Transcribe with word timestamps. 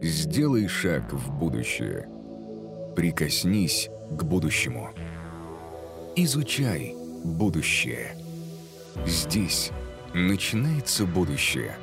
Сделай 0.00 0.68
шаг 0.68 1.12
в 1.12 1.32
будущее. 1.38 2.08
Прикоснись 2.94 3.88
к 4.10 4.24
будущему. 4.24 4.90
Изучай 6.16 6.94
будущее. 7.24 8.14
Здесь 9.06 9.70
начинается 10.12 11.06
будущее. 11.06 11.76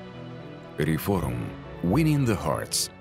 Реформ. 0.78 1.36
Winning 1.82 2.26
the 2.26 2.38
Hearts. 2.38 2.92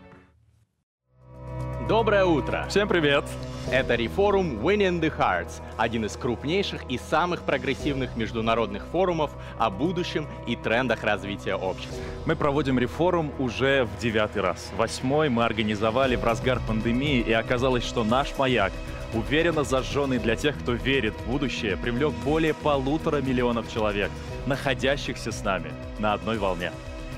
Доброе 1.88 2.24
утро! 2.24 2.66
Всем 2.68 2.88
привет! 2.88 3.24
Это 3.70 3.94
рефорум 3.94 4.58
Winning 4.58 5.00
the 5.00 5.16
Hearts, 5.16 5.62
один 5.76 6.04
из 6.04 6.16
крупнейших 6.16 6.82
и 6.90 6.98
самых 6.98 7.42
прогрессивных 7.42 8.16
международных 8.16 8.84
форумов 8.86 9.30
о 9.56 9.70
будущем 9.70 10.26
и 10.46 10.56
трендах 10.56 11.04
развития 11.04 11.54
общества. 11.54 11.96
Мы 12.26 12.34
проводим 12.34 12.78
рефорум 12.78 13.32
уже 13.38 13.84
в 13.84 14.00
девятый 14.00 14.42
раз. 14.42 14.70
Восьмой 14.76 15.28
мы 15.28 15.44
организовали 15.44 16.16
в 16.16 16.24
разгар 16.24 16.60
пандемии, 16.66 17.20
и 17.20 17.32
оказалось, 17.32 17.84
что 17.84 18.02
наш 18.02 18.36
маяк, 18.36 18.72
уверенно 19.14 19.62
зажженный 19.62 20.18
для 20.18 20.34
тех, 20.34 20.58
кто 20.58 20.72
верит 20.72 21.14
в 21.14 21.30
будущее, 21.30 21.76
привлек 21.76 22.12
более 22.24 22.54
полутора 22.54 23.22
миллионов 23.22 23.72
человек, 23.72 24.10
находящихся 24.44 25.30
с 25.30 25.42
нами 25.44 25.70
на 26.00 26.14
одной 26.14 26.36
волне. 26.36 26.72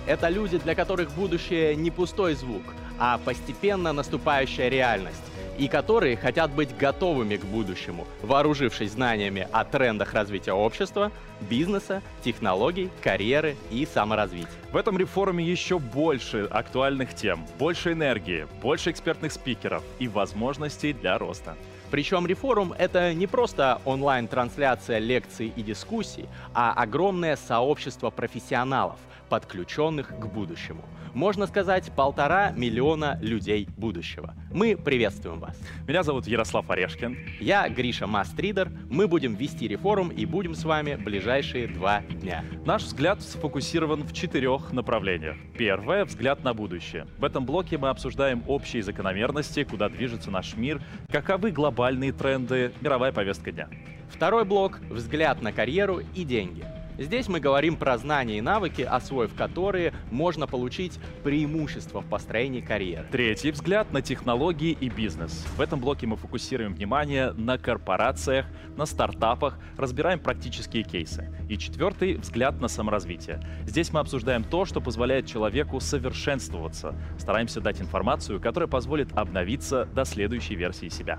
Это 0.06 0.28
люди, 0.28 0.58
для 0.58 0.74
которых 0.74 1.10
будущее 1.12 1.74
не 1.74 1.90
пустой 1.90 2.34
звук, 2.34 2.62
а 2.98 3.18
постепенно 3.24 3.94
наступающая 3.94 4.68
реальность 4.68 5.22
и 5.58 5.68
которые 5.68 6.16
хотят 6.16 6.50
быть 6.50 6.76
готовыми 6.76 7.36
к 7.36 7.44
будущему, 7.44 8.06
вооружившись 8.22 8.92
знаниями 8.92 9.48
о 9.52 9.64
трендах 9.64 10.14
развития 10.14 10.52
общества, 10.52 11.12
бизнеса, 11.40 12.02
технологий, 12.22 12.90
карьеры 13.02 13.56
и 13.70 13.86
саморазвития. 13.86 14.48
В 14.72 14.77
этом 14.77 14.98
рефоруме 14.98 15.44
еще 15.44 15.78
больше 15.78 16.48
актуальных 16.50 17.14
тем, 17.14 17.46
больше 17.58 17.92
энергии, 17.92 18.46
больше 18.62 18.90
экспертных 18.90 19.32
спикеров 19.32 19.82
и 19.98 20.08
возможностей 20.08 20.92
для 20.92 21.18
роста. 21.18 21.56
Причем 21.91 22.27
рефорум— 22.27 22.72
это 22.78 23.14
не 23.14 23.28
просто 23.28 23.80
онлайн-трансляция 23.84 24.98
лекций 24.98 25.52
и 25.55 25.62
дискуссий, 25.62 26.27
а 26.52 26.72
огромное 26.72 27.36
сообщество 27.36 28.10
профессионалов, 28.10 28.97
подключенных 29.28 30.08
к 30.19 30.27
будущему. 30.27 30.84
Можно 31.14 31.47
сказать, 31.47 31.92
полтора 31.92 32.50
миллиона 32.50 33.19
людей 33.22 33.69
будущего. 33.77 34.34
Мы 34.53 34.77
приветствуем 34.77 35.39
вас. 35.39 35.56
Меня 35.86 36.03
зовут 36.03 36.27
Ярослав 36.27 36.69
Орешкин. 36.69 37.16
Я 37.41 37.69
Гриша 37.69 38.08
Мастридер. 38.08 38.70
Мы 38.91 39.06
будем 39.06 39.36
вести 39.36 39.69
рефорум 39.69 40.08
и 40.08 40.27
будем 40.27 40.56
с 40.56 40.64
вами 40.64 40.97
ближайшие 40.97 41.69
два 41.69 42.00
дня. 42.00 42.44
Наш 42.66 42.83
взгляд 42.83 43.22
сфокусирован 43.22 44.03
в 44.03 44.12
четырех 44.12 44.72
направлениях. 44.72 45.36
Первое— 45.56 46.05
взгляд 46.06 46.42
на 46.42 46.53
будущее. 46.53 47.06
В 47.19 47.25
этом 47.25 47.47
блоке 47.47 47.78
мы 47.78 47.91
обсуждаем 47.91 48.42
общие 48.48 48.83
закономерности, 48.83 49.62
куда 49.62 49.88
движется 49.88 50.33
наш 50.33 50.56
мир, 50.56 50.83
каковы 51.11 51.53
глобальные 51.53 52.12
тренды, 52.12 52.72
мировая 52.81 53.12
повестка 53.12 53.53
дня. 53.53 53.69
Второй 54.11 54.44
блок— 54.44 54.81
взгляд 54.91 55.42
на 55.42 55.53
карьеру 55.53 56.00
и 56.14 56.25
деньги. 56.25 56.64
Здесь 56.97 57.28
мы 57.28 57.41
говорим 57.41 57.77
про 57.77 57.98
знания 57.98 58.39
и 58.39 58.41
навыки, 58.41 58.83
освоив 58.83 59.34
которые 59.34 59.92
можно 60.12 60.47
получить 60.47 61.00
преимущество 61.25 62.00
в 62.00 62.06
построении 62.06 62.61
карьеры. 62.61 63.06
Третий 63.11 63.50
взгляд 63.50 63.92
на 63.92 64.00
технологии 64.00 64.77
и 64.81 64.89
бизнес. 64.89 65.45
В 65.56 65.61
этом 65.61 65.81
блоке 65.81 66.06
мы 66.06 66.17
фокусируем 66.17 66.75
внимание 66.75 67.33
на 67.33 67.59
корпорациях, 67.59 68.47
на 68.77 68.87
стартапах, 68.87 69.59
разбираем 69.77 70.20
практические 70.20 70.84
кейсы. 70.84 71.28
И 71.48 71.59
четвертый 71.59 72.15
взгляд 72.15 72.61
на 72.61 72.69
саморазвитие. 72.69 73.41
Здесь 73.67 73.92
мы 73.92 73.98
обсуждаем 73.98 74.45
то, 74.45 74.65
что 74.65 74.81
позволяет 74.81 75.27
человеку 75.27 75.81
совершенствоваться. 75.81 76.95
Стараемся 77.19 77.61
дать 77.61 77.81
информацию, 77.81 78.41
которая 78.41 78.69
позволит 78.69 79.12
обновиться 79.12 79.87
до 79.87 80.05
следующей 80.05 80.55
версии 80.55 80.89
себя. 80.89 81.19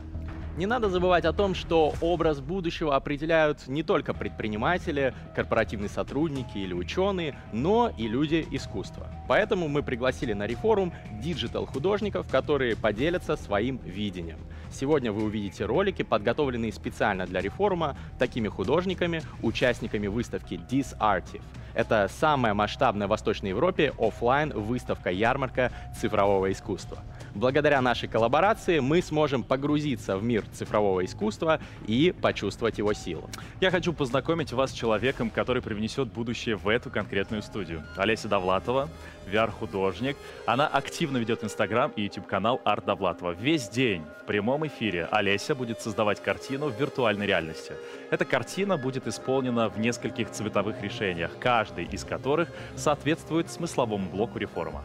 Не 0.58 0.68
надо 0.68 0.88
забывать 0.88 1.26
о 1.26 1.34
том, 1.34 1.54
что 1.54 1.94
образ 2.00 2.40
будущего 2.40 2.96
определяют 2.96 3.68
не 3.68 3.84
только 3.84 4.14
предприниматели, 4.14 5.14
корпоративные 5.36 5.90
сотрудники 5.90 6.58
или 6.58 6.74
ученые, 6.74 7.38
но 7.52 7.92
и 7.98 8.08
люди 8.08 8.48
искусства. 8.52 9.10
Поэтому 9.28 9.68
мы 9.68 9.84
пригласили 9.84 10.32
на 10.32 10.48
рефорум 10.48 10.94
digital-художников, 11.22 12.30
которые 12.30 12.78
поделятся 12.78 13.36
своим 13.36 13.82
видением. 13.84 14.40
Сегодня 14.72 15.12
вы 15.12 15.26
увидите 15.26 15.66
ролики, 15.66 16.04
подготовленные 16.04 16.72
специально 16.72 17.26
для 17.26 17.42
рефорума 17.42 17.98
такими 18.18 18.48
художниками, 18.48 19.24
участниками 19.42 20.08
выставки 20.08 20.54
Disartive. 20.54 21.42
Это 21.74 22.10
самая 22.10 22.54
масштабная 22.54 23.08
в 23.08 23.10
Восточной 23.10 23.50
Европе 23.50 23.94
офлайн 24.00 24.54
выставка 24.54 25.12
ярмарка 25.12 25.74
цифрового 26.00 26.50
искусства. 26.50 27.00
Благодаря 27.36 27.82
нашей 27.82 28.08
коллаборации 28.08 28.80
мы 28.80 29.02
сможем 29.02 29.44
погрузиться 29.44 30.18
в 30.18 30.24
мир 30.24 30.46
цифрового 30.54 31.04
искусства 31.04 31.60
и 31.86 32.16
почувствовать 32.22 32.78
его 32.78 32.94
силу. 32.94 33.30
Я 33.60 33.72
хочу 33.72 33.92
познакомить 33.92 34.54
вас 34.54 34.72
с 34.72 34.74
человеком, 34.74 35.30
который 35.30 35.62
привнесет 35.62 36.08
будущее 36.08 36.56
в 36.56 36.70
эту 36.70 36.90
конкретную 36.90 37.42
студию. 37.42 37.84
Олеся 37.98 38.30
Довлатова, 38.30 38.88
VR-художник. 39.30 40.16
Она 40.46 40.66
активно 40.66 41.18
ведет 41.18 41.44
Инстаграм 41.44 41.92
и 41.98 42.04
YouTube-канал 42.04 42.62
Арт 42.64 42.86
Довлатова. 42.86 43.32
Весь 43.32 43.68
день 43.68 44.04
в 44.22 44.26
прямом 44.28 44.66
эфире 44.68 45.10
Олеся 45.12 45.56
будет 45.56 45.82
создавать 45.82 46.24
картину 46.24 46.70
в 46.70 46.80
виртуальной 46.80 47.28
реальности. 47.28 47.74
Эта 48.12 48.24
картина 48.24 48.78
будет 48.78 49.08
исполнена 49.08 49.68
в 49.68 49.78
нескольких 49.78 50.32
цветовых 50.32 50.82
решениях, 50.82 51.32
каждый 51.38 51.84
из 51.84 52.06
которых 52.06 52.48
соответствует 52.78 53.52
смысловому 53.52 54.10
блоку 54.10 54.38
реформа. 54.38 54.82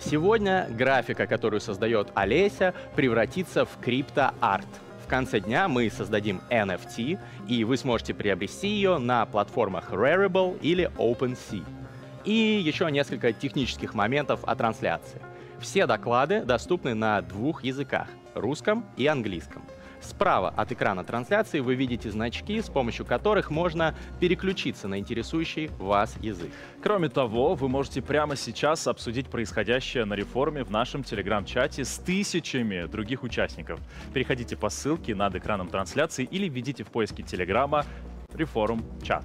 Сегодня 0.00 0.66
графика, 0.70 1.26
которую 1.26 1.60
создает 1.60 2.08
Олеся, 2.14 2.74
превратится 2.96 3.66
в 3.66 3.78
крипто-арт. 3.80 4.66
В 5.04 5.08
конце 5.08 5.40
дня 5.40 5.68
мы 5.68 5.90
создадим 5.90 6.40
NFT, 6.50 7.18
и 7.48 7.64
вы 7.64 7.76
сможете 7.76 8.14
приобрести 8.14 8.68
ее 8.68 8.98
на 8.98 9.26
платформах 9.26 9.92
Rarible 9.92 10.58
или 10.60 10.90
OpenSea. 10.96 11.64
И 12.24 12.32
еще 12.64 12.90
несколько 12.90 13.32
технических 13.32 13.94
моментов 13.94 14.40
о 14.44 14.54
трансляции. 14.54 15.20
Все 15.58 15.86
доклады 15.86 16.44
доступны 16.44 16.94
на 16.94 17.20
двух 17.20 17.62
языках— 17.62 18.08
русском 18.34 18.86
и 18.96 19.06
английском— 19.06 19.62
Справа 20.00 20.48
от 20.56 20.72
экрана 20.72 21.04
трансляции 21.04 21.60
вы 21.60 21.74
видите 21.74 22.10
значки, 22.10 22.60
с 22.60 22.68
помощью 22.68 23.04
которых 23.04 23.50
можно 23.50 23.94
переключиться 24.18 24.88
на 24.88 24.98
интересующий 24.98 25.68
вас 25.78 26.16
язык. 26.20 26.50
Кроме 26.82 27.08
того, 27.08 27.54
вы 27.54 27.68
можете 27.68 28.00
прямо 28.00 28.36
сейчас 28.36 28.86
обсудить 28.86 29.28
происходящее 29.28 30.04
на 30.06 30.14
реформе 30.14 30.64
в 30.64 30.70
нашем 30.70 31.04
телеграм-чате 31.04 31.84
с 31.84 31.98
тысячами 31.98 32.86
других 32.86 33.22
участников. 33.22 33.78
Переходите 34.14 34.56
по 34.56 34.70
ссылке 34.70 35.14
над 35.14 35.34
экраном 35.36 35.68
трансляции 35.68 36.24
или 36.24 36.48
введите 36.48 36.82
в 36.84 36.88
поиске 36.88 37.22
телеграма 37.22 37.84
«Реформ 38.34 38.84
чат». 39.02 39.24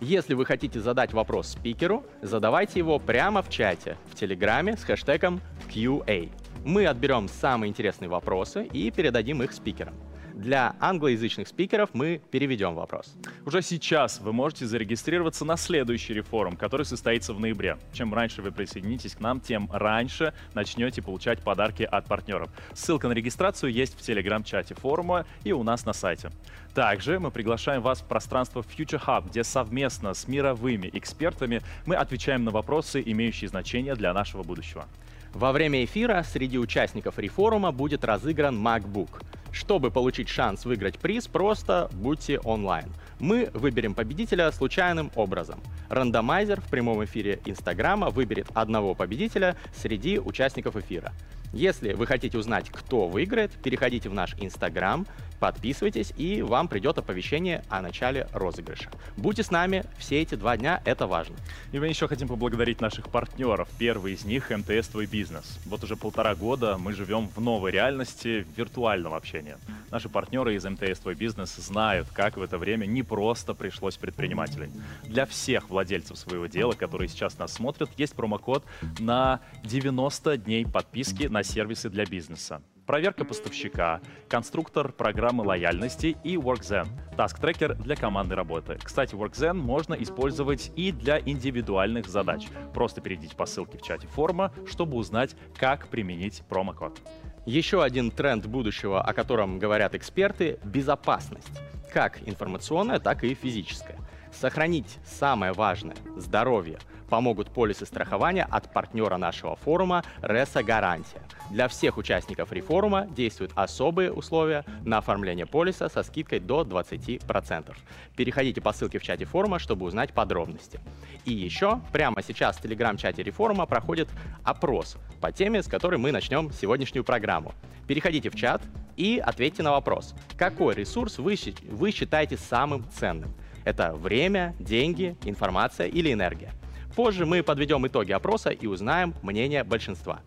Если 0.00 0.34
вы 0.34 0.44
хотите 0.44 0.80
задать 0.80 1.14
вопрос 1.14 1.48
спикеру, 1.48 2.04
задавайте 2.20 2.80
его 2.80 2.98
прямо 2.98 3.42
в 3.42 3.48
чате 3.48 3.96
в 4.10 4.14
Телеграме 4.14 4.76
с 4.76 4.84
хэштегом 4.84 5.40
QA. 5.68 6.30
Мы 6.64 6.86
отберем 6.86 7.28
самые 7.28 7.70
интересные 7.70 8.08
вопросы 8.08 8.64
и 8.64 8.90
передадим 8.90 9.42
их 9.42 9.52
спикерам. 9.52 9.94
Для 10.36 10.76
англоязычных 10.80 11.48
спикеров 11.48 11.88
мы 11.94 12.20
переведем 12.30 12.74
вопрос. 12.74 13.16
Уже 13.46 13.62
сейчас 13.62 14.20
вы 14.20 14.34
можете 14.34 14.66
зарегистрироваться 14.66 15.46
на 15.46 15.56
следующий 15.56 16.12
рефорум, 16.12 16.58
который 16.58 16.84
состоится 16.84 17.32
в 17.32 17.40
ноябре. 17.40 17.78
Чем 17.94 18.12
раньше 18.12 18.42
вы 18.42 18.52
присоединитесь 18.52 19.14
к 19.14 19.20
нам, 19.20 19.40
тем 19.40 19.66
раньше 19.72 20.34
начнете 20.52 21.00
получать 21.00 21.40
подарки 21.40 21.84
от 21.84 22.04
партнеров. 22.04 22.50
Ссылка 22.74 23.08
на 23.08 23.12
регистрацию 23.12 23.72
есть 23.72 23.98
в 23.98 24.02
телеграм-чате 24.02 24.74
форума 24.74 25.24
и 25.42 25.52
у 25.52 25.62
нас 25.62 25.86
на 25.86 25.94
сайте. 25.94 26.30
Также 26.74 27.18
мы 27.18 27.30
приглашаем 27.30 27.80
вас 27.80 28.02
в 28.02 28.04
пространство 28.04 28.60
Future 28.60 29.02
Hub, 29.06 29.30
где 29.30 29.42
совместно 29.42 30.12
с 30.12 30.28
мировыми 30.28 30.90
экспертами 30.92 31.62
мы 31.86 31.96
отвечаем 31.96 32.44
на 32.44 32.50
вопросы, 32.50 33.02
имеющие 33.06 33.48
значение 33.48 33.94
для 33.94 34.12
нашего 34.12 34.42
будущего. 34.42 34.84
Во 35.32 35.52
время 35.52 35.82
эфира 35.82 36.22
среди 36.22 36.58
участников 36.58 37.18
рефорума 37.18 37.72
будет 37.72 38.04
разыгран 38.04 38.56
MacBook. 38.56 39.22
Чтобы 39.56 39.90
получить 39.90 40.28
шанс 40.28 40.66
выиграть 40.66 40.98
приз, 40.98 41.28
просто 41.28 41.88
будьте 41.94 42.38
онлайн. 42.40 42.92
Мы 43.18 43.48
выберем 43.54 43.94
победителя 43.94 44.52
случайным 44.52 45.10
образом. 45.14 45.60
Рандомайзер 45.88 46.60
в 46.60 46.68
прямом 46.68 47.02
эфире 47.06 47.40
Инстаграма 47.46 48.10
выберет 48.10 48.48
одного 48.52 48.94
победителя 48.94 49.56
среди 49.74 50.18
участников 50.18 50.76
эфира. 50.76 51.12
Если 51.54 51.94
вы 51.94 52.06
хотите 52.06 52.36
узнать, 52.36 52.68
кто 52.68 53.08
выиграет, 53.08 53.50
переходите 53.52 54.10
в 54.10 54.14
наш 54.14 54.34
Инстаграм, 54.38 55.06
подписывайтесь, 55.38 56.12
и 56.16 56.42
вам 56.42 56.68
придет 56.68 56.98
оповещение 56.98 57.64
о 57.68 57.80
начале 57.80 58.28
розыгрыша. 58.32 58.90
Будьте 59.16 59.42
с 59.42 59.50
нами 59.50 59.84
все 59.98 60.22
эти 60.22 60.34
два 60.34 60.56
дня, 60.56 60.80
это 60.84 61.06
важно. 61.06 61.36
И 61.72 61.78
мы 61.78 61.88
еще 61.88 62.08
хотим 62.08 62.28
поблагодарить 62.28 62.80
наших 62.80 63.08
партнеров. 63.08 63.68
Первый 63.78 64.14
из 64.14 64.24
них— 64.24 64.50
МТС 64.50 64.88
«Твой 64.88 65.06
бизнес». 65.06 65.58
Вот 65.66 65.84
уже 65.84 65.96
полтора 65.96 66.34
года 66.34 66.78
мы 66.78 66.92
живем 66.92 67.28
в 67.28 67.40
новой 67.40 67.70
реальности 67.70 68.46
виртуального 68.56 69.16
общения. 69.16 69.58
Наши 69.90 70.08
партнеры 70.08 70.54
из 70.54 70.64
МТС 70.64 71.00
«Твой 71.00 71.14
бизнес» 71.14 71.54
знают, 71.56 72.08
как 72.12 72.36
в 72.36 72.42
это 72.42 72.58
время 72.58 72.86
не 72.86 73.02
просто 73.02 73.54
пришлось 73.54 73.96
предпринимателей. 73.96 74.70
Для 75.04 75.26
всех 75.26 75.70
владельцев 75.70 76.18
своего 76.18 76.46
дела, 76.46 76.72
которые 76.72 77.08
сейчас 77.08 77.38
нас 77.38 77.52
смотрят, 77.52 77.90
есть 77.96 78.14
промокод 78.14 78.64
на 78.98 79.40
90 79.64 80.36
дней 80.38 80.66
подписки 80.66 81.24
на 81.24 81.42
сервисы 81.42 81.90
для 81.90 82.04
бизнеса 82.04 82.60
проверка 82.86 83.24
поставщика, 83.24 84.00
конструктор 84.28 84.92
программы 84.92 85.44
лояльности 85.44 86.16
и 86.24 86.36
WorkZen, 86.36 86.88
таск-трекер 87.16 87.74
для 87.74 87.96
команды 87.96 88.34
работы. 88.34 88.78
Кстати, 88.82 89.14
WorkZen 89.14 89.54
можно 89.54 89.94
использовать 89.94 90.72
и 90.76 90.92
для 90.92 91.18
индивидуальных 91.18 92.06
задач. 92.06 92.46
Просто 92.72 93.00
перейдите 93.00 93.36
по 93.36 93.46
ссылке 93.46 93.78
в 93.78 93.82
чате 93.82 94.06
форума, 94.06 94.52
чтобы 94.66 94.96
узнать, 94.96 95.34
как 95.58 95.88
применить 95.88 96.42
промокод. 96.48 97.00
Еще 97.44 97.82
один 97.82 98.10
тренд 98.10 98.46
будущего, 98.46 99.02
о 99.02 99.12
котором 99.12 99.58
говорят 99.58 99.94
эксперты— 99.94 100.58
безопасность. 100.64 101.60
Как 101.92 102.26
информационная, 102.26 102.98
так 102.98 103.24
и 103.24 103.34
физическая. 103.34 103.98
Сохранить 104.32 104.98
самое 105.04 105.52
важное— 105.52 105.96
здоровье— 106.16 106.78
помогут 107.08 107.50
полисы 107.50 107.86
страхования 107.86 108.46
от 108.50 108.72
партнера 108.72 109.16
нашего 109.16 109.56
форума 109.56 110.04
Реса 110.22 110.62
Гарантия. 110.62 111.22
Для 111.50 111.68
всех 111.68 111.96
участников 111.96 112.52
рефорума 112.52 113.06
действуют 113.06 113.52
особые 113.54 114.12
условия 114.12 114.64
на 114.84 114.98
оформление 114.98 115.46
полиса 115.46 115.88
со 115.88 116.02
скидкой 116.02 116.40
до 116.40 116.62
20%. 116.62 117.76
Переходите 118.16 118.60
по 118.60 118.72
ссылке 118.72 118.98
в 118.98 119.02
чате 119.02 119.24
форума, 119.24 119.58
чтобы 119.58 119.86
узнать 119.86 120.12
подробности. 120.12 120.80
И 121.24 121.32
еще 121.32 121.80
прямо 121.92 122.22
сейчас 122.22 122.56
в 122.56 122.62
телеграм-чате 122.62 123.22
рефорума 123.22 123.66
проходит 123.66 124.08
опрос 124.42 124.96
по 125.20 125.32
теме, 125.32 125.62
с 125.62 125.66
которой 125.66 125.96
мы 125.96 126.12
начнем 126.12 126.50
сегодняшнюю 126.52 127.04
программу. 127.04 127.54
Переходите 127.86 128.30
в 128.30 128.34
чат 128.34 128.62
и 128.96 129.22
ответьте 129.24 129.62
на 129.62 129.72
вопрос, 129.72 130.14
какой 130.36 130.74
ресурс 130.74 131.18
вы, 131.18 131.36
вы 131.70 131.90
считаете 131.92 132.36
самым 132.36 132.84
ценным. 132.90 133.32
Это 133.66 133.94
время, 133.94 134.54
деньги, 134.60 135.16
информация 135.24 135.88
или 135.88 136.12
энергия. 136.12 136.52
Позже 136.94 137.26
мы 137.26 137.42
подведем 137.42 137.84
итоги 137.84 138.12
опроса 138.12 138.50
и 138.50 138.68
узнаем 138.68 139.12
мнение 139.22 139.64
большинства. 139.64 140.20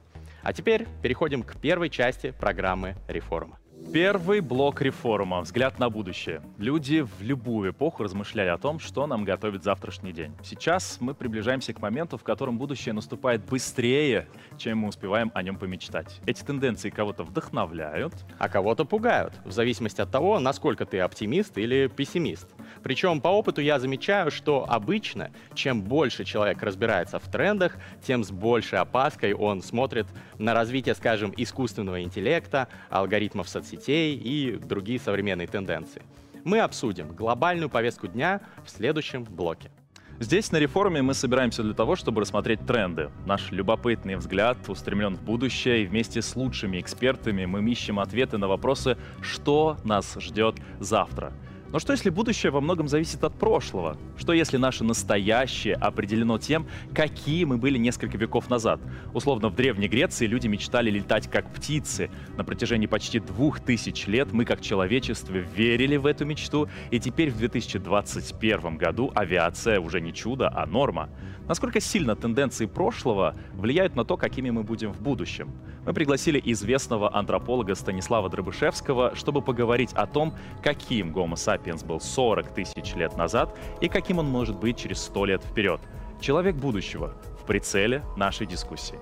А 0.44 0.52
теперь 0.52 0.88
переходим 1.02 1.44
к 1.44 1.56
первой 1.56 1.90
части 1.90 2.32
программы 2.38 2.98
реформа. 3.08 3.58
Первый 3.92 4.42
блок 4.42 4.84
реформа. 4.84 5.42
Взгляд 5.42 5.80
на 5.80 5.90
будущее. 5.90 6.44
Люди 6.60 7.02
в 7.02 7.24
любую 7.24 7.72
эпоху 7.72 8.04
размышляли 8.04 8.50
о 8.50 8.60
том, 8.60 8.80
что 8.80 9.08
нам 9.08 9.24
готовит 9.24 9.64
завтрашний 9.64 10.12
день. 10.12 10.32
Сейчас 10.44 10.98
мы 11.00 11.16
приближаемся 11.16 11.74
к 11.74 11.82
моменту, 11.82 12.20
в 12.20 12.24
котором 12.24 12.60
будущее 12.60 12.94
наступает 12.94 13.44
быстрее, 13.46 14.28
чем 14.60 14.80
мы 14.80 14.90
успеваем 14.90 15.32
о 15.34 15.42
нем 15.42 15.58
помечтать. 15.58 16.22
Эти 16.28 16.44
тенденции 16.44 16.92
кого-то 16.92 17.24
вдохновляют. 17.24 18.14
А 18.38 18.48
кого-то 18.48 18.86
пугают, 18.86 19.34
в 19.44 19.52
зависимости 19.52 20.02
от 20.02 20.12
того, 20.12 20.40
насколько 20.40 20.86
ты 20.86 21.00
оптимист 21.00 21.58
или 21.58 21.88
пессимист. 21.88 22.48
Причем 22.84 23.22
по 23.22 23.30
опыту 23.30 23.60
я 23.60 23.80
замечаю, 23.80 24.30
что 24.30 24.66
обычно, 24.70 25.32
чем 25.56 25.82
больше 25.82 26.26
человек 26.26 26.62
разбирается 26.62 27.18
в 27.18 27.24
трендах, 27.24 27.76
тем 28.06 28.24
с 28.24 28.30
большей 28.30 28.78
опаской 28.78 29.34
он 29.34 29.64
смотрит 29.64 30.06
на 30.38 30.54
развитие, 30.54 30.94
скажем, 30.94 31.34
искусственного 31.36 32.04
интеллекта, 32.04 32.68
алгоритмов 32.92 33.50
соцсетей, 33.50 33.79
сетей 33.80 34.16
и 34.16 34.58
другие 34.58 35.00
современные 35.00 35.48
тенденции. 35.48 36.02
Мы 36.44 36.60
обсудим 36.60 37.10
глобальную 37.10 37.70
повестку 37.70 38.08
дня 38.08 38.42
в 38.66 38.70
следующем 38.70 39.24
блоке. 39.24 39.72
Здесь 40.20 40.52
на 40.52 40.58
реформе 40.58 41.02
мы 41.02 41.14
собираемся 41.14 41.64
для 41.64 41.74
того, 41.74 41.96
чтобы 41.96 42.22
рассмотреть 42.22 42.66
тренды. 42.66 43.10
Наш 43.26 43.52
любопытный 43.52 44.18
взгляд 44.18 44.58
устремлен 44.68 45.16
в 45.16 45.24
будущее, 45.24 45.84
и 45.84 45.86
вместе 45.86 46.22
с 46.22 46.36
лучшими 46.36 46.80
экспертами 46.82 47.46
мы 47.46 47.64
ищем 47.72 48.00
ответы 48.00 48.38
на 48.38 48.50
вопросы, 48.50 48.98
что 49.22 49.78
нас 49.86 50.18
ждет 50.20 50.56
завтра– 50.80 51.32
но 51.72 51.80
что 51.80 51.94
если 51.94 52.10
будущее 52.10 52.52
во 52.52 52.62
многом 52.62 52.88
зависит 52.88 53.24
от 53.24 53.34
прошлого? 53.38 53.98
Что 54.18 54.34
если 54.34 54.58
наше 54.58 54.84
настоящее 54.84 55.76
определено 55.76 56.38
тем, 56.40 56.68
какие 56.94 57.44
мы 57.44 57.58
были 57.58 57.78
несколько 57.78 58.18
веков 58.18 58.50
назад? 58.50 58.80
Условно, 59.14 59.50
в 59.50 59.56
Древней 59.56 59.88
Греции 59.88 60.26
люди 60.26 60.48
мечтали 60.48 60.90
летать 60.90 61.30
как 61.30 61.52
птицы. 61.54 62.10
На 62.38 62.44
протяжении 62.44 62.88
почти 62.88 63.20
двух 63.20 63.60
тысяч 63.60 64.08
лет 64.08 64.32
мы 64.32 64.46
как 64.46 64.62
человечество 64.62 65.34
верили 65.34 65.98
в 65.98 66.06
эту 66.06 66.26
мечту, 66.26 66.68
и 66.90 67.00
теперь 67.00 67.30
в 67.30 67.38
2021 67.38 68.78
году 68.78 69.12
авиация 69.14 69.80
уже 69.80 70.02
не 70.02 70.14
чудо, 70.14 70.52
а 70.54 70.66
норма. 70.66 71.10
Насколько 71.48 71.80
сильно 71.80 72.16
тенденции 72.16 72.66
прошлого 72.66 73.36
влияют 73.54 73.96
на 73.96 74.06
то, 74.06 74.18
какими 74.18 74.50
мы 74.50 74.64
будем 74.64 74.92
в 74.92 75.02
будущем? 75.02 75.52
Мы 75.86 75.94
пригласили 75.94 76.42
известного 76.44 77.16
антрополога 77.16 77.76
Станислава 77.76 78.30
Дробышевского, 78.30 79.16
чтобы 79.16 79.42
поговорить 79.42 79.94
о 79.94 80.06
том, 80.06 80.36
каким 80.64 81.12
Гомо 81.12 81.36
сапиенс 81.36 81.84
был 81.84 82.00
40 82.00 82.54
тысяч 82.54 82.96
лет 82.96 83.16
назад 83.18 83.58
и 83.82 83.88
каким 83.88 84.20
он 84.20 84.28
может 84.28 84.60
быть 84.60 84.78
через 84.78 85.00
100 85.04 85.26
лет 85.26 85.44
вперед. 85.44 85.82
Человек 86.20 86.56
будущего 86.56 87.14
в 87.42 87.46
прицеле 87.46 88.04
нашей 88.18 88.46
дискуссии. 88.46 89.00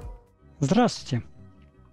Здравствуйте. 0.60 1.24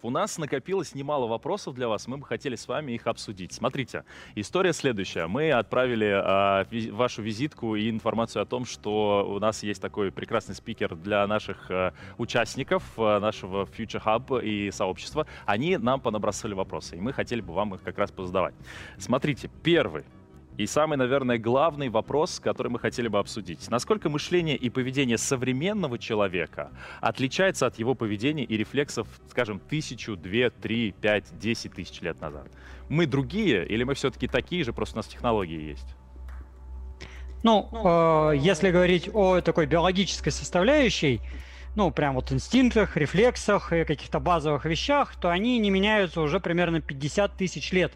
У 0.04 0.10
нас 0.10 0.36
накопилось 0.36 0.94
немало 0.94 1.26
вопросов 1.26 1.74
для 1.74 1.88
вас, 1.88 2.06
мы 2.06 2.18
бы 2.18 2.26
хотели 2.26 2.56
с 2.56 2.68
вами 2.68 2.92
их 2.92 3.06
обсудить. 3.06 3.54
Смотрите, 3.54 4.04
история 4.34 4.74
следующая. 4.74 5.26
Мы 5.28 5.50
отправили 5.50 6.06
э, 6.06 6.92
вашу 6.92 7.22
визитку 7.22 7.74
и 7.74 7.88
информацию 7.88 8.42
о 8.42 8.44
том, 8.44 8.66
что 8.66 9.26
у 9.26 9.38
нас 9.38 9.62
есть 9.62 9.80
такой 9.80 10.12
прекрасный 10.12 10.54
спикер 10.54 10.94
для 10.94 11.26
наших 11.26 11.70
э, 11.70 11.92
участников 12.18 12.82
э, 12.98 13.18
нашего 13.18 13.64
Future 13.64 14.04
Hub 14.04 14.44
и 14.44 14.70
сообщества. 14.72 15.26
Они 15.46 15.78
нам 15.78 16.02
понабросали 16.02 16.52
вопросы, 16.52 16.98
и 16.98 17.00
мы 17.00 17.14
хотели 17.14 17.40
бы 17.40 17.54
вам 17.54 17.74
их 17.74 17.82
как 17.82 17.96
раз 17.96 18.10
позадавать. 18.10 18.54
Смотрите, 18.98 19.48
первый 19.62 20.04
и 20.56 20.66
самый, 20.66 20.96
наверное, 20.96 21.36
главный 21.38 21.88
вопрос, 21.88 22.38
который 22.38 22.68
мы 22.68 22.78
хотели 22.78 23.08
бы 23.08 23.18
обсудить. 23.18 23.68
Насколько 23.70 24.08
мышление 24.08 24.56
и 24.56 24.70
поведение 24.70 25.18
современного 25.18 25.98
человека 25.98 26.70
отличается 27.00 27.66
от 27.66 27.78
его 27.78 27.94
поведения 27.94 28.44
и 28.44 28.56
рефлексов, 28.56 29.08
скажем, 29.28 29.58
тысячу, 29.58 30.16
две, 30.16 30.50
три, 30.50 30.92
пять, 30.92 31.36
десять 31.38 31.72
тысяч 31.72 32.00
лет 32.02 32.20
назад? 32.20 32.46
Мы 32.88 33.06
другие 33.06 33.66
или 33.66 33.82
мы 33.82 33.94
все-таки 33.94 34.28
такие 34.28 34.62
же, 34.62 34.72
просто 34.72 34.96
у 34.96 34.98
нас 34.98 35.06
технологии 35.06 35.60
есть? 35.60 35.96
Ну, 37.42 37.68
э, 37.72 38.36
если 38.38 38.70
говорить 38.70 39.10
о 39.12 39.40
такой 39.40 39.66
биологической 39.66 40.30
составляющей, 40.30 41.20
ну, 41.74 41.90
прям 41.90 42.14
вот 42.14 42.30
инстинктах, 42.30 42.96
рефлексах 42.96 43.72
и 43.72 43.84
каких-то 43.84 44.20
базовых 44.20 44.64
вещах, 44.64 45.16
то 45.16 45.30
они 45.30 45.58
не 45.58 45.70
меняются 45.70 46.20
уже 46.20 46.38
примерно 46.38 46.80
50 46.80 47.36
тысяч 47.36 47.72
лет 47.72 47.92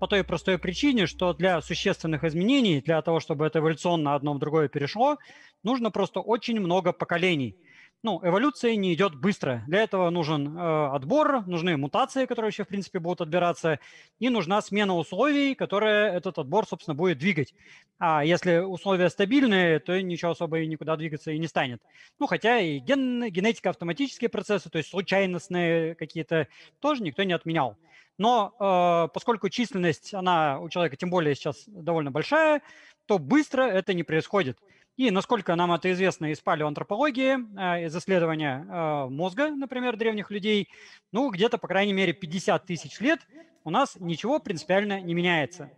по 0.00 0.08
той 0.08 0.24
простой 0.24 0.58
причине, 0.58 1.06
что 1.06 1.34
для 1.34 1.60
существенных 1.60 2.24
изменений, 2.24 2.80
для 2.80 3.02
того, 3.02 3.20
чтобы 3.20 3.46
это 3.46 3.58
эволюционно 3.58 4.14
одно 4.14 4.32
в 4.32 4.38
другое 4.38 4.68
перешло, 4.68 5.18
нужно 5.62 5.90
просто 5.90 6.20
очень 6.20 6.58
много 6.58 6.92
поколений. 6.92 7.54
Ну, 8.02 8.18
эволюция 8.24 8.76
не 8.76 8.94
идет 8.94 9.14
быстро. 9.14 9.62
Для 9.68 9.82
этого 9.82 10.08
нужен 10.08 10.56
э, 10.56 10.86
отбор, 10.94 11.46
нужны 11.46 11.76
мутации, 11.76 12.24
которые 12.24 12.48
еще, 12.48 12.64
в 12.64 12.68
принципе, 12.68 12.98
будут 12.98 13.20
отбираться, 13.20 13.78
и 14.18 14.30
нужна 14.30 14.62
смена 14.62 14.96
условий, 14.96 15.54
которая 15.54 16.10
этот 16.16 16.38
отбор, 16.38 16.66
собственно, 16.66 16.94
будет 16.94 17.18
двигать. 17.18 17.52
А 17.98 18.24
если 18.24 18.56
условия 18.56 19.10
стабильные, 19.10 19.80
то 19.80 20.00
ничего 20.00 20.30
особо 20.30 20.60
и 20.60 20.66
никуда 20.66 20.96
двигаться 20.96 21.30
и 21.30 21.38
не 21.38 21.46
станет. 21.46 21.82
Ну, 22.18 22.26
хотя 22.26 22.58
и 22.58 22.78
ген, 22.78 23.28
генетика, 23.30 23.68
автоматические 23.68 24.30
процессы, 24.30 24.70
то 24.70 24.78
есть 24.78 24.88
случайностные 24.88 25.94
какие-то, 25.94 26.48
тоже 26.80 27.02
никто 27.02 27.22
не 27.22 27.34
отменял. 27.34 27.76
Но 28.20 28.52
э, 28.60 29.08
поскольку 29.14 29.48
численность, 29.48 30.12
она 30.12 30.60
у 30.60 30.68
человека 30.68 30.94
тем 30.94 31.08
более 31.08 31.34
сейчас 31.34 31.64
довольно 31.66 32.10
большая, 32.10 32.60
то 33.06 33.18
быстро 33.18 33.62
это 33.62 33.94
не 33.94 34.02
происходит. 34.02 34.58
И 34.98 35.10
насколько 35.10 35.56
нам 35.56 35.72
это 35.72 35.90
известно 35.90 36.30
из 36.30 36.38
палеоантропологии, 36.40 37.38
э, 37.58 37.86
из 37.86 37.96
исследования 37.96 38.66
э, 38.68 39.06
мозга, 39.08 39.48
например, 39.48 39.96
древних 39.96 40.30
людей, 40.30 40.68
ну, 41.12 41.30
где-то, 41.30 41.56
по 41.56 41.66
крайней 41.66 41.94
мере, 41.94 42.12
50 42.12 42.66
тысяч 42.66 43.00
лет 43.00 43.20
у 43.64 43.70
нас 43.70 43.96
ничего 43.98 44.38
принципиально 44.38 45.00
не 45.00 45.14
меняется. 45.14 45.70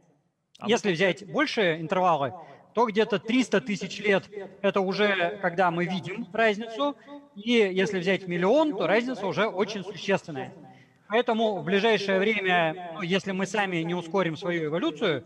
А 0.58 0.68
Если 0.68 0.90
взять 0.90 1.24
большие 1.30 1.80
интервалы, 1.80 2.34
то 2.74 2.86
где-то 2.86 3.20
300 3.20 3.60
тысяч 3.60 4.00
лет– 4.00 4.28
это 4.62 4.80
уже 4.80 5.38
когда 5.40 5.70
мы 5.70 5.86
видим 5.86 6.26
разницу, 6.32 6.96
и 7.36 7.52
если 7.52 8.00
взять 8.00 8.26
миллион, 8.26 8.76
то 8.76 8.88
разница 8.88 9.28
уже 9.28 9.46
очень 9.46 9.84
существенная. 9.84 10.52
Поэтому 11.12 11.58
в 11.58 11.64
ближайшее 11.64 12.18
время, 12.18 12.92
ну, 12.94 13.02
если 13.02 13.32
мы 13.32 13.44
сами 13.44 13.76
не 13.82 13.92
ускорим 13.92 14.34
свою 14.34 14.70
эволюцию, 14.70 15.22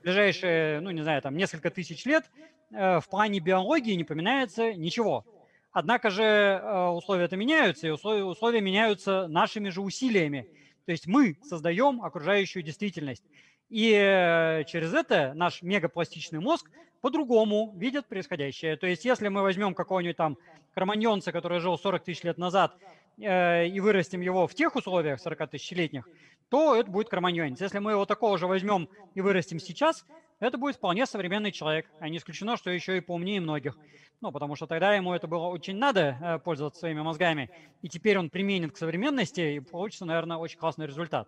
в 0.00 0.02
ближайшие, 0.02 0.80
ну 0.80 0.90
не 0.90 1.00
знаю, 1.00 1.22
там 1.22 1.34
несколько 1.34 1.70
тысяч 1.70 2.04
лет 2.04 2.30
э, 2.70 3.00
в 3.00 3.08
плане 3.08 3.40
биологии 3.40 3.94
не 3.94 4.04
поменяется 4.04 4.74
ничего. 4.74 5.24
Однако 5.72 6.10
же 6.10 6.24
э, 6.24 6.88
условия 6.88 7.24
это 7.24 7.38
меняются, 7.38 7.86
и 7.86 7.90
условия, 7.90 8.22
условия 8.24 8.60
меняются 8.60 9.28
нашими 9.28 9.70
же 9.70 9.80
усилиями. 9.80 10.46
То 10.84 10.92
есть 10.92 11.06
мы 11.06 11.38
создаем 11.42 12.02
окружающую 12.02 12.62
действительность. 12.62 13.24
И 13.70 13.94
э, 13.94 14.64
через 14.64 14.92
это 14.92 15.32
наш 15.32 15.62
мегапластичный 15.62 16.40
мозг 16.40 16.70
по-другому 17.00 17.72
видит 17.76 18.06
происходящее. 18.06 18.76
То 18.76 18.86
есть 18.86 19.04
если 19.04 19.28
мы 19.28 19.42
возьмем 19.42 19.74
какого-нибудь 19.74 20.16
там 20.16 20.38
кроманьонца, 20.74 21.32
который 21.32 21.60
жил 21.60 21.78
40 21.78 22.04
тысяч 22.04 22.22
лет 22.22 22.38
назад, 22.38 22.76
э, 23.18 23.66
и 23.66 23.80
вырастим 23.80 24.20
его 24.20 24.46
в 24.46 24.54
тех 24.54 24.76
условиях 24.76 25.20
40 25.20 25.50
тысячелетних, 25.50 26.08
то 26.48 26.76
это 26.76 26.90
будет 26.90 27.08
кроманьонец. 27.08 27.60
Если 27.60 27.78
мы 27.78 27.92
его 27.92 28.04
такого 28.06 28.38
же 28.38 28.46
возьмем 28.46 28.88
и 29.14 29.20
вырастим 29.20 29.60
сейчас, 29.60 30.04
это 30.40 30.58
будет 30.58 30.76
вполне 30.76 31.06
современный 31.06 31.52
человек. 31.52 31.86
А 32.00 32.08
не 32.08 32.18
исключено, 32.18 32.56
что 32.56 32.70
еще 32.70 32.96
и 32.96 33.00
поумнее 33.00 33.40
многих. 33.40 33.76
Ну, 34.20 34.32
потому 34.32 34.54
что 34.56 34.66
тогда 34.66 34.94
ему 34.94 35.14
это 35.14 35.26
было 35.26 35.46
очень 35.46 35.76
надо 35.76 36.18
э, 36.20 36.38
пользоваться 36.40 36.80
своими 36.80 37.00
мозгами, 37.00 37.50
и 37.80 37.88
теперь 37.88 38.18
он 38.18 38.28
применит 38.28 38.72
к 38.72 38.76
современности, 38.76 39.40
и 39.40 39.60
получится, 39.60 40.04
наверное, 40.04 40.36
очень 40.36 40.58
классный 40.58 40.86
результат. 40.86 41.26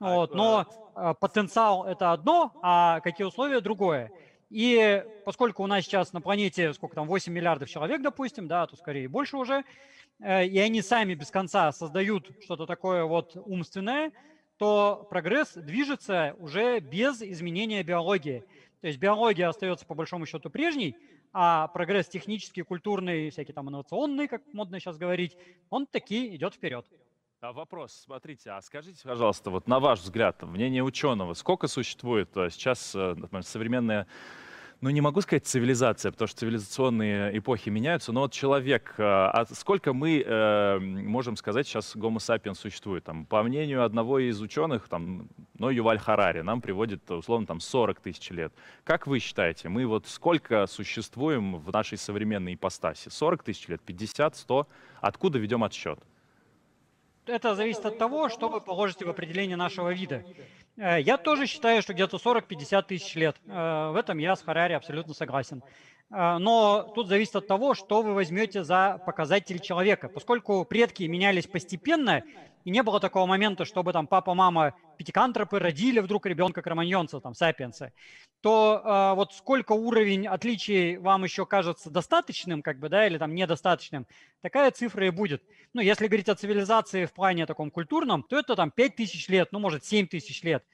А 0.00 0.14
вот, 0.16 0.34
но 0.34 0.66
э, 0.96 1.14
потенциал– 1.20 1.84
это 1.86 2.10
одно, 2.10 2.52
а 2.60 2.98
какие 3.00 3.24
условия– 3.24 3.60
другое. 3.60 4.10
И 4.54 5.04
поскольку 5.24 5.64
у 5.64 5.66
нас 5.66 5.84
сейчас 5.84 6.12
на 6.12 6.20
планете, 6.20 6.72
сколько 6.74 6.94
там, 6.94 7.08
8 7.08 7.32
миллиардов 7.32 7.68
человек, 7.68 8.02
допустим, 8.02 8.46
да, 8.46 8.68
то 8.68 8.76
скорее 8.76 9.08
больше 9.08 9.36
уже, 9.36 9.64
э, 10.20 10.46
и 10.46 10.56
они 10.60 10.80
сами 10.80 11.14
без 11.14 11.32
конца 11.32 11.72
создают 11.72 12.30
что-то 12.40 12.64
такое 12.64 13.02
вот 13.02 13.36
умственное, 13.46 14.12
то 14.56 15.08
прогресс 15.10 15.54
движется 15.54 16.36
уже 16.38 16.78
без 16.78 17.20
изменения 17.20 17.82
биологии. 17.82 18.44
То 18.80 18.86
есть 18.86 19.00
биология 19.00 19.48
остается 19.48 19.86
по 19.86 19.96
большому 19.96 20.24
счету 20.24 20.50
прежней, 20.50 20.96
а 21.32 21.66
прогресс 21.66 22.06
технический, 22.06 22.62
культурный, 22.62 23.30
всякий 23.30 23.52
там 23.52 23.68
инновационный, 23.70 24.28
как 24.28 24.42
модно 24.52 24.78
сейчас 24.78 24.98
говорить, 24.98 25.36
он 25.68 25.84
таки 25.84 26.32
идет 26.36 26.54
вперед. 26.54 26.86
А 27.40 27.52
вопрос, 27.52 27.92
смотрите, 27.92 28.52
а 28.52 28.62
скажите, 28.62 29.02
пожалуйста, 29.02 29.50
вот 29.50 29.66
на 29.66 29.80
ваш 29.80 29.98
взгляд, 29.98 30.40
мнение 30.44 30.84
ученого, 30.84 31.34
сколько 31.34 31.66
существует 31.66 32.34
э, 32.36 32.50
сейчас 32.50 32.94
э, 32.94 33.14
например, 33.16 33.42
современная 33.42 34.06
ну 34.84 34.90
не 34.90 35.00
могу 35.00 35.22
сказать 35.22 35.46
цивилизация, 35.46 36.12
потому 36.12 36.28
что 36.28 36.40
цивилизационные 36.40 37.38
эпохи 37.38 37.70
меняются, 37.70 38.12
но 38.12 38.20
вот 38.20 38.32
человек, 38.32 38.94
э, 38.98 39.02
а 39.02 39.46
сколько 39.50 39.94
мы 39.94 40.20
э, 40.20 40.78
можем 40.78 41.36
сказать 41.36 41.66
сейчас 41.66 41.96
Homo 41.96 42.16
sapiens 42.16 42.56
существует? 42.56 43.02
Там, 43.02 43.24
по 43.24 43.42
мнению 43.42 43.82
одного 43.82 44.18
из 44.18 44.42
ученых, 44.42 44.86
там, 44.90 45.30
ну, 45.58 45.70
Юваль 45.70 45.98
Харари, 45.98 46.42
нам 46.42 46.60
приводит, 46.60 47.10
условно, 47.10 47.46
там 47.46 47.60
40 47.60 47.98
тысяч 48.00 48.28
лет. 48.28 48.52
Как 48.84 49.06
вы 49.06 49.20
считаете, 49.20 49.70
мы 49.70 49.86
вот 49.86 50.06
сколько 50.06 50.66
существуем 50.66 51.56
в 51.56 51.72
нашей 51.72 51.96
современной 51.96 52.52
ипостаси? 52.52 53.08
40 53.08 53.42
тысяч 53.42 53.68
лет, 53.68 53.80
50, 53.80 54.36
100? 54.36 54.68
Откуда 55.00 55.38
ведем 55.38 55.64
отсчет? 55.64 55.98
Это 57.26 57.54
зависит 57.54 57.86
от 57.86 57.98
того, 57.98 58.28
что 58.28 58.48
вы 58.48 58.60
положите 58.60 59.04
в 59.04 59.10
определение 59.10 59.56
нашего 59.56 59.92
вида. 59.92 60.24
Э, 60.76 61.00
я 61.00 61.16
тоже 61.16 61.46
считаю, 61.46 61.80
что 61.82 61.94
где-то 61.94 62.18
40-50 62.18 62.82
тысяч 62.82 63.14
лет. 63.14 63.36
Э, 63.46 63.90
в 63.90 63.96
этом 63.96 64.18
я 64.18 64.36
с 64.36 64.42
Харари 64.42 64.74
абсолютно 64.74 65.14
согласен. 65.14 65.62
Э, 66.10 66.38
но 66.38 66.92
тут 66.94 67.08
зависит 67.08 67.36
от 67.36 67.46
того, 67.46 67.74
что 67.74 68.02
вы 68.02 68.14
возьмете 68.14 68.64
за 68.64 69.00
показатель 69.06 69.58
человека. 69.58 70.08
Поскольку 70.08 70.64
предки 70.64 71.04
менялись 71.04 71.46
постепенно, 71.46 72.22
и 72.64 72.70
не 72.70 72.82
было 72.82 72.98
такого 72.98 73.26
момента, 73.26 73.64
чтобы 73.64 73.92
там 73.92 74.06
папа, 74.06 74.34
мама, 74.34 74.74
пятикантропы 74.96 75.58
родили 75.58 76.00
вдруг 76.00 76.24
ребенка 76.26 76.62
кроманьонца, 76.62 77.20
там, 77.20 77.34
сапиенса, 77.34 77.92
то 78.40 78.82
э, 78.82 79.14
вот 79.16 79.34
сколько 79.34 79.72
уровень 79.72 80.26
отличий 80.26 80.96
вам 80.96 81.24
еще 81.24 81.46
кажется 81.46 81.90
достаточным, 81.90 82.62
как 82.62 82.78
бы, 82.78 82.88
да, 82.88 83.06
или 83.06 83.18
там 83.18 83.34
недостаточным, 83.34 84.06
такая 84.40 84.70
цифра 84.70 85.06
и 85.06 85.10
будет. 85.10 85.42
Ну, 85.74 85.80
если 85.80 86.06
говорить 86.06 86.28
о 86.28 86.34
цивилизации 86.34 87.04
в 87.06 87.12
плане 87.12 87.46
таком 87.46 87.70
культурном, 87.70 88.22
то 88.22 88.38
это 88.38 88.56
там 88.56 88.70
5 88.70 88.96
тысяч 88.96 89.28
лет, 89.28 89.48
ну, 89.52 89.58
может, 89.58 89.84
7 89.84 90.06
тысяч 90.06 90.42
лет. 90.42 90.64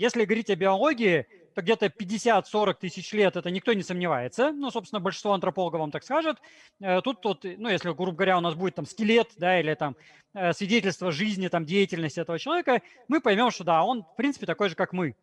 Если 0.00 0.24
говорить 0.24 0.48
о 0.48 0.56
биологии, 0.56 1.26
то 1.54 1.60
где-то 1.60 1.88
50-40 1.88 2.74
тысяч 2.80 3.12
лет, 3.12 3.36
это 3.36 3.50
никто 3.50 3.74
не 3.74 3.82
сомневается. 3.82 4.50
Ну, 4.50 4.70
собственно, 4.70 4.98
большинство 4.98 5.34
антропологов 5.34 5.78
вам 5.78 5.90
так 5.90 6.04
скажет. 6.04 6.38
Э, 6.80 7.02
тут, 7.02 7.20
тут, 7.20 7.44
ну, 7.44 7.68
если, 7.68 7.90
грубо 7.90 8.12
говоря, 8.12 8.38
у 8.38 8.40
нас 8.40 8.54
будет 8.54 8.76
там 8.76 8.86
скелет, 8.86 9.28
да, 9.36 9.60
или 9.60 9.74
там 9.74 9.96
э, 10.32 10.54
свидетельство 10.54 11.12
жизни, 11.12 11.48
там, 11.48 11.66
деятельности 11.66 12.18
этого 12.18 12.38
человека, 12.38 12.80
мы 13.08 13.20
поймем, 13.20 13.50
что 13.50 13.62
да, 13.62 13.84
он, 13.84 14.04
в 14.04 14.16
принципе, 14.16 14.46
такой 14.46 14.70
же, 14.70 14.74
как 14.74 14.94
мы. 14.94 15.16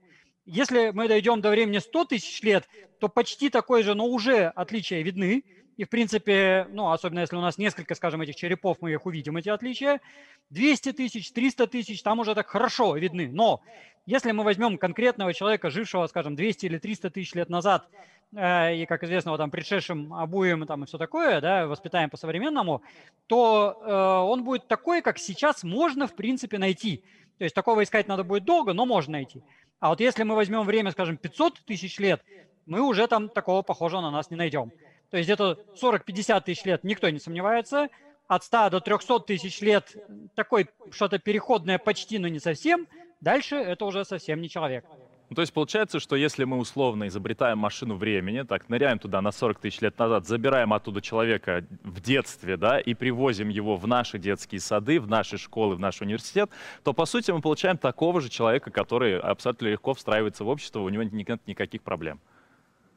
Если 0.45 0.91
мы 0.91 1.07
дойдем 1.07 1.41
до 1.41 1.49
времени 1.49 1.79
100 1.79 2.05
тысяч 2.05 2.43
лет, 2.43 2.69
то 2.99 3.09
почти 3.09 3.49
такой 3.49 3.81
же, 3.81 3.95
но 3.95 4.05
уже 4.05 4.45
отличия 4.45 5.01
видны. 5.01 5.43
И, 5.77 5.83
в 5.83 5.89
принципе, 5.89 6.67
ну, 6.71 6.91
особенно 6.91 7.19
если 7.19 7.35
у 7.35 7.41
нас 7.41 7.59
несколько, 7.59 7.93
скажем, 7.93 8.21
этих 8.21 8.35
черепов, 8.35 8.77
мы 8.81 8.91
их 8.91 9.05
увидим, 9.05 9.37
эти 9.37 9.49
отличия. 9.49 10.01
200 10.49 10.93
тысяч, 10.93 11.31
300 11.31 11.67
тысяч, 11.67 12.01
там 12.01 12.19
уже 12.19 12.33
так 12.33 12.47
хорошо 12.47 12.95
видны. 12.95 13.29
Но 13.31 13.61
если 14.07 14.31
мы 14.31 14.43
возьмем 14.43 14.79
конкретного 14.79 15.33
человека, 15.35 15.69
жившего, 15.69 16.07
скажем, 16.07 16.35
200 16.35 16.65
или 16.65 16.77
300 16.79 17.11
тысяч 17.11 17.35
лет 17.35 17.49
назад, 17.49 17.87
э, 18.35 18.75
и, 18.77 18.85
как 18.87 19.03
известно, 19.03 19.31
вот, 19.31 19.37
там, 19.37 19.51
предшедшим 19.51 20.13
обуем 20.15 20.65
там, 20.65 20.83
и 20.83 20.87
все 20.87 20.97
такое, 20.97 21.41
да, 21.41 21.67
воспитаем 21.67 22.09
по-современному, 22.09 22.81
то 23.27 23.79
э, 23.79 24.29
он 24.31 24.43
будет 24.43 24.67
такой, 24.67 25.03
как 25.03 25.19
сейчас 25.19 25.63
можно, 25.63 26.07
в 26.07 26.15
принципе, 26.15 26.57
найти. 26.57 27.03
То 27.37 27.43
есть 27.43 27.53
такого 27.53 27.83
искать 27.83 28.07
надо 28.07 28.23
будет 28.23 28.45
долго, 28.45 28.73
но 28.73 28.87
можно 28.87 29.11
найти. 29.11 29.43
А 29.79 29.89
вот 29.89 29.99
если 29.99 30.23
мы 30.23 30.33
возьмем 30.33 30.63
время, 30.63 30.89
скажем, 30.89 31.17
500 31.17 31.59
тысяч 31.65 31.99
лет, 31.99 32.23
мы 32.65 32.81
уже 32.81 33.07
там 33.07 33.29
такого 33.29 33.61
похожего 33.61 34.01
на 34.01 34.09
нас 34.09 34.31
не 34.31 34.37
найдем. 34.37 34.71
То 35.09 35.17
есть 35.17 35.27
где-то 35.27 35.59
40-50 35.81 36.43
тысяч 36.43 36.65
лет 36.65 36.83
никто 36.83 37.09
не 37.09 37.19
сомневается. 37.19 37.89
От 38.27 38.43
100 38.43 38.69
до 38.71 38.79
300 38.81 39.19
тысяч 39.21 39.61
лет 39.61 39.95
такой 40.35 40.67
что-то 40.91 41.17
переходное 41.17 41.77
почти, 41.77 42.19
но 42.19 42.27
не 42.27 42.39
совсем. 42.39 42.87
Дальше 43.21 43.55
это 43.55 43.85
уже 43.85 44.03
совсем 44.03 44.41
не 44.41 44.49
человек. 44.49 44.85
Ну, 45.29 45.35
то 45.35 45.41
есть 45.41 45.53
получается, 45.53 45.99
что 45.99 46.15
если 46.15 46.45
мы 46.45 46.57
условно 46.57 47.07
изобретаем 47.07 47.57
машину 47.57 47.95
времени, 47.95 48.43
так, 48.43 48.69
ныряем 48.69 48.97
туда 48.97 49.21
на 49.21 49.31
40 49.31 49.59
тысяч 49.59 49.81
лет 49.81 49.97
назад, 49.99 50.25
забираем 50.25 50.71
оттуда 50.71 51.01
человека 51.01 51.65
в 51.83 51.99
детстве, 51.99 52.55
да, 52.55 52.79
и 52.79 52.93
привозим 52.93 53.49
его 53.49 53.75
в 53.75 53.87
наши 53.87 54.19
детские 54.19 54.61
сады, 54.61 55.01
в 55.01 55.07
наши 55.07 55.37
школы, 55.37 55.75
в 55.75 55.81
наш 55.81 56.01
университет, 56.01 56.49
то, 56.83 56.93
по 56.93 57.05
сути, 57.05 57.31
мы 57.31 57.41
получаем 57.41 57.77
такого 57.77 58.21
же 58.21 58.29
человека, 58.29 58.71
который 58.71 59.19
абсолютно 59.19 59.65
легко 59.65 59.93
встраивается 59.93 60.45
в 60.45 60.47
общество, 60.47 60.79
у 60.79 60.89
него 60.89 61.03
нет 61.03 61.41
никаких 61.45 61.81
проблем. 61.81 62.21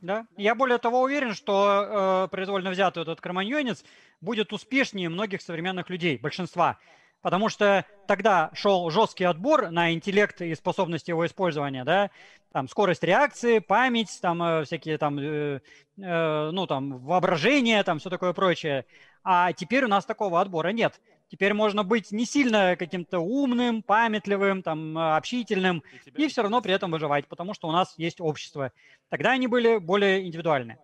Да. 0.01 0.27
Я 0.37 0.55
более 0.55 0.79
того 0.79 1.03
уверен, 1.03 1.35
что 1.35 2.25
э, 2.25 2.29
произвольно 2.31 2.71
взятый 2.71 3.03
этот 3.03 3.21
кроманьонец 3.21 3.85
будет 4.21 4.53
успешнее 4.53 5.09
многих 5.09 5.43
современных 5.43 5.91
людей, 5.91 6.19
большинства. 6.19 6.79
Потому 7.23 7.51
что 7.51 7.85
тогда 8.07 8.51
шел 8.55 8.91
жесткий 8.91 9.25
отбор 9.25 9.71
на 9.71 9.93
интеллект 9.93 10.41
и 10.41 10.55
способности 10.55 11.11
его 11.11 11.27
использования, 11.27 11.85
да, 11.85 12.11
там 12.53 12.67
скорость 12.67 13.05
реакции, 13.05 13.59
память, 13.59 14.19
там 14.23 14.43
э, 14.43 14.65
всякие 14.65 14.97
там, 14.97 15.19
э, 15.19 15.61
э, 15.99 16.51
ну 16.51 16.67
там 16.67 16.99
воображение, 16.99 17.83
там 17.85 17.99
все 17.99 18.09
такое 18.09 18.33
прочее. 18.33 18.87
А 19.23 19.53
теперь 19.53 19.85
у 19.85 19.89
нас 19.89 20.07
такого 20.07 20.41
отбора 20.41 20.69
нет. 20.69 20.99
Теперь 21.31 21.55
можно 21.55 21.85
быть 21.85 22.11
не 22.11 22.27
сильно 22.27 22.75
каким-то 22.77 23.21
умным, 23.21 23.83
памятливым, 23.83 24.63
там, 24.63 24.99
общительным, 24.99 25.85
и, 26.17 26.25
и 26.25 26.29
все 26.29 26.43
равно 26.43 26.61
при 26.61 26.75
этом 26.75 26.91
выживать, 26.91 27.29
потому 27.29 27.55
что 27.55 27.69
у 27.69 27.73
нас 27.73 27.95
есть 27.97 28.21
общество. 28.21 28.73
Тогда 29.11 29.31
они 29.31 29.47
были 29.47 29.79
более 29.79 30.27
индивидуальны. 30.27 30.79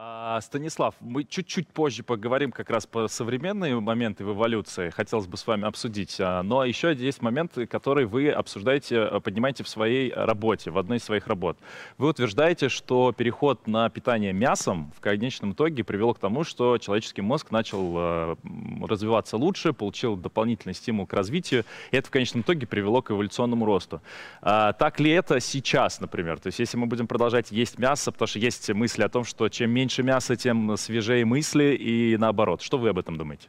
А, 0.00 0.40
Станислав, 0.40 0.94
мы 1.00 1.24
чуть-чуть 1.24 1.66
позже 1.66 2.04
поговорим 2.04 2.52
как 2.52 2.70
раз 2.70 2.86
по 2.86 3.08
современные 3.08 3.80
моменты 3.80 4.24
в 4.24 4.32
эволюции. 4.32 4.90
Хотелось 4.90 5.26
бы 5.26 5.36
с 5.36 5.44
вами 5.44 5.66
обсудить. 5.66 6.20
А, 6.20 6.44
но 6.44 6.64
еще 6.64 6.94
есть 6.94 7.20
моменты, 7.20 7.66
которые 7.66 8.06
вы 8.06 8.30
обсуждаете, 8.30 9.20
поднимаете 9.24 9.64
в 9.64 9.68
своей 9.68 10.12
работе, 10.12 10.70
в 10.70 10.78
одной 10.78 10.98
из 10.98 11.02
своих 11.02 11.26
работ. 11.26 11.58
Вы 11.96 12.10
утверждаете, 12.10 12.68
что 12.68 13.10
переход 13.10 13.66
на 13.66 13.90
питание 13.90 14.32
мясом 14.32 14.92
в 14.96 15.00
конечном 15.00 15.54
итоге 15.54 15.82
привел 15.82 16.14
к 16.14 16.20
тому, 16.20 16.44
что 16.44 16.78
человеческий 16.78 17.22
мозг 17.22 17.50
начал 17.50 18.36
развиваться 18.86 19.36
лучше, 19.36 19.72
получил 19.72 20.14
дополнительный 20.14 20.74
стимул 20.74 21.08
к 21.08 21.12
развитию, 21.12 21.64
и 21.90 21.96
это 21.96 22.06
в 22.06 22.12
конечном 22.12 22.42
итоге 22.42 22.68
привело 22.68 23.02
к 23.02 23.10
эволюционному 23.10 23.64
росту. 23.64 24.00
А, 24.42 24.74
так 24.74 25.00
ли 25.00 25.10
это 25.10 25.40
сейчас, 25.40 26.00
например? 26.00 26.38
То 26.38 26.46
есть 26.46 26.60
если 26.60 26.76
мы 26.76 26.86
будем 26.86 27.08
продолжать 27.08 27.50
есть 27.50 27.80
мясо, 27.80 28.12
потому 28.12 28.28
что 28.28 28.38
есть 28.38 28.70
мысли 28.70 29.02
о 29.02 29.08
том, 29.08 29.24
что 29.24 29.48
чем 29.48 29.72
меньше 29.72 29.87
меньше 29.88 30.02
мяса, 30.02 30.36
тем 30.36 30.76
свежее 30.76 31.24
мысли 31.24 31.74
и 31.74 32.18
наоборот. 32.18 32.60
Что 32.60 32.76
вы 32.76 32.90
об 32.90 32.98
этом 32.98 33.16
думаете? 33.16 33.48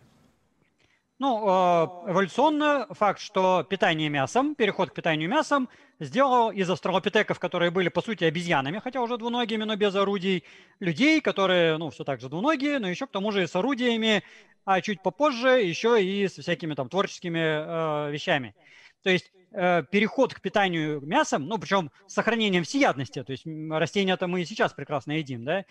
Ну, 1.20 1.44
э, 1.46 2.12
эволюционно 2.12 2.88
факт, 2.92 3.20
что 3.20 3.66
питание 3.70 4.08
мясом, 4.08 4.56
переход 4.56 4.92
к 4.92 4.94
питанию 4.94 5.30
мясом 5.30 5.68
сделал 6.00 6.50
из 6.50 6.70
австралопитеков, 6.70 7.40
которые 7.40 7.72
были, 7.72 7.90
по 7.90 8.02
сути, 8.02 8.24
обезьянами, 8.24 8.80
хотя 8.80 9.02
уже 9.02 9.18
двуногими, 9.18 9.66
но 9.66 9.76
без 9.76 9.94
орудий, 9.96 10.46
людей, 10.80 11.20
которые, 11.20 11.78
ну, 11.78 11.90
все 11.90 12.06
так 12.06 12.22
же 12.22 12.30
двуногие, 12.30 12.80
но 12.80 12.88
еще 12.88 13.06
к 13.06 13.12
тому 13.12 13.34
же 13.34 13.44
и 13.44 13.48
с 13.48 13.56
орудиями, 13.58 14.24
а 14.64 14.80
чуть 14.80 15.02
попозже 15.02 15.62
еще 15.62 16.02
и 16.02 16.26
с 16.26 16.42
всякими 16.42 16.74
там 16.74 16.88
творческими 16.88 17.40
э, 17.40 18.12
вещами. 18.12 18.56
То 19.04 19.10
есть 19.10 19.30
э, 19.52 19.84
переход 19.90 20.34
к 20.34 20.42
питанию 20.42 21.02
мясом, 21.02 21.48
ну, 21.48 21.58
причем 21.58 21.92
с 22.08 22.14
сохранением 22.14 22.64
всеядности, 22.64 23.24
то 23.24 23.32
есть 23.32 23.46
растения-то 23.46 24.28
мы 24.28 24.42
и 24.42 24.46
сейчас 24.46 24.74
прекрасно 24.74 25.14
едим, 25.14 25.46
да, 25.46 25.66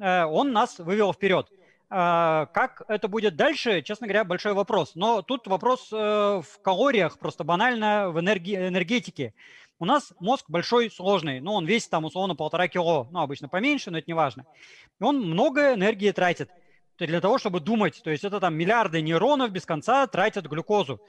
э, 0.00 0.24
он 0.24 0.52
нас 0.52 0.78
вывел 0.78 1.12
вперед. 1.12 1.50
Э, 1.90 2.46
как 2.52 2.82
это 2.88 3.08
будет 3.08 3.36
дальше, 3.36 3.82
честно 3.82 4.06
говоря, 4.06 4.24
большой 4.24 4.54
вопрос. 4.54 4.92
Но 4.94 5.22
тут 5.22 5.46
вопрос 5.46 5.88
э, 5.92 5.96
в 5.96 6.62
калориях, 6.62 7.18
просто 7.18 7.44
банально 7.44 8.10
в 8.10 8.18
энерги- 8.18 8.68
энергетике. 8.68 9.34
У 9.78 9.84
нас 9.84 10.12
мозг 10.20 10.44
большой, 10.48 10.90
сложный, 10.90 11.40
но 11.40 11.54
он 11.54 11.66
весит 11.66 11.90
там 11.90 12.04
условно 12.04 12.36
полтора 12.36 12.68
кило, 12.68 13.08
ну, 13.10 13.20
обычно 13.20 13.48
поменьше, 13.48 13.90
но 13.90 13.98
это 13.98 14.04
не 14.06 14.14
важно. 14.14 14.46
И 15.00 15.04
он 15.04 15.20
много 15.20 15.74
энергии 15.74 16.10
тратит 16.12 16.50
для 17.06 17.20
того, 17.20 17.38
чтобы 17.38 17.60
думать. 17.60 18.00
То 18.02 18.10
есть 18.10 18.24
это 18.24 18.40
там 18.40 18.54
миллиарды 18.54 19.00
нейронов 19.00 19.50
без 19.50 19.64
конца 19.64 20.06
тратят 20.06 20.46
глюкозу. 20.46 21.00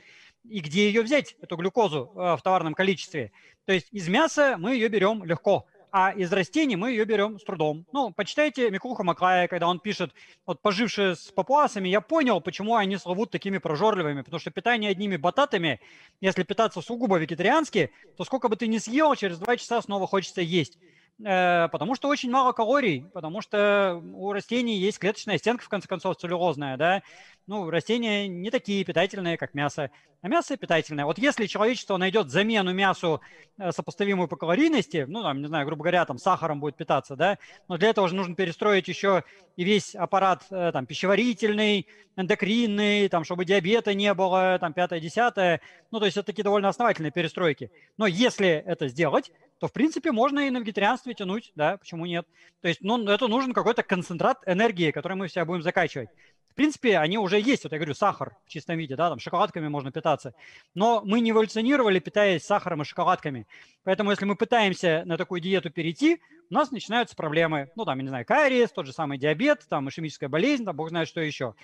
И 0.44 0.60
где 0.60 0.88
ее 0.88 1.02
взять, 1.02 1.36
эту 1.42 1.56
глюкозу 1.56 2.12
э, 2.16 2.36
в 2.36 2.42
товарном 2.42 2.74
количестве? 2.74 3.32
То 3.66 3.74
есть 3.74 3.88
из 3.92 4.08
мяса 4.10 4.56
мы 4.58 4.74
ее 4.74 4.90
берем 4.90 5.24
легко 5.24 5.66
а 5.94 6.10
из 6.10 6.34
растений 6.34 6.76
мы 6.76 6.90
ее 6.90 7.06
берем 7.06 7.40
с 7.40 7.44
трудом. 7.44 7.86
Ну, 7.94 8.12
почитайте 8.12 8.72
Микуха 8.72 9.04
Маклая, 9.04 9.48
когда 9.48 9.68
он 9.68 9.80
пишет, 9.80 10.12
вот 10.44 10.60
пожившие 10.60 11.16
с 11.16 11.32
папуасами, 11.32 11.88
я 11.88 12.02
понял, 12.02 12.42
почему 12.42 12.76
они 12.76 12.98
славут 12.98 13.30
такими 13.30 13.60
прожорливыми, 13.60 14.24
потому 14.24 14.40
что 14.40 14.50
питание 14.50 14.90
одними 14.90 15.18
бататами, 15.18 15.80
если 16.20 16.42
питаться 16.42 16.82
сугубо 16.82 17.20
вегетариански, 17.20 17.92
то 18.18 18.24
сколько 18.24 18.50
бы 18.50 18.56
ты 18.56 18.66
ни 18.66 18.80
съел, 18.80 19.14
через 19.14 19.38
два 19.38 19.56
часа 19.56 19.84
снова 19.84 20.08
хочется 20.08 20.42
есть. 20.42 20.80
Э, 21.24 21.68
потому 21.70 21.96
что 21.96 22.08
очень 22.08 22.32
мало 22.32 22.54
калорий, 22.54 23.06
потому 23.14 23.42
что 23.42 24.02
у 24.14 24.32
растений 24.32 24.78
есть 24.78 25.00
клеточная 25.00 25.38
стенка, 25.38 25.64
в 25.64 25.70
конце 25.70 25.88
концов, 25.88 26.18
целлюлозная, 26.18 26.78
да. 26.78 27.04
Ну, 27.46 27.70
растения 27.70 28.26
не 28.30 28.50
такие 28.52 28.86
питательные, 28.86 29.38
как 29.38 29.54
мясо, 29.54 29.92
а 30.22 30.30
мясо 30.30 30.56
питательное. 30.56 31.04
Вот 31.04 31.18
если 31.18 31.46
человечество 31.46 31.98
найдет 31.98 32.30
замену 32.30 32.72
мясу, 32.72 33.20
э, 33.58 33.74
сопоставимую 33.74 34.30
по 34.30 34.38
калорийности, 34.38 35.04
ну, 35.10 35.22
там, 35.22 35.42
не 35.42 35.48
знаю, 35.48 35.66
грубо 35.66 35.84
говоря, 35.84 36.06
там, 36.06 36.18
сахаром 36.18 36.62
будет 36.62 36.78
питаться, 36.78 37.18
да, 37.18 37.38
но 37.68 37.78
для 37.78 37.90
этого 37.90 38.08
же 38.08 38.16
нужно 38.16 38.34
перестроить 38.34 38.88
еще 38.88 39.26
и 39.58 39.66
весь 39.66 39.94
аппарат, 39.94 40.46
э, 40.52 40.72
там, 40.72 40.86
пищеварительный, 40.86 41.86
эндокринный, 42.16 43.10
там, 43.10 43.26
чтобы 43.26 43.44
диабета 43.44 43.94
не 43.94 44.14
было, 44.14 44.58
там, 44.62 44.72
пятое-десятое. 44.72 45.60
Ну, 45.92 46.00
то 46.00 46.06
есть 46.06 46.16
это 46.16 46.28
такие 46.28 46.44
довольно 46.44 46.70
основательные 46.70 47.12
перестройки. 47.12 47.72
Но 47.98 48.08
если 48.08 48.48
это 48.48 48.88
сделать, 48.88 49.34
то, 49.60 49.68
в 49.68 49.74
принципе, 49.74 50.14
можно 50.14 50.48
и 50.48 50.50
на 50.50 50.60
вегетарианстве 50.60 51.14
тянуть, 51.14 51.52
да, 51.56 51.76
почему 51.76 52.06
нет? 52.06 52.26
То 52.62 52.70
есть, 52.70 52.80
ну, 52.82 53.06
это 53.10 53.28
нужен 53.28 53.52
какой-то 53.52 53.84
концентрат 53.84 54.40
энергии, 54.46 54.92
который 54.92 55.18
мы 55.18 55.28
себя 55.28 55.44
будем 55.44 55.62
закачивать. 55.62 56.10
В 56.54 56.56
принципе, 56.56 57.00
они 57.00 57.18
уже 57.18 57.33
есть, 57.40 57.64
вот 57.64 57.74
я 57.74 57.80
говорю, 57.80 57.94
сахар 57.94 58.36
в 58.46 58.50
чистом 58.50 58.78
виде, 58.78 58.96
да, 58.96 59.10
там 59.10 59.20
шоколадками 59.20 59.68
можно 59.68 59.92
питаться. 59.92 60.34
Но 60.74 61.02
мы 61.04 61.20
не 61.20 61.32
эволюционировали, 61.32 62.00
питаясь 62.00 62.44
сахаром 62.46 62.82
и 62.82 62.86
шоколадками. 62.86 63.48
Поэтому, 63.84 64.12
если 64.12 64.26
мы 64.26 64.36
пытаемся 64.36 65.04
на 65.06 65.18
такую 65.18 65.42
диету 65.42 65.70
перейти, 65.70 66.22
у 66.50 66.54
нас 66.54 66.72
начинаются 66.72 67.16
проблемы. 67.16 67.72
Ну, 67.76 67.86
там, 67.86 67.98
я 67.98 68.04
не 68.04 68.10
знаю, 68.10 68.26
кариес, 68.26 68.72
тот 68.72 68.86
же 68.86 68.94
самый 68.94 69.18
диабет, 69.18 69.66
там, 69.68 69.90
ишемическая 69.90 70.30
болезнь, 70.30 70.66
там, 70.66 70.76
бог 70.76 70.90
знает, 70.90 71.08
что 71.08 71.22
еще. 71.22 71.56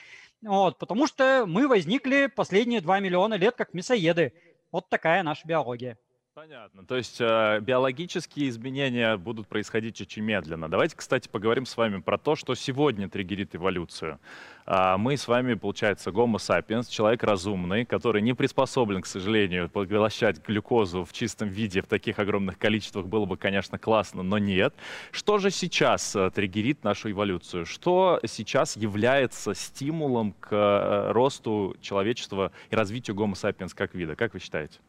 Вот, 0.42 0.80
потому 0.80 1.06
что 1.06 1.46
мы 1.48 1.68
возникли 1.68 2.28
последние 2.28 2.82
2 2.82 3.00
миллиона 3.00 3.36
лет 3.36 3.56
как 3.56 3.74
мясоеды. 3.74 4.34
Вот 4.72 4.90
такая 4.90 5.22
наша 5.24 5.48
биология. 5.48 5.98
Понятно. 6.40 6.86
То 6.86 6.96
есть 6.96 7.20
э, 7.20 7.60
биологические 7.60 8.48
изменения 8.48 9.18
будут 9.18 9.50
происходить 9.50 10.00
очень 10.00 10.24
медленно. 10.24 10.70
Давайте, 10.70 10.96
кстати, 10.96 11.28
поговорим 11.28 11.66
с 11.66 11.76
вами 11.76 12.00
про 12.00 12.18
то, 12.18 12.38
что 12.38 12.56
сегодня 12.56 13.10
триггерит 13.10 13.58
эволюцию. 13.58 14.22
Э, 14.66 14.96
мы 14.96 15.18
с 15.18 15.28
вами, 15.28 15.56
получается, 15.56 16.12
Homo 16.12 16.38
sapiens, 16.38 16.90
человек 16.90 17.24
разумный, 17.24 17.84
который 17.84 18.22
не 18.22 18.34
приспособлен, 18.34 19.02
к 19.02 19.06
сожалению, 19.06 19.70
поглощать 19.70 20.42
глюкозу 20.48 21.04
в 21.04 21.12
чистом 21.12 21.50
виде 21.50 21.82
в 21.82 21.88
таких 21.88 22.20
огромных 22.20 22.58
количествах. 22.58 23.06
Было 23.06 23.26
бы, 23.26 23.36
конечно, 23.36 23.78
классно, 23.78 24.24
но 24.24 24.38
нет. 24.38 24.74
Что 25.12 25.40
же 25.40 25.52
сейчас 25.52 26.16
э, 26.16 26.32
триггерит 26.34 26.86
нашу 26.86 27.12
эволюцию? 27.12 27.66
Что 27.66 28.22
сейчас 28.26 28.78
является 28.78 29.54
стимулом 29.54 30.32
к 30.40 30.54
э, 30.54 31.12
росту 31.12 31.76
человечества 31.82 32.54
и 32.70 32.76
развитию 32.78 33.18
Homo 33.18 33.34
sapiens 33.34 33.74
как 33.76 33.94
вида? 33.94 34.16
Как 34.16 34.34
вы 34.34 34.40
считаете? 34.40 34.80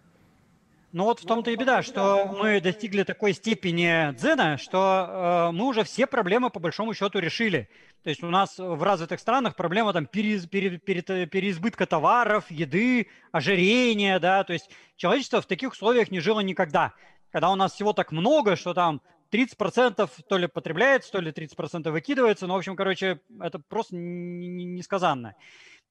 Ну 0.93 1.05
вот 1.05 1.21
в 1.21 1.25
том-то 1.25 1.53
и 1.53 1.57
беда, 1.57 1.83
что 1.83 2.27
мы 2.27 2.61
достигли 2.61 3.05
такой 3.05 3.33
степени 3.33 4.13
дзена, 4.15 4.59
что 4.59 5.49
э, 5.49 5.53
мы 5.53 5.67
уже 5.67 5.85
все 5.85 6.09
проблемы 6.09 6.51
по 6.51 6.59
большому 6.59 6.95
счету 6.95 7.21
решили. 7.21 7.69
То 8.03 8.11
есть 8.11 8.25
у 8.25 8.29
нас 8.29 8.59
в 8.59 8.83
развитых 8.83 9.21
странах 9.21 9.55
проблема 9.55 9.93
там 9.93 10.07
переиз, 10.07 10.47
пере, 10.47 10.79
пере, 10.79 11.27
переизбытка 11.27 11.87
товаров, 11.87 12.51
еды, 12.51 13.07
ожирения, 13.31 14.19
да, 14.19 14.43
то 14.43 14.53
есть 14.53 14.69
человечество 14.97 15.41
в 15.41 15.47
таких 15.47 15.71
условиях 15.73 16.11
не 16.11 16.19
жило 16.19 16.41
никогда. 16.41 16.93
Когда 17.31 17.51
у 17.51 17.55
нас 17.55 17.75
всего 17.75 17.93
так 17.93 18.11
много, 18.11 18.57
что 18.57 18.75
там 18.75 19.01
30% 19.31 20.11
то 20.29 20.39
ли 20.39 20.49
потребляется, 20.49 21.13
то 21.13 21.21
ли 21.21 21.31
30% 21.31 21.89
выкидывается, 21.91 22.49
ну, 22.49 22.55
в 22.55 22.57
общем, 22.57 22.75
короче, 22.75 23.21
это 23.41 23.61
просто 23.61 23.95
несказанно. 23.95 25.37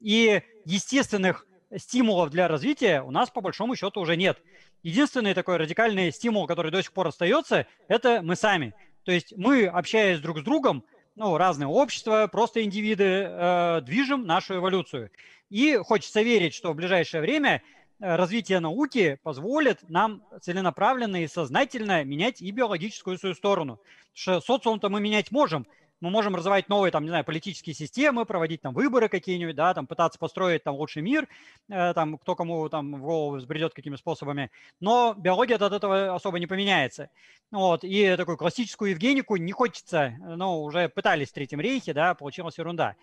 И 0.02 0.42
естественных 0.66 1.46
стимулов 1.78 2.30
для 2.30 2.48
развития 2.48 3.02
у 3.02 3.12
нас 3.12 3.30
по 3.30 3.42
большому 3.42 3.76
счету 3.76 4.02
уже 4.02 4.16
нет. 4.18 4.42
Единственный 4.84 5.34
такой 5.34 5.58
радикальный 5.58 6.12
стимул, 6.12 6.48
который 6.48 6.72
до 6.72 6.82
сих 6.82 6.94
пор 6.94 7.08
остается, 7.08 7.68
это 7.88 8.22
мы 8.22 8.36
сами. 8.36 8.74
То 9.04 9.12
есть 9.12 9.34
мы, 9.36 9.66
общаясь 9.66 10.20
друг 10.20 10.40
с 10.40 10.44
другом, 10.44 10.84
ну, 11.16 11.38
разные 11.38 11.68
общества, 11.68 12.30
просто 12.32 12.64
индивиды, 12.64 13.04
э, 13.04 13.82
движем 13.84 14.26
нашу 14.26 14.56
эволюцию. 14.56 15.12
И 15.50 15.76
хочется 15.78 16.22
верить, 16.22 16.54
что 16.54 16.72
в 16.72 16.76
ближайшее 16.76 17.22
время 17.22 17.62
э, 18.00 18.16
развитие 18.16 18.60
науки 18.60 19.20
позволит 19.24 19.90
нам 19.90 20.24
целенаправленно 20.42 21.24
и 21.24 21.28
сознательно 21.28 22.04
менять 22.04 22.42
и 22.42 22.52
биологическую 22.52 23.18
свою 23.18 23.36
сторону. 23.36 23.80
Потому 24.14 24.14
что 24.14 24.42
социум-то 24.42 24.90
мы 24.90 25.02
менять 25.02 25.32
можем, 25.32 25.68
мы 26.02 26.10
можем 26.10 26.36
развивать 26.36 26.70
новые, 26.70 26.92
там, 26.92 27.04
не 27.04 27.10
знаю, 27.10 27.26
политические 27.26 27.74
системы, 27.74 28.26
проводить 28.26 28.62
там 28.62 28.74
выборы 28.74 29.10
какие-нибудь, 29.10 29.56
да, 29.56 29.74
там 29.74 29.88
пытаться 29.88 30.20
построить 30.20 30.64
там 30.64 30.76
лучший 30.76 31.02
мир, 31.02 31.28
э, 31.70 31.94
там 31.94 32.18
кто 32.18 32.36
кому 32.36 32.70
там 32.70 32.94
в 32.94 33.02
голову 33.02 33.38
взбредет 33.38 33.74
какими 33.74 33.96
способами, 33.96 34.52
но 34.80 35.14
биология 35.18 35.58
от 35.58 35.74
этого 35.74 36.16
особо 36.16 36.40
не 36.40 36.48
поменяется. 36.48 37.10
Вот, 37.52 37.84
и 37.84 38.16
такую 38.16 38.38
классическую 38.38 38.92
Евгенику 38.92 39.36
не 39.36 39.52
хочется, 39.52 40.14
ну, 40.20 40.64
уже 40.64 40.88
пытались 40.88 41.30
в 41.30 41.34
Третьем 41.34 41.60
рейхе, 41.60 41.94
да, 41.94 42.14
получилась 42.14 42.58
ерунда. 42.58 42.96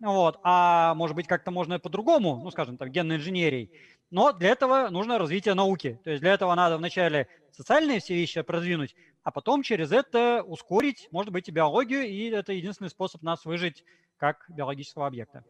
Вот, 0.00 0.38
а 0.42 0.94
может 0.94 1.14
быть 1.14 1.28
как-то 1.28 1.50
можно 1.50 1.78
по-другому, 1.78 2.40
ну, 2.42 2.50
скажем, 2.50 2.76
там, 2.76 2.88
генной 2.90 3.16
инженерией, 3.16 3.70
но 4.10 4.32
для 4.32 4.50
этого 4.50 4.90
нужно 4.90 5.18
развитие 5.18 5.54
науки. 5.54 5.98
То 6.04 6.10
есть 6.10 6.20
для 6.20 6.34
этого 6.34 6.54
надо 6.54 6.76
вначале 6.76 7.28
социальные 7.52 8.00
все 8.00 8.14
вещи 8.14 8.42
продвинуть, 8.42 8.94
а 9.22 9.30
потом 9.30 9.62
через 9.62 9.92
это 9.92 10.42
ускорить, 10.42 11.08
может 11.12 11.32
быть, 11.32 11.48
и 11.48 11.52
биологию, 11.52 12.02
и 12.08 12.30
это 12.30 12.52
единственный 12.52 12.90
способ 12.90 13.22
нас 13.22 13.44
выжить 13.44 13.84
как 14.16 14.44
биологического 14.48 15.06
объекта. 15.06 15.44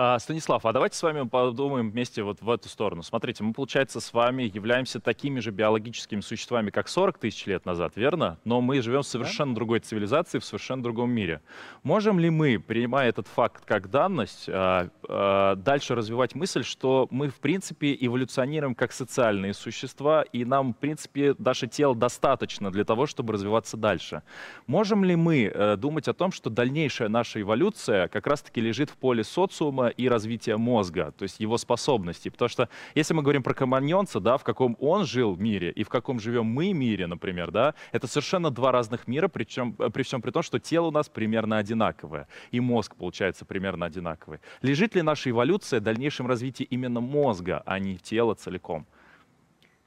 А, 0.00 0.18
Станислав, 0.18 0.64
а 0.64 0.72
давайте 0.72 0.96
с 0.96 1.02
вами 1.02 1.26
подумаем 1.26 1.90
вместе 1.90 2.22
вот 2.22 2.40
в 2.40 2.48
эту 2.50 2.68
сторону. 2.68 3.02
Смотрите, 3.02 3.42
мы, 3.42 3.52
получается, 3.52 4.00
с 4.00 4.12
вами 4.12 4.44
являемся 4.44 5.00
такими 5.00 5.40
же 5.40 5.50
биологическими 5.50 6.20
существами, 6.20 6.70
как 6.70 6.88
40 6.88 7.18
тысяч 7.18 7.46
лет 7.46 7.66
назад, 7.66 7.94
верно? 7.96 8.38
Но 8.44 8.60
мы 8.60 8.80
живем 8.80 9.02
в 9.02 9.06
совершенно 9.06 9.54
да? 9.54 9.56
другой 9.56 9.80
цивилизации, 9.80 10.38
в 10.38 10.44
совершенно 10.44 10.84
другом 10.84 11.10
мире. 11.10 11.40
Можем 11.82 12.20
ли 12.20 12.30
мы, 12.30 12.60
принимая 12.60 13.08
этот 13.08 13.26
факт 13.26 13.64
как 13.64 13.90
данность, 13.90 14.48
а, 14.48 14.88
а, 15.08 15.56
дальше 15.56 15.94
развивать 15.96 16.34
мысль, 16.36 16.62
что 16.62 17.08
мы, 17.10 17.28
в 17.28 17.40
принципе, 17.40 17.96
эволюционируем 17.98 18.76
как 18.76 18.92
социальные 18.92 19.52
существа, 19.52 20.22
и 20.22 20.44
нам, 20.44 20.74
в 20.74 20.76
принципе, 20.76 21.34
наше 21.38 21.66
тело 21.66 21.96
достаточно 21.96 22.70
для 22.70 22.84
того, 22.84 23.06
чтобы 23.06 23.32
развиваться 23.32 23.76
дальше? 23.76 24.22
Можем 24.68 25.02
ли 25.02 25.16
мы 25.16 25.50
э, 25.52 25.76
думать 25.76 26.06
о 26.06 26.14
том, 26.14 26.30
что 26.30 26.50
дальнейшая 26.50 27.08
наша 27.08 27.40
эволюция 27.40 28.06
как 28.06 28.26
раз-таки 28.28 28.60
лежит 28.60 28.90
в 28.90 28.96
поле 28.96 29.24
социума, 29.24 29.47
социума 29.48 29.88
и 29.88 30.08
развития 30.08 30.56
мозга, 30.56 31.12
то 31.16 31.24
есть 31.24 31.40
его 31.40 31.58
способностей. 31.58 32.30
Потому 32.30 32.48
что 32.48 32.68
если 32.94 33.14
мы 33.14 33.22
говорим 33.22 33.42
про 33.42 33.54
команьонца, 33.54 34.20
да, 34.20 34.36
в 34.36 34.44
каком 34.44 34.76
он 34.80 35.04
жил 35.06 35.36
мире 35.36 35.70
и 35.70 35.82
в 35.82 35.88
каком 35.88 36.20
живем 36.20 36.46
мы 36.46 36.72
мире, 36.72 37.06
например, 37.06 37.50
да, 37.50 37.74
это 37.92 38.06
совершенно 38.06 38.50
два 38.50 38.72
разных 38.72 39.08
мира, 39.08 39.28
причем, 39.28 39.72
при 39.72 40.02
всем 40.02 40.22
при 40.22 40.30
том, 40.30 40.42
что 40.42 40.58
тело 40.58 40.86
у 40.86 40.90
нас 40.90 41.08
примерно 41.08 41.58
одинаковое, 41.58 42.28
и 42.50 42.60
мозг, 42.60 42.94
получается, 42.96 43.44
примерно 43.44 43.86
одинаковый. 43.86 44.40
Лежит 44.62 44.94
ли 44.94 45.02
наша 45.02 45.30
эволюция 45.30 45.80
в 45.80 45.82
дальнейшем 45.82 46.26
развитии 46.26 46.64
именно 46.64 47.00
мозга, 47.00 47.62
а 47.66 47.78
не 47.78 47.96
тела 47.96 48.34
целиком? 48.34 48.86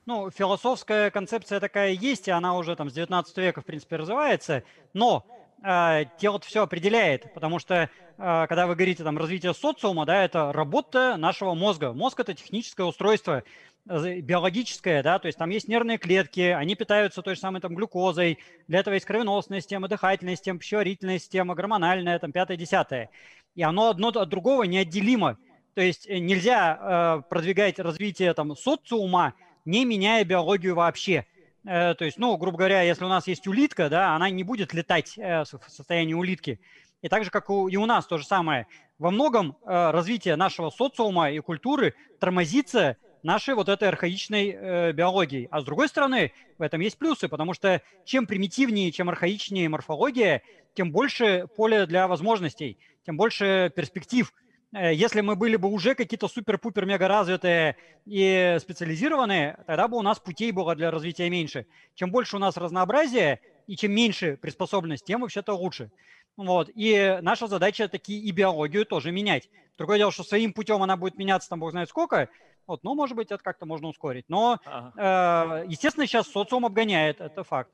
Ну, 0.05 0.31
философская 0.31 1.11
концепция 1.11 1.59
такая 1.59 1.91
есть, 1.91 2.27
и 2.27 2.31
она 2.31 2.57
уже 2.57 2.75
там 2.75 2.89
с 2.89 2.93
19 2.93 3.37
века, 3.37 3.61
в 3.61 3.65
принципе, 3.65 3.97
развивается, 3.97 4.63
но 4.93 5.25
э, 5.63 6.05
тело 6.17 6.39
все 6.39 6.63
определяет, 6.63 7.33
потому 7.33 7.59
что 7.59 7.75
э, 7.75 7.87
когда 8.17 8.67
вы 8.67 8.75
говорите 8.75 9.03
там 9.03 9.17
развитие 9.17 9.53
социума, 9.53 10.05
да, 10.05 10.23
это 10.23 10.51
работа 10.51 11.17
нашего 11.17 11.53
мозга. 11.53 11.93
Мозг 11.93 12.19
это 12.19 12.33
техническое 12.33 12.83
устройство, 12.83 13.43
биологическое, 13.85 15.01
да, 15.01 15.17
то 15.17 15.25
есть 15.25 15.37
там 15.37 15.49
есть 15.49 15.67
нервные 15.67 15.97
клетки, 15.97 16.41
они 16.41 16.75
питаются 16.75 17.21
той 17.21 17.35
же 17.35 17.41
самой 17.41 17.61
там 17.61 17.73
глюкозой, 17.73 18.37
для 18.67 18.79
этого 18.79 18.93
есть 18.93 19.05
кровеносная 19.05 19.59
система, 19.59 19.87
дыхательная 19.87 20.35
система, 20.35 20.59
пищеварительная 20.59 21.19
система, 21.19 21.55
гормональная, 21.55 22.19
там 22.19 22.31
пятое-десятое. 22.31 23.09
И 23.55 23.63
оно 23.63 23.89
одно 23.89 24.09
от 24.09 24.29
другого 24.29 24.63
неотделимо. 24.63 25.37
То 25.73 25.81
есть 25.81 26.07
э, 26.07 26.19
нельзя 26.19 26.77
э, 26.79 27.29
продвигать 27.29 27.79
развитие 27.79 28.33
там 28.33 28.55
социума, 28.55 29.33
не 29.65 29.85
меняя 29.85 30.23
биологию 30.23 30.75
вообще. 30.75 31.25
Э, 31.65 31.93
то 31.93 32.05
есть, 32.05 32.17
ну, 32.17 32.35
грубо 32.37 32.57
говоря, 32.57 32.81
если 32.81 33.05
у 33.05 33.09
нас 33.09 33.27
есть 33.27 33.47
улитка, 33.47 33.89
да, 33.89 34.15
она 34.15 34.29
не 34.29 34.43
будет 34.43 34.73
летать 34.73 35.17
э, 35.17 35.43
в 35.43 35.69
состоянии 35.69 36.13
улитки. 36.13 36.59
И 37.01 37.09
так 37.09 37.23
же, 37.23 37.31
как 37.31 37.49
и 37.49 37.77
у 37.77 37.85
нас 37.85 38.05
то 38.05 38.17
же 38.17 38.25
самое. 38.25 38.67
Во 38.99 39.09
многом 39.09 39.57
э, 39.65 39.91
развитие 39.91 40.35
нашего 40.35 40.69
социума 40.69 41.31
и 41.31 41.39
культуры 41.39 41.95
тормозится 42.19 42.97
нашей 43.23 43.55
вот 43.55 43.69
этой 43.69 43.87
архаичной 43.87 44.49
э, 44.49 44.91
биологии. 44.93 45.47
А 45.51 45.61
с 45.61 45.63
другой 45.63 45.87
стороны, 45.87 46.33
в 46.57 46.61
этом 46.61 46.81
есть 46.81 46.97
плюсы, 46.97 47.27
потому 47.27 47.53
что 47.53 47.81
чем 48.05 48.27
примитивнее, 48.27 48.91
чем 48.91 49.09
архаичнее 49.09 49.69
морфология, 49.69 50.41
тем 50.73 50.91
больше 50.91 51.47
поле 51.55 51.85
для 51.85 52.07
возможностей, 52.07 52.77
тем 53.05 53.17
больше 53.17 53.71
перспектив. 53.75 54.31
Э, 54.73 54.93
если 54.93 55.21
мы 55.21 55.35
были 55.35 55.55
бы 55.55 55.67
уже 55.69 55.95
какие-то 55.95 56.27
супер-пупер 56.27 56.85
мега 56.85 57.07
развитые 57.07 57.75
и 58.05 58.57
специализированные, 58.59 59.57
тогда 59.67 59.87
бы 59.87 59.97
у 59.97 60.01
нас 60.01 60.19
путей 60.19 60.51
было 60.51 60.75
для 60.75 60.91
развития 60.91 61.29
меньше. 61.29 61.65
Чем 61.95 62.11
больше 62.11 62.37
у 62.37 62.39
нас 62.39 62.57
разнообразия 62.57 63.41
и 63.67 63.75
чем 63.75 63.91
меньше 63.91 64.37
приспособленность, 64.37 65.05
тем 65.05 65.21
вообще-то 65.21 65.53
лучше. 65.53 65.91
Вот. 66.37 66.69
И 66.73 67.19
наша 67.21 67.47
задача 67.47 67.87
таки 67.87 68.17
и 68.17 68.31
биологию 68.31 68.85
тоже 68.85 69.11
менять. 69.11 69.49
Другое 69.77 69.97
дело, 69.97 70.11
что 70.11 70.23
своим 70.23 70.53
путем 70.53 70.81
она 70.81 70.95
будет 70.95 71.17
меняться, 71.17 71.49
там 71.49 71.59
бог 71.59 71.71
знает 71.71 71.89
сколько, 71.89 72.29
вот, 72.67 72.83
ну, 72.83 72.93
может 72.93 73.15
быть, 73.15 73.31
это 73.31 73.43
как-то 73.43 73.65
можно 73.65 73.87
ускорить. 73.87 74.25
Но, 74.29 74.59
ага. 74.65 75.63
э, 75.63 75.65
естественно, 75.67 76.05
сейчас 76.05 76.27
социум 76.27 76.65
обгоняет, 76.65 77.19
это 77.19 77.43
факт. 77.43 77.71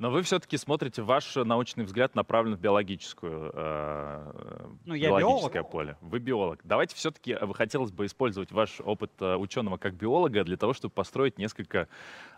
Но 0.00 0.10
вы 0.10 0.22
все-таки 0.22 0.56
смотрите, 0.56 1.02
ваш 1.02 1.36
научный 1.36 1.84
взгляд 1.84 2.14
направлен 2.14 2.56
в 2.56 2.58
биологическую, 2.58 3.52
э, 3.52 4.66
ну, 4.86 4.94
я 4.94 5.08
биологическое 5.08 5.62
биолог. 5.62 5.70
поле. 5.70 5.96
Вы 6.00 6.18
биолог. 6.20 6.60
Давайте 6.64 6.96
все-таки, 6.96 7.32
э, 7.32 7.52
хотелось 7.52 7.92
бы 7.92 8.06
использовать 8.06 8.50
ваш 8.50 8.80
опыт 8.80 9.10
э, 9.20 9.36
ученого 9.36 9.76
как 9.76 9.92
биолога 9.92 10.42
для 10.42 10.56
того, 10.56 10.72
чтобы 10.72 10.94
построить 10.94 11.36
несколько 11.36 11.86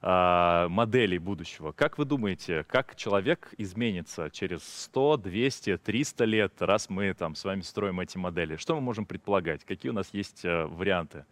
э, 0.02 0.66
моделей 0.70 1.18
будущего. 1.18 1.70
Как 1.70 1.98
вы 1.98 2.04
думаете, 2.04 2.64
как 2.64 2.96
человек 2.96 3.54
изменится 3.56 4.28
через 4.28 4.64
100, 4.64 5.18
200, 5.18 5.76
300 5.78 6.24
лет, 6.24 6.54
раз 6.62 6.90
мы 6.90 7.14
там 7.14 7.36
с 7.36 7.44
вами 7.44 7.60
строим 7.60 8.00
эти 8.00 8.18
модели? 8.18 8.56
Что 8.56 8.74
мы 8.74 8.80
можем 8.80 9.06
предполагать? 9.06 9.64
Какие 9.64 9.90
у 9.90 9.94
нас 9.94 10.08
есть 10.12 10.44
э, 10.44 10.64
варианты? 10.64 11.26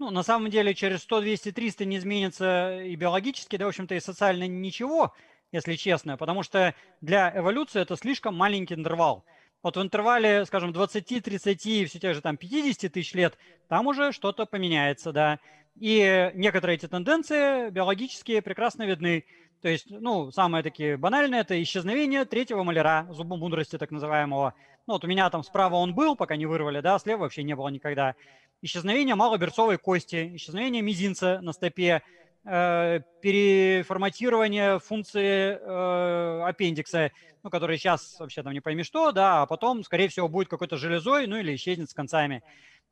Ну, 0.00 0.08
на 0.10 0.22
самом 0.22 0.48
деле, 0.48 0.74
через 0.74 1.02
100, 1.02 1.20
200, 1.20 1.52
300 1.52 1.84
не 1.84 1.98
изменится 1.98 2.80
и 2.82 2.96
биологически, 2.96 3.56
да, 3.56 3.66
в 3.66 3.68
общем-то, 3.68 3.94
и 3.94 4.00
социально 4.00 4.48
ничего, 4.48 5.12
если 5.52 5.74
честно, 5.74 6.16
потому 6.16 6.42
что 6.42 6.74
для 7.02 7.30
эволюции 7.36 7.82
это 7.82 7.96
слишком 7.96 8.34
маленький 8.34 8.72
интервал. 8.72 9.26
Вот 9.62 9.76
в 9.76 9.82
интервале, 9.82 10.46
скажем, 10.46 10.72
20, 10.72 11.22
30 11.22 11.66
и 11.66 11.84
все 11.84 11.98
те 11.98 12.14
же 12.14 12.22
там 12.22 12.38
50 12.38 12.90
тысяч 12.90 13.12
лет, 13.12 13.36
там 13.68 13.88
уже 13.88 14.12
что-то 14.12 14.46
поменяется, 14.46 15.12
да. 15.12 15.38
И 15.78 16.30
некоторые 16.32 16.76
эти 16.76 16.88
тенденции 16.88 17.68
биологические 17.68 18.40
прекрасно 18.40 18.84
видны. 18.84 19.26
То 19.60 19.68
есть, 19.68 19.90
ну, 19.90 20.30
самое 20.30 20.64
такие 20.64 20.96
банальное– 20.96 21.40
это 21.42 21.62
исчезновение 21.62 22.24
третьего 22.24 22.62
маляра, 22.62 23.06
зуба 23.10 23.36
мудрости 23.36 23.76
так 23.76 23.90
называемого. 23.90 24.54
Ну, 24.86 24.94
вот 24.94 25.04
у 25.04 25.08
меня 25.08 25.30
там 25.30 25.42
справа 25.42 25.76
он 25.76 25.94
был, 25.94 26.16
пока 26.16 26.36
не 26.36 26.46
вырвали, 26.46 26.80
да, 26.80 26.98
слева 26.98 27.20
вообще 27.20 27.42
не 27.42 27.54
было 27.54 27.68
никогда 27.68 28.14
исчезновение 28.62 29.14
малоберцовой 29.14 29.78
кости, 29.78 30.36
исчезновение 30.36 30.82
мизинца 30.82 31.40
на 31.40 31.52
стопе, 31.52 32.02
э, 32.44 33.00
переформатирование 33.20 34.78
функции 34.78 35.58
э, 35.58 36.42
аппендикса, 36.42 37.10
ну, 37.42 37.50
который 37.50 37.78
сейчас 37.78 38.18
вообще 38.18 38.42
там 38.42 38.52
не 38.52 38.60
пойми 38.60 38.82
что, 38.82 39.12
да, 39.12 39.42
а 39.42 39.46
потом, 39.46 39.82
скорее 39.84 40.08
всего, 40.08 40.28
будет 40.28 40.48
какой-то 40.48 40.76
железой, 40.76 41.26
ну, 41.26 41.36
или 41.36 41.54
исчезнет 41.54 41.90
с 41.90 41.94
концами. 41.94 42.42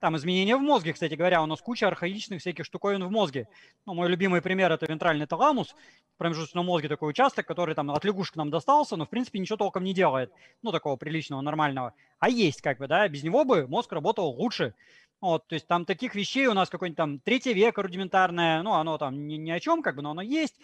Там 0.00 0.16
изменения 0.16 0.56
в 0.56 0.60
мозге, 0.60 0.92
кстати 0.92 1.14
говоря, 1.14 1.42
у 1.42 1.46
нас 1.46 1.60
куча 1.60 1.88
архаичных 1.88 2.40
всяких 2.40 2.64
штуковин 2.64 3.04
в 3.04 3.10
мозге. 3.10 3.48
Ну, 3.84 3.94
мой 3.94 4.08
любимый 4.08 4.40
пример– 4.40 4.70
это 4.72 4.86
вентральный 4.86 5.26
таламус, 5.26 5.74
в 6.14 6.18
промежуточном 6.18 6.66
мозге 6.66 6.88
такой 6.88 7.10
участок, 7.10 7.46
который 7.46 7.74
там 7.74 7.90
от 7.90 8.04
лягушек 8.04 8.36
нам 8.36 8.48
достался, 8.48 8.94
но, 8.94 9.06
в 9.06 9.08
принципе, 9.08 9.40
ничего 9.40 9.56
толком 9.56 9.82
не 9.82 9.92
делает, 9.92 10.32
ну, 10.62 10.70
такого 10.70 10.94
приличного, 10.96 11.40
нормального. 11.40 11.94
А 12.20 12.28
есть, 12.28 12.62
как 12.62 12.78
бы, 12.78 12.86
да, 12.86 13.08
без 13.08 13.24
него 13.24 13.44
бы 13.44 13.66
мозг 13.66 13.92
работал 13.92 14.28
лучше. 14.28 14.74
Вот, 15.20 15.48
то 15.48 15.54
есть 15.54 15.66
там 15.66 15.84
таких 15.84 16.14
вещей 16.14 16.46
у 16.46 16.54
нас 16.54 16.70
какой-нибудь 16.70 16.96
там 16.96 17.18
третье 17.18 17.52
века 17.52 17.82
рудиментарное, 17.82 18.62
ну, 18.62 18.74
оно 18.74 18.98
там 18.98 19.26
ни, 19.26 19.34
ни 19.34 19.50
о 19.50 19.58
чем, 19.58 19.82
как 19.82 19.96
бы, 19.96 20.02
но 20.02 20.12
оно 20.12 20.22
есть. 20.22 20.54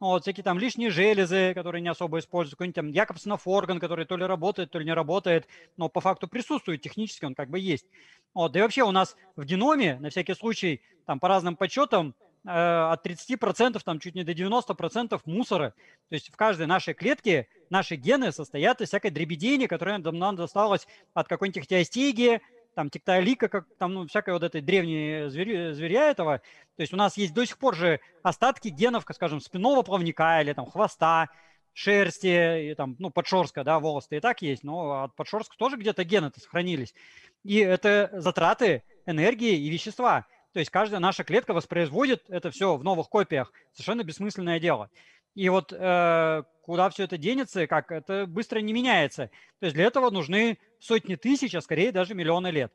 Вот, 0.00 0.22
всякие 0.22 0.42
там 0.42 0.58
лишние 0.58 0.90
железы, 0.90 1.54
которые 1.54 1.80
не 1.80 1.88
особо 1.88 2.18
используются, 2.18 2.56
какой-нибудь 2.56 2.74
там 2.74 2.88
Якобсонов 2.88 3.46
орган, 3.46 3.78
который 3.78 4.04
то 4.04 4.16
ли 4.16 4.24
работает, 4.24 4.70
то 4.70 4.78
ли 4.78 4.84
не 4.84 4.92
работает, 4.92 5.46
но 5.76 5.88
по 5.88 6.00
факту 6.00 6.26
присутствует 6.26 6.82
технически, 6.82 7.24
он 7.24 7.34
как 7.34 7.48
бы 7.48 7.58
есть. 7.58 7.86
Вот, 8.34 8.52
да 8.52 8.58
и 8.58 8.62
вообще 8.62 8.82
у 8.82 8.90
нас 8.90 9.16
в 9.36 9.44
геноме, 9.44 9.98
на 10.00 10.10
всякий 10.10 10.34
случай, 10.34 10.82
там 11.06 11.20
по 11.20 11.28
разным 11.28 11.56
подсчетам, 11.56 12.14
э, 12.44 12.50
от 12.50 13.06
30% 13.06 13.80
там 13.84 14.00
чуть 14.00 14.16
не 14.16 14.24
до 14.24 14.32
90% 14.32 15.20
мусора. 15.26 15.74
То 16.08 16.14
есть 16.14 16.28
в 16.30 16.36
каждой 16.36 16.66
нашей 16.66 16.94
клетке 16.94 17.46
наши 17.70 17.94
гены 17.94 18.32
состоят 18.32 18.80
из 18.80 18.88
всякой 18.88 19.10
дребедени, 19.10 19.66
которая 19.66 19.98
нам 19.98 20.36
досталась 20.36 20.86
от 21.14 21.28
какой-нибудь 21.28 21.68
теостегии, 21.68 22.42
там 22.74 22.90
тектолика, 22.90 23.48
как 23.48 23.66
там, 23.78 23.94
ну, 23.94 24.06
всякой 24.06 24.34
вот 24.34 24.42
этой 24.42 24.60
древней 24.60 25.28
звери, 25.28 25.72
зверя 25.72 26.10
этого. 26.10 26.38
То 26.76 26.80
есть 26.80 26.92
у 26.92 26.96
нас 26.96 27.16
есть 27.16 27.34
до 27.34 27.46
сих 27.46 27.58
пор 27.58 27.76
же 27.76 28.00
остатки 28.22 28.68
генов, 28.68 29.04
скажем, 29.12 29.40
спинного 29.40 29.82
плавника 29.82 30.40
или 30.40 30.52
там 30.52 30.66
хвоста, 30.66 31.28
шерсти, 31.72 32.70
и, 32.70 32.74
там, 32.74 32.96
ну, 32.98 33.10
подшерстка, 33.10 33.64
да, 33.64 33.78
волосы 33.80 34.16
и 34.16 34.20
так 34.20 34.42
есть, 34.42 34.62
но 34.62 35.04
от 35.04 35.14
подшерстка 35.16 35.56
тоже 35.56 35.76
где-то 35.76 36.04
гены-то 36.04 36.40
сохранились. 36.40 36.94
И 37.42 37.58
это 37.58 38.10
затраты 38.12 38.82
энергии 39.06 39.58
и 39.58 39.68
вещества. 39.68 40.26
То 40.52 40.60
есть 40.60 40.70
каждая 40.70 41.00
наша 41.00 41.24
клетка 41.24 41.52
воспроизводит 41.52 42.22
это 42.28 42.50
все 42.52 42.76
в 42.76 42.84
новых 42.84 43.08
копиях. 43.08 43.52
Совершенно 43.72 44.04
бессмысленное 44.04 44.60
дело. 44.60 44.88
И 45.34 45.48
вот 45.48 45.72
э, 45.72 46.42
куда 46.62 46.90
все 46.90 47.04
это 47.04 47.18
денется, 47.18 47.66
как 47.66 47.90
это 47.90 48.26
быстро 48.26 48.60
не 48.60 48.72
меняется. 48.72 49.30
То 49.60 49.66
есть 49.66 49.74
для 49.74 49.84
этого 49.84 50.10
нужны 50.10 50.58
сотни 50.78 51.16
тысяч, 51.16 51.54
а 51.54 51.60
скорее 51.60 51.92
даже 51.92 52.14
миллионы 52.14 52.48
лет. 52.48 52.72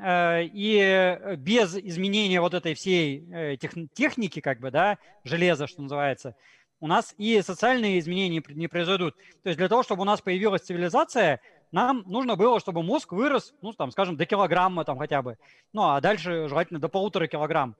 Э, 0.00 0.44
и 0.44 1.36
без 1.36 1.76
изменения 1.76 2.40
вот 2.40 2.54
этой 2.54 2.74
всей 2.74 3.28
э, 3.30 3.56
техники, 3.56 4.40
как 4.40 4.60
бы, 4.60 4.70
да, 4.70 4.98
железа, 5.24 5.66
что 5.66 5.82
называется, 5.82 6.34
у 6.80 6.86
нас 6.86 7.14
и 7.18 7.42
социальные 7.42 7.98
изменения 7.98 8.42
не 8.48 8.68
произойдут. 8.68 9.16
То 9.42 9.48
есть 9.48 9.58
для 9.58 9.68
того, 9.68 9.82
чтобы 9.82 10.02
у 10.02 10.04
нас 10.04 10.20
появилась 10.20 10.62
цивилизация, 10.62 11.40
нам 11.72 12.02
нужно 12.06 12.36
было, 12.36 12.60
чтобы 12.60 12.82
мозг 12.82 13.12
вырос, 13.12 13.52
ну, 13.62 13.72
там, 13.72 13.90
скажем, 13.90 14.16
до 14.16 14.26
килограмма 14.26 14.84
там 14.84 14.98
хотя 14.98 15.22
бы. 15.22 15.36
Ну, 15.72 15.82
а 15.82 16.00
дальше 16.00 16.48
желательно 16.48 16.80
до 16.80 16.88
полутора 16.88 17.26
килограмм. 17.26 17.76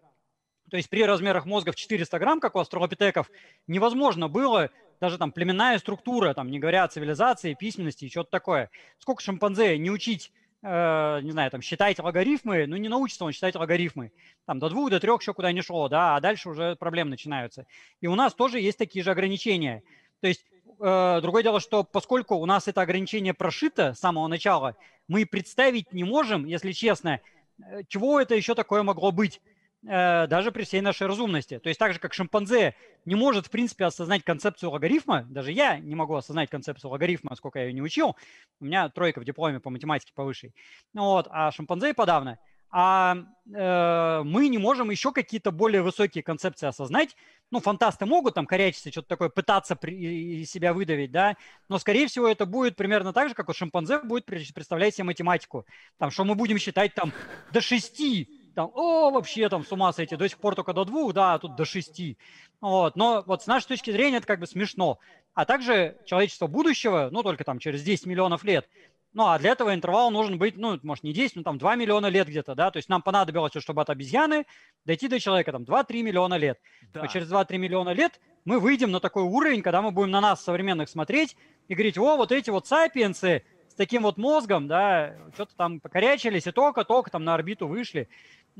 То 0.70 0.76
есть 0.76 0.90
при 0.90 1.04
размерах 1.04 1.46
мозга 1.46 1.72
в 1.72 1.76
400 1.76 2.18
грамм, 2.18 2.40
как 2.40 2.56
у 2.56 2.58
астролопитеков, 2.58 3.30
невозможно 3.66 4.28
было 4.28 4.70
даже 5.00 5.18
там 5.18 5.32
племенная 5.32 5.78
структура, 5.78 6.34
там, 6.34 6.50
не 6.50 6.58
говоря 6.58 6.84
о 6.84 6.88
цивилизации, 6.88 7.54
письменности 7.54 8.04
и 8.04 8.10
что-то 8.10 8.30
такое. 8.30 8.70
Сколько 8.98 9.22
шимпанзе 9.22 9.78
не 9.78 9.90
учить, 9.90 10.32
э, 10.62 11.20
не 11.22 11.30
знаю, 11.30 11.50
там, 11.50 11.62
считать 11.62 11.98
логарифмы, 11.98 12.66
ну, 12.66 12.76
не 12.76 12.88
научится 12.88 13.24
он 13.24 13.32
считать 13.32 13.54
логарифмы. 13.54 14.12
Там 14.44 14.58
до 14.58 14.68
двух, 14.68 14.90
до 14.90 15.00
трех 15.00 15.20
еще 15.20 15.34
куда 15.34 15.52
не 15.52 15.62
шло, 15.62 15.88
да, 15.88 16.16
а 16.16 16.20
дальше 16.20 16.48
уже 16.50 16.76
проблемы 16.76 17.10
начинаются. 17.10 17.66
И 18.00 18.06
у 18.06 18.14
нас 18.14 18.34
тоже 18.34 18.60
есть 18.60 18.78
такие 18.78 19.04
же 19.04 19.10
ограничения. 19.10 19.82
То 20.20 20.28
есть 20.28 20.44
э, 20.80 21.18
другое 21.22 21.42
дело, 21.42 21.60
что 21.60 21.84
поскольку 21.84 22.34
у 22.34 22.46
нас 22.46 22.66
это 22.66 22.82
ограничение 22.82 23.34
прошито 23.34 23.94
с 23.94 24.00
самого 24.00 24.26
начала, 24.26 24.74
мы 25.06 25.24
представить 25.26 25.92
не 25.92 26.04
можем, 26.04 26.44
если 26.44 26.72
честно, 26.72 27.20
э, 27.60 27.82
чего 27.86 28.20
это 28.20 28.34
еще 28.34 28.54
такое 28.54 28.82
могло 28.82 29.12
быть. 29.12 29.40
Э, 29.86 30.26
даже 30.26 30.50
при 30.50 30.64
всей 30.64 30.80
нашей 30.80 31.06
разумности. 31.06 31.58
То 31.60 31.68
есть 31.68 31.78
так 31.78 31.92
же, 31.92 32.00
как 32.00 32.12
шимпанзе 32.12 32.74
не 33.04 33.14
может, 33.14 33.46
в 33.46 33.50
принципе, 33.50 33.84
осознать 33.84 34.24
концепцию 34.24 34.70
логарифма, 34.70 35.24
даже 35.30 35.52
я 35.52 35.78
не 35.78 35.94
могу 35.94 36.16
осознать 36.16 36.50
концепцию 36.50 36.90
логарифма, 36.90 37.36
сколько 37.36 37.60
я 37.60 37.66
ее 37.66 37.72
не 37.72 37.82
учил, 37.82 38.16
у 38.60 38.64
меня 38.64 38.88
тройка 38.88 39.20
в 39.20 39.24
дипломе 39.24 39.60
по 39.60 39.70
математике 39.70 40.12
повыше. 40.14 40.50
Вот, 40.94 41.28
а 41.30 41.52
шимпанзе 41.52 41.94
подавно. 41.94 42.38
А 42.70 43.16
э, 43.54 44.22
мы 44.24 44.48
не 44.48 44.58
можем 44.58 44.90
еще 44.90 45.12
какие-то 45.12 45.52
более 45.52 45.82
высокие 45.82 46.24
концепции 46.24 46.66
осознать. 46.66 47.16
Ну, 47.50 47.60
фантасты 47.60 48.04
могут 48.04 48.34
там 48.34 48.46
корячиться, 48.46 48.90
что-то 48.90 49.08
такое 49.08 49.28
пытаться 49.28 49.74
при, 49.74 50.44
себя 50.44 50.74
выдавить, 50.74 51.12
да, 51.12 51.36
но, 51.68 51.78
скорее 51.78 52.08
всего, 52.08 52.28
это 52.28 52.44
будет 52.44 52.76
примерно 52.76 53.14
так 53.14 53.28
же, 53.28 53.34
как 53.34 53.48
у 53.48 53.54
шимпанзе 53.54 54.00
будет 54.00 54.26
представлять 54.26 54.96
себе 54.96 55.04
математику. 55.04 55.64
Там, 55.98 56.10
что 56.10 56.24
мы 56.24 56.34
будем 56.34 56.58
считать 56.58 56.92
там 56.94 57.12
до 57.52 57.62
шести, 57.62 58.37
там, 58.58 58.72
о, 58.74 59.10
вообще 59.10 59.48
там 59.48 59.64
с 59.64 59.70
ума 59.70 59.92
сойти, 59.92 60.16
до 60.16 60.28
сих 60.28 60.38
пор 60.38 60.56
только 60.56 60.72
до 60.72 60.84
двух, 60.84 61.12
да, 61.12 61.34
а 61.34 61.38
тут 61.38 61.54
до 61.54 61.64
шести. 61.64 62.18
Вот. 62.60 62.96
Но 62.96 63.22
вот 63.24 63.44
с 63.44 63.46
нашей 63.46 63.68
точки 63.68 63.92
зрения 63.92 64.16
это 64.16 64.26
как 64.26 64.40
бы 64.40 64.48
смешно. 64.48 64.98
А 65.32 65.44
также 65.44 65.96
человечество 66.06 66.48
будущего, 66.48 67.08
ну, 67.12 67.22
только 67.22 67.44
там 67.44 67.60
через 67.60 67.84
10 67.84 68.06
миллионов 68.06 68.42
лет, 68.42 68.68
ну, 69.12 69.28
а 69.28 69.38
для 69.38 69.52
этого 69.52 69.72
интервал 69.72 70.10
нужен 70.10 70.38
быть, 70.38 70.56
ну, 70.56 70.76
может, 70.82 71.04
не 71.04 71.12
10, 71.12 71.36
но 71.36 71.42
там 71.44 71.56
2 71.56 71.76
миллиона 71.76 72.06
лет 72.06 72.26
где-то, 72.26 72.56
да, 72.56 72.72
то 72.72 72.78
есть 72.78 72.88
нам 72.88 73.00
понадобилось, 73.00 73.52
чтобы 73.58 73.80
от 73.80 73.90
обезьяны 73.90 74.44
дойти 74.84 75.06
до 75.06 75.20
человека, 75.20 75.52
там, 75.52 75.62
2-3 75.62 76.02
миллиона 76.02 76.34
лет. 76.34 76.58
Да. 76.92 77.02
А 77.02 77.06
через 77.06 77.30
2-3 77.30 77.58
миллиона 77.58 77.90
лет 77.90 78.20
мы 78.44 78.58
выйдем 78.58 78.90
на 78.90 78.98
такой 78.98 79.22
уровень, 79.22 79.62
когда 79.62 79.82
мы 79.82 79.92
будем 79.92 80.10
на 80.10 80.20
нас 80.20 80.42
современных 80.42 80.88
смотреть 80.88 81.36
и 81.68 81.74
говорить, 81.74 81.96
о, 81.96 82.16
вот 82.16 82.32
эти 82.32 82.50
вот 82.50 82.66
сапиенсы 82.66 83.44
с 83.68 83.74
таким 83.74 84.02
вот 84.02 84.16
мозгом, 84.16 84.66
да, 84.66 85.14
что-то 85.34 85.54
там 85.54 85.78
покорячились 85.78 86.48
и 86.48 86.50
только-только 86.50 87.10
там 87.10 87.22
на 87.24 87.34
орбиту 87.34 87.68
вышли 87.68 88.08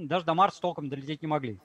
даже 0.07 0.25
до 0.25 0.35
Марса 0.35 0.61
толком 0.61 0.89
долететь 0.89 1.23
не 1.23 1.29
могли. 1.29 1.59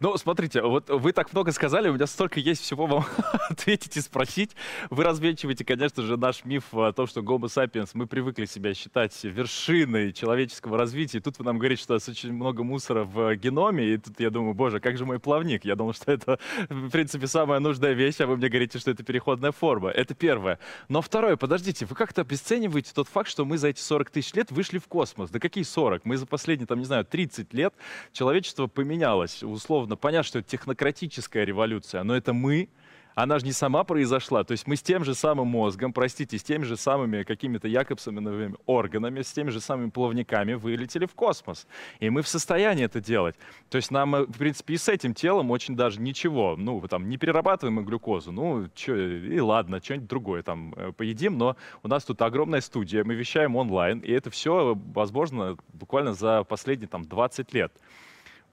Ну, 0.00 0.16
смотрите, 0.16 0.62
вот 0.62 0.90
вы 0.90 1.12
так 1.12 1.32
много 1.32 1.52
сказали, 1.52 1.88
у 1.88 1.94
меня 1.94 2.06
столько 2.06 2.40
есть 2.40 2.62
всего 2.62 2.86
вам 2.86 3.04
ответить 3.50 3.96
и 3.96 4.00
спросить. 4.00 4.50
Вы 4.90 5.04
развенчиваете, 5.04 5.64
конечно 5.64 6.02
же, 6.02 6.16
наш 6.16 6.44
миф 6.44 6.74
о 6.74 6.92
том, 6.92 7.06
что 7.06 7.20
Homo 7.20 7.44
sapiens, 7.44 7.90
мы 7.94 8.06
привыкли 8.06 8.44
себя 8.44 8.74
считать 8.74 9.18
вершиной 9.24 10.12
человеческого 10.12 10.76
развития. 10.76 11.18
И 11.18 11.20
тут 11.20 11.38
вы 11.38 11.44
нам 11.44 11.58
говорите, 11.58 11.82
что 11.82 11.94
у 11.94 11.96
нас 11.96 12.08
очень 12.08 12.32
много 12.32 12.62
мусора 12.62 13.04
в 13.04 13.34
геноме, 13.36 13.94
и 13.94 13.98
тут 13.98 14.20
я 14.20 14.30
думаю, 14.30 14.54
боже, 14.54 14.80
как 14.80 14.96
же 14.96 15.06
мой 15.06 15.18
плавник? 15.18 15.64
Я 15.64 15.76
думал, 15.76 15.94
что 15.94 16.12
это, 16.12 16.38
в 16.68 16.90
принципе, 16.90 17.26
самая 17.26 17.60
нужная 17.60 17.92
вещь, 17.92 18.20
а 18.20 18.26
вы 18.26 18.36
мне 18.36 18.48
говорите, 18.48 18.78
что 18.78 18.90
это 18.90 19.02
переходная 19.02 19.52
форма. 19.52 19.90
Это 19.90 20.14
первое. 20.14 20.58
Но 20.88 21.00
второе, 21.00 21.36
подождите, 21.36 21.86
вы 21.86 21.94
как-то 21.94 22.22
обесцениваете 22.22 22.92
тот 22.94 23.08
факт, 23.08 23.28
что 23.28 23.44
мы 23.44 23.58
за 23.58 23.68
эти 23.68 23.80
40 23.80 24.10
тысяч 24.10 24.34
лет 24.34 24.50
вышли 24.50 24.78
в 24.78 24.86
космос. 24.86 25.30
Да 25.30 25.38
какие 25.38 25.64
40? 25.64 26.04
Мы 26.04 26.16
за 26.16 26.26
последние, 26.26 26.66
там, 26.66 26.78
не 26.78 26.84
знаю, 26.84 27.04
30 27.04 27.52
лет 27.54 27.71
человечество 28.12 28.66
поменялось. 28.66 29.42
Условно, 29.42 29.96
понятно, 29.96 30.24
что 30.24 30.38
это 30.38 30.48
технократическая 30.48 31.44
революция, 31.44 32.02
но 32.02 32.16
это 32.16 32.32
мы, 32.32 32.68
она 33.14 33.38
же 33.38 33.46
не 33.46 33.52
сама 33.52 33.84
произошла. 33.84 34.44
То 34.44 34.52
есть 34.52 34.66
мы 34.66 34.76
с 34.76 34.82
тем 34.82 35.04
же 35.04 35.14
самым 35.14 35.48
мозгом, 35.48 35.92
простите, 35.92 36.38
с 36.38 36.42
теми 36.42 36.64
же 36.64 36.76
самыми 36.76 37.22
какими-то 37.22 37.68
Якобсоновыми 37.68 38.56
органами, 38.66 39.22
с 39.22 39.32
теми 39.32 39.50
же 39.50 39.60
самыми 39.60 39.90
плавниками 39.90 40.54
вылетели 40.54 41.06
в 41.06 41.14
космос. 41.14 41.66
И 42.00 42.10
мы 42.10 42.22
в 42.22 42.28
состоянии 42.28 42.84
это 42.84 43.00
делать. 43.00 43.36
То 43.68 43.76
есть 43.76 43.90
нам, 43.90 44.14
э, 44.14 44.24
в 44.24 44.38
принципе, 44.38 44.74
и 44.74 44.76
с 44.76 44.88
этим 44.88 45.14
телом 45.14 45.50
очень 45.50 45.76
даже 45.76 46.00
ничего. 46.00 46.56
Ну, 46.56 46.80
там, 46.88 47.08
не 47.08 47.16
перерабатываем 47.16 47.74
мы 47.74 47.84
глюкозу. 47.84 48.32
Ну, 48.32 48.68
чё, 48.74 48.96
и 48.96 49.40
ладно, 49.40 49.80
что-нибудь 49.82 50.08
другое 50.08 50.42
там 50.42 50.74
э, 50.76 50.92
поедим. 50.92 51.38
Но 51.38 51.56
у 51.82 51.88
нас 51.88 52.04
тут 52.04 52.22
огромная 52.22 52.60
студия, 52.60 53.04
мы 53.04 53.14
вещаем 53.14 53.56
онлайн. 53.56 54.00
И 54.00 54.10
это 54.10 54.30
все 54.30 54.78
возможно 54.94 55.56
буквально 55.72 56.14
за 56.14 56.44
последние 56.44 56.88
там 56.88 57.04
20 57.04 57.52
лет. 57.54 57.72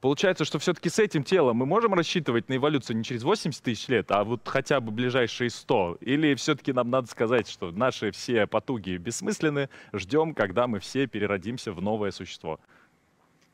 Получается, 0.02 0.46
что 0.46 0.60
все-таки 0.60 0.90
с 0.90 0.98
этим 0.98 1.24
телом 1.24 1.58
мы 1.58 1.66
можем 1.66 1.94
рассчитывать 1.94 2.48
на 2.48 2.56
эволюцию 2.56 2.98
не 2.98 3.04
через 3.04 3.24
80 3.24 3.62
тысяч 3.62 3.88
лет, 3.90 4.10
а 4.12 4.24
вот 4.24 4.48
хотя 4.48 4.80
бы 4.80 4.92
ближайшие 4.92 5.50
100? 5.50 5.98
Или 6.00 6.36
все-таки 6.36 6.72
нам 6.72 6.90
надо 6.90 7.08
сказать, 7.08 7.50
что 7.50 7.72
наши 7.72 8.12
все 8.12 8.48
потуги 8.48 8.96
бессмысленны, 8.96 9.70
ждем, 9.92 10.34
когда 10.34 10.68
мы 10.68 10.80
все 10.80 11.06
переродимся 11.06 11.74
в 11.74 11.82
новое 11.82 12.12
существо? 12.12 12.62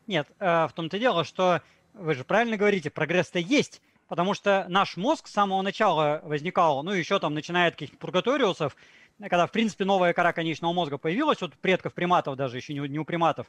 Нет, 0.05 0.27
э, 0.37 0.67
в 0.67 0.73
том-то 0.73 0.99
дело, 0.99 1.23
что 1.23 1.63
вы 1.95 2.13
же 2.13 2.23
правильно 2.23 2.57
говорите, 2.57 2.91
прогресс-то 2.91 3.39
есть, 3.39 3.81
потому 4.07 4.35
что 4.35 4.67
наш 4.69 4.97
мозг 4.97 5.27
с 5.27 5.31
самого 5.31 5.63
начала 5.63 6.21
возникал, 6.23 6.83
ну 6.83 6.91
еще 6.91 7.19
там 7.19 7.33
начиная 7.33 7.69
от 7.69 7.73
каких-то 7.73 7.97
пургаториусов, 7.97 8.75
когда, 9.21 9.47
в 9.47 9.51
принципе, 9.51 9.85
новая 9.85 10.13
кора 10.13 10.33
конечного 10.33 10.73
мозга 10.73 10.97
появилась, 10.97 11.41
вот 11.41 11.53
предков 11.55 11.93
приматов 11.93 12.35
даже, 12.35 12.57
еще 12.57 12.73
не 12.73 12.99
у 12.99 13.05
приматов, 13.05 13.47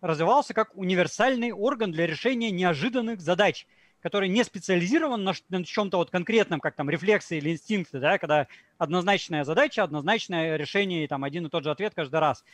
развивался 0.00 0.54
как 0.54 0.76
универсальный 0.76 1.50
орган 1.50 1.90
для 1.90 2.06
решения 2.06 2.50
неожиданных 2.50 3.20
задач, 3.20 3.66
который 4.00 4.28
не 4.28 4.44
специализирован 4.44 5.24
на, 5.24 5.34
на 5.48 5.64
чем-то 5.64 5.96
вот 5.96 6.10
конкретном, 6.10 6.60
как 6.60 6.76
там 6.76 6.88
рефлексы 6.88 7.38
или 7.38 7.50
инстинкты, 7.50 7.98
да, 7.98 8.18
когда 8.18 8.46
однозначная 8.78 9.44
задача, 9.44 9.82
однозначное 9.82 10.56
решение 10.56 11.04
и 11.04 11.08
там 11.08 11.24
один 11.24 11.46
и 11.46 11.50
тот 11.50 11.64
же 11.64 11.70
ответ 11.70 11.94
каждый 11.94 12.20
раз. 12.20 12.44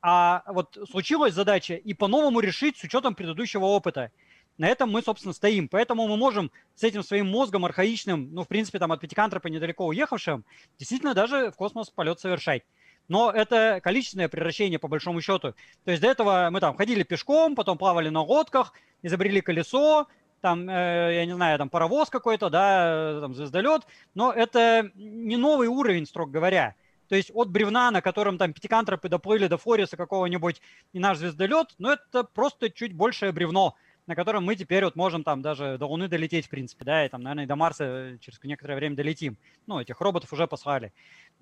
А 0.00 0.42
вот 0.46 0.78
случилась 0.90 1.34
задача 1.34 1.74
и 1.74 1.92
по-новому 1.92 2.40
решить 2.40 2.78
с 2.78 2.84
учетом 2.84 3.14
предыдущего 3.14 3.64
опыта– 3.64 4.10
на 4.58 4.68
этом 4.68 4.90
мы, 4.90 5.02
собственно, 5.02 5.32
стоим. 5.32 5.68
Поэтому 5.68 6.06
мы 6.08 6.16
можем 6.16 6.50
с 6.74 6.82
этим 6.82 7.02
своим 7.02 7.28
мозгом 7.28 7.64
архаичным, 7.64 8.32
ну, 8.32 8.44
в 8.44 8.48
принципе, 8.48 8.78
там 8.78 8.92
от 8.92 9.00
пятикантропа 9.00 9.48
недалеко 9.48 9.86
уехавшим, 9.86 10.44
действительно 10.78 11.14
даже 11.14 11.50
в 11.50 11.56
космос 11.56 11.90
полет 11.90 12.20
совершать. 12.20 12.62
Но 13.08 13.30
это 13.30 13.80
количественное 13.82 14.28
превращение, 14.28 14.78
по 14.78 14.88
большому 14.88 15.20
счету. 15.20 15.54
То 15.84 15.90
есть 15.90 16.02
до 16.02 16.08
этого 16.08 16.48
мы 16.50 16.60
там 16.60 16.76
ходили 16.76 17.02
пешком, 17.02 17.54
потом 17.54 17.78
плавали 17.78 18.08
на 18.08 18.22
лодках, 18.22 18.72
изобрели 19.02 19.40
колесо, 19.40 20.08
там, 20.40 20.68
э, 20.68 21.14
я 21.14 21.26
не 21.26 21.34
знаю, 21.34 21.58
там 21.58 21.68
паровоз 21.68 22.10
какой-то, 22.10 22.50
да, 22.50 23.20
там 23.20 23.34
звездолет. 23.34 23.82
Но 24.14 24.32
это 24.32 24.90
не 24.94 25.36
новый 25.36 25.68
уровень, 25.68 26.06
строго 26.06 26.32
говоря. 26.32 26.74
То 27.08 27.14
есть 27.14 27.30
от 27.32 27.50
бревна, 27.50 27.90
на 27.90 28.02
котором 28.02 28.36
там 28.38 28.52
пятикантропы 28.52 29.08
доплыли 29.08 29.46
до 29.46 29.58
Фориса 29.58 29.96
какого-нибудь 29.96 30.60
и 30.92 30.98
наш 30.98 31.18
звездолет, 31.18 31.74
ну 31.78 31.90
это 31.90 32.24
просто 32.24 32.70
чуть 32.70 32.92
большее 32.92 33.30
бревно 33.32 33.76
на 34.06 34.14
котором 34.14 34.44
мы 34.44 34.54
теперь 34.54 34.84
вот 34.84 34.96
можем 34.96 35.24
там 35.24 35.42
даже 35.42 35.78
до 35.78 35.86
Луны 35.86 36.08
долететь, 36.08 36.46
в 36.46 36.48
принципе, 36.48 36.84
да, 36.84 37.04
и 37.04 37.08
там, 37.08 37.22
наверное, 37.22 37.44
и 37.44 37.46
до 37.46 37.56
Марса 37.56 37.84
э, 37.84 38.18
через 38.20 38.42
некоторое 38.44 38.76
время 38.76 38.96
долетим. 38.96 39.36
Ну, 39.66 39.80
этих 39.80 40.00
роботов 40.00 40.32
уже 40.32 40.46
послали. 40.46 40.92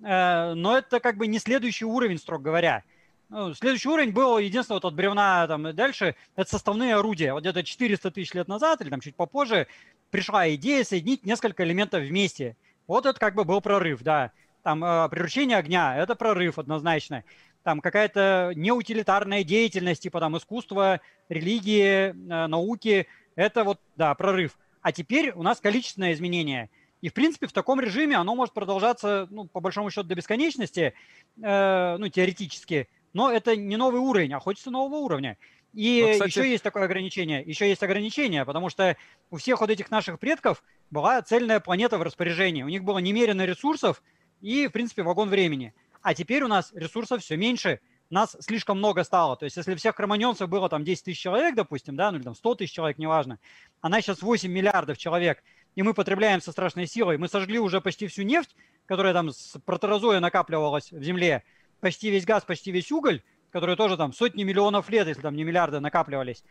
Э, 0.01 0.53
но 0.55 0.77
это 0.77 0.99
как 0.99 1.17
бы 1.17 1.27
не 1.27 1.39
следующий 1.39 1.85
уровень, 1.85 2.17
строго 2.17 2.43
говоря. 2.43 2.83
Ну, 3.29 3.53
следующий 3.53 3.89
уровень 3.89 4.11
был 4.11 4.37
единственное 4.37 4.77
вот 4.77 4.85
от 4.85 4.95
бревна 4.95 5.47
там 5.47 5.67
и 5.67 5.73
дальше, 5.73 6.15
это 6.35 6.49
составные 6.49 6.95
орудия. 6.95 7.33
Вот 7.33 7.41
где-то 7.41 7.63
400 7.63 8.11
тысяч 8.11 8.33
лет 8.33 8.47
назад 8.47 8.81
или 8.81 8.89
там 8.89 9.01
чуть 9.01 9.15
попозже 9.15 9.67
пришла 10.11 10.49
идея 10.55 10.83
соединить 10.83 11.25
несколько 11.25 11.63
элементов 11.63 12.03
вместе. 12.03 12.55
Вот 12.87 13.05
это 13.05 13.19
как 13.19 13.35
бы 13.35 13.43
был 13.43 13.61
прорыв, 13.61 14.01
да. 14.01 14.31
Там 14.63 14.83
э, 14.83 15.09
приручение 15.09 15.57
огня– 15.57 15.95
это 15.97 16.15
прорыв 16.15 16.57
однозначно 16.57 17.23
там 17.65 17.81
какая-то 17.81 18.51
неутилитарная 18.55 19.43
деятельность, 19.43 20.03
типа 20.03 20.19
там 20.19 20.37
искусства, 20.37 21.01
религии, 21.29 22.09
э, 22.09 22.47
науки, 22.47 23.07
это 23.35 23.63
вот, 23.63 23.79
да, 23.95 24.13
прорыв. 24.13 24.59
А 24.81 24.91
теперь 24.91 25.31
у 25.31 25.41
нас 25.41 25.59
количественное 25.59 26.13
изменение. 26.13 26.69
И, 27.01 27.09
в 27.09 27.13
принципе, 27.13 27.47
в 27.47 27.53
таком 27.53 27.81
режиме 27.81 28.17
оно 28.17 28.35
может 28.35 28.53
продолжаться, 28.53 29.27
ну, 29.31 29.45
по 29.45 29.61
большому 29.61 29.89
счету, 29.89 30.07
до 30.07 30.13
бесконечности, 30.13 30.93
э, 31.41 31.97
ну, 31.97 32.07
теоретически. 32.07 32.87
Но 33.13 33.31
это 33.31 33.55
не 33.55 33.77
новый 33.77 33.99
уровень, 33.99 34.33
а 34.33 34.39
хочется 34.39 34.69
нового 34.69 34.97
уровня. 34.97 35.35
И 35.73 36.03
ну, 36.05 36.11
кстати... 36.11 36.29
еще 36.29 36.51
есть 36.51 36.63
такое 36.63 36.83
ограничение. 36.83 37.41
Еще 37.41 37.67
есть 37.67 37.81
ограничение, 37.81 38.45
потому 38.45 38.69
что 38.69 38.95
у 39.31 39.37
всех 39.37 39.61
вот 39.61 39.71
этих 39.71 39.89
наших 39.89 40.19
предков 40.19 40.63
была 40.91 41.19
цельная 41.23 41.59
планета 41.59 41.97
в 41.97 42.03
распоряжении. 42.03 42.61
У 42.61 42.69
них 42.69 42.83
было 42.83 42.99
немерено 42.99 43.43
ресурсов 43.43 44.03
и, 44.41 44.67
в 44.67 44.71
принципе, 44.71 45.01
вагон 45.01 45.29
времени– 45.29 45.73
а 46.05 46.13
теперь 46.13 46.43
у 46.43 46.47
нас 46.47 46.71
ресурсов 46.75 47.23
все 47.23 47.35
меньше, 47.35 47.79
нас 48.11 48.37
слишком 48.39 48.77
много 48.77 49.03
стало. 49.03 49.35
То 49.37 49.45
есть 49.45 49.57
если 49.57 49.73
всех 49.73 49.95
кроманьонцев 49.95 50.47
было 50.47 50.69
там 50.69 50.83
10 50.83 51.03
тысяч 51.03 51.19
человек, 51.19 51.55
допустим, 51.55 51.95
да, 51.95 52.11
ну 52.11 52.17
или 52.17 52.23
там 52.23 52.35
100 52.35 52.55
тысяч 52.55 52.73
человек, 52.73 52.99
неважно, 52.99 53.39
а 53.81 53.89
нас 53.89 54.03
сейчас 54.03 54.21
8 54.21 54.51
миллиардов 54.51 54.99
человек, 54.99 55.43
и 55.73 55.81
мы 55.81 55.95
потребляем 55.95 56.41
со 56.41 56.51
страшной 56.51 56.85
силой, 56.85 57.17
мы 57.17 57.27
сожгли 57.27 57.57
уже 57.57 57.81
почти 57.81 58.05
всю 58.05 58.21
нефть, 58.21 58.55
которая 58.85 59.13
там 59.13 59.31
с 59.31 59.59
протерозоя 59.65 60.19
накапливалась 60.19 60.91
в 60.91 61.01
земле, 61.01 61.43
почти 61.79 62.11
весь 62.11 62.23
газ, 62.23 62.43
почти 62.43 62.69
весь 62.69 62.91
уголь, 62.91 63.23
которые 63.49 63.75
тоже 63.75 63.97
там 63.97 64.13
сотни 64.13 64.43
миллионов 64.43 64.91
лет, 64.91 65.07
если 65.07 65.23
там 65.23 65.35
не 65.35 65.43
миллиарды 65.43 65.79
накапливались. 65.79 66.43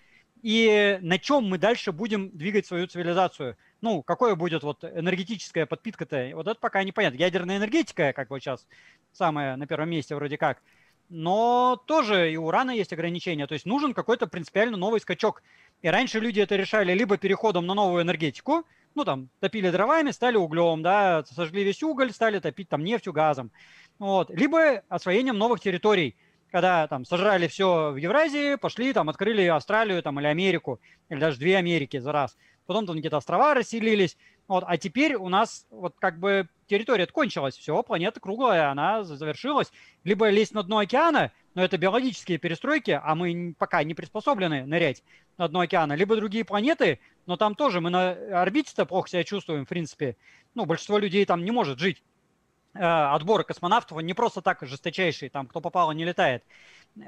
И 0.42 0.98
на 1.00 1.20
чем 1.20 1.44
мы 1.44 1.58
дальше 1.58 1.92
будем 1.92 2.36
двигать 2.36 2.66
свою 2.66 2.88
цивилизацию? 2.88 3.56
Ну, 3.80 4.02
какое 4.02 4.34
будет 4.34 4.62
вот 4.62 4.84
энергетическая 4.84 5.66
подпитка-то? 5.66 6.30
Вот 6.34 6.46
это 6.46 6.58
пока 6.58 6.82
непонятно. 6.82 7.18
Ядерная 7.18 7.58
энергетика, 7.58 8.12
как 8.12 8.30
вот 8.30 8.40
сейчас 8.40 8.66
самая 9.12 9.56
на 9.56 9.66
первом 9.66 9.90
месте 9.90 10.14
вроде 10.14 10.38
как. 10.38 10.62
Но 11.10 11.82
тоже 11.86 12.32
и 12.32 12.36
у 12.36 12.46
урана 12.46 12.70
есть 12.70 12.92
ограничения. 12.92 13.46
То 13.46 13.54
есть 13.54 13.66
нужен 13.66 13.92
какой-то 13.92 14.26
принципиально 14.26 14.76
новый 14.76 15.00
скачок. 15.00 15.42
И 15.82 15.88
раньше 15.88 16.18
люди 16.18 16.40
это 16.40 16.56
решали 16.56 16.94
либо 16.94 17.18
переходом 17.18 17.66
на 17.66 17.74
новую 17.74 18.02
энергетику, 18.02 18.64
ну 18.94 19.04
там 19.04 19.28
топили 19.40 19.70
дровами, 19.70 20.12
стали 20.12 20.36
углем, 20.36 20.82
да, 20.82 21.24
сожгли 21.24 21.62
весь 21.64 21.82
уголь, 21.82 22.12
стали 22.12 22.38
топить 22.38 22.68
там 22.68 22.82
нефтью, 22.84 23.12
газом. 23.12 23.50
Вот. 23.98 24.30
Либо 24.30 24.82
освоением 24.88 25.36
новых 25.36 25.60
территорий 25.60 26.16
когда 26.54 26.86
там 26.86 27.04
сожрали 27.04 27.48
все 27.48 27.90
в 27.90 27.96
Евразии, 27.96 28.54
пошли 28.54 28.92
там 28.92 29.08
открыли 29.08 29.42
Австралию 29.42 30.00
там 30.04 30.20
или 30.20 30.28
Америку, 30.28 30.80
или 31.08 31.18
даже 31.18 31.36
две 31.36 31.56
Америки 31.56 31.98
за 31.98 32.12
раз. 32.12 32.36
Потом 32.66 32.86
там 32.86 32.96
где-то 32.96 33.18
острова 33.18 33.54
расселились. 33.54 34.16
Вот, 34.46 34.64
а 34.66 34.76
теперь 34.76 35.14
у 35.14 35.28
нас 35.28 35.66
вот 35.70 35.94
как 35.98 36.18
бы 36.18 36.48
территория 36.66 37.06
кончилась, 37.06 37.56
все, 37.56 37.82
планета 37.82 38.20
круглая, 38.20 38.70
она 38.70 39.04
завершилась. 39.04 39.72
Либо 40.04 40.28
лезть 40.28 40.54
на 40.54 40.62
дно 40.62 40.78
океана, 40.78 41.32
но 41.54 41.62
это 41.64 41.78
биологические 41.78 42.38
перестройки, 42.38 43.00
а 43.02 43.14
мы 43.14 43.54
пока 43.58 43.82
не 43.84 43.94
приспособлены 43.94 44.66
нырять 44.66 45.02
на 45.38 45.48
дно 45.48 45.60
океана. 45.60 45.94
Либо 45.94 46.16
другие 46.16 46.44
планеты, 46.44 47.00
но 47.26 47.36
там 47.36 47.54
тоже 47.54 47.80
мы 47.80 47.90
на 47.90 48.10
орбите-то 48.42 48.86
плохо 48.86 49.08
себя 49.08 49.24
чувствуем, 49.24 49.64
в 49.64 49.68
принципе. 49.68 50.16
Ну, 50.54 50.66
большинство 50.66 50.98
людей 50.98 51.24
там 51.24 51.44
не 51.44 51.50
может 51.50 51.78
жить. 51.78 52.02
Э, 52.74 53.14
отбора 53.14 53.44
космонавтов, 53.44 53.98
он 53.98 54.06
не 54.06 54.14
просто 54.14 54.42
так 54.42 54.58
жесточайший, 54.62 55.28
там, 55.28 55.46
кто 55.46 55.60
попало, 55.60 55.92
не 55.92 56.04
летает. 56.04 56.42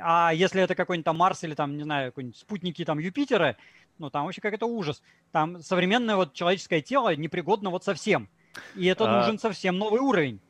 А 0.00 0.32
если 0.32 0.62
это 0.62 0.74
какой-нибудь 0.74 1.04
там 1.04 1.16
Марс 1.16 1.42
или 1.42 1.54
там, 1.54 1.76
не 1.76 1.82
знаю, 1.82 2.12
какой-нибудь 2.12 2.38
спутники 2.38 2.84
там 2.84 2.98
Юпитера, 2.98 3.56
ну, 3.98 4.10
там 4.10 4.24
вообще 4.24 4.40
как-то 4.40 4.66
ужас. 4.66 5.02
Там 5.32 5.62
современное 5.62 6.16
вот 6.16 6.32
человеческое 6.32 6.80
тело 6.80 7.14
непригодно 7.14 7.70
вот 7.70 7.84
совсем. 7.84 8.28
И 8.74 8.86
это 8.86 9.04
а... 9.04 9.20
нужен 9.20 9.38
совсем 9.38 9.78
новый 9.78 10.00
уровень. 10.00 10.40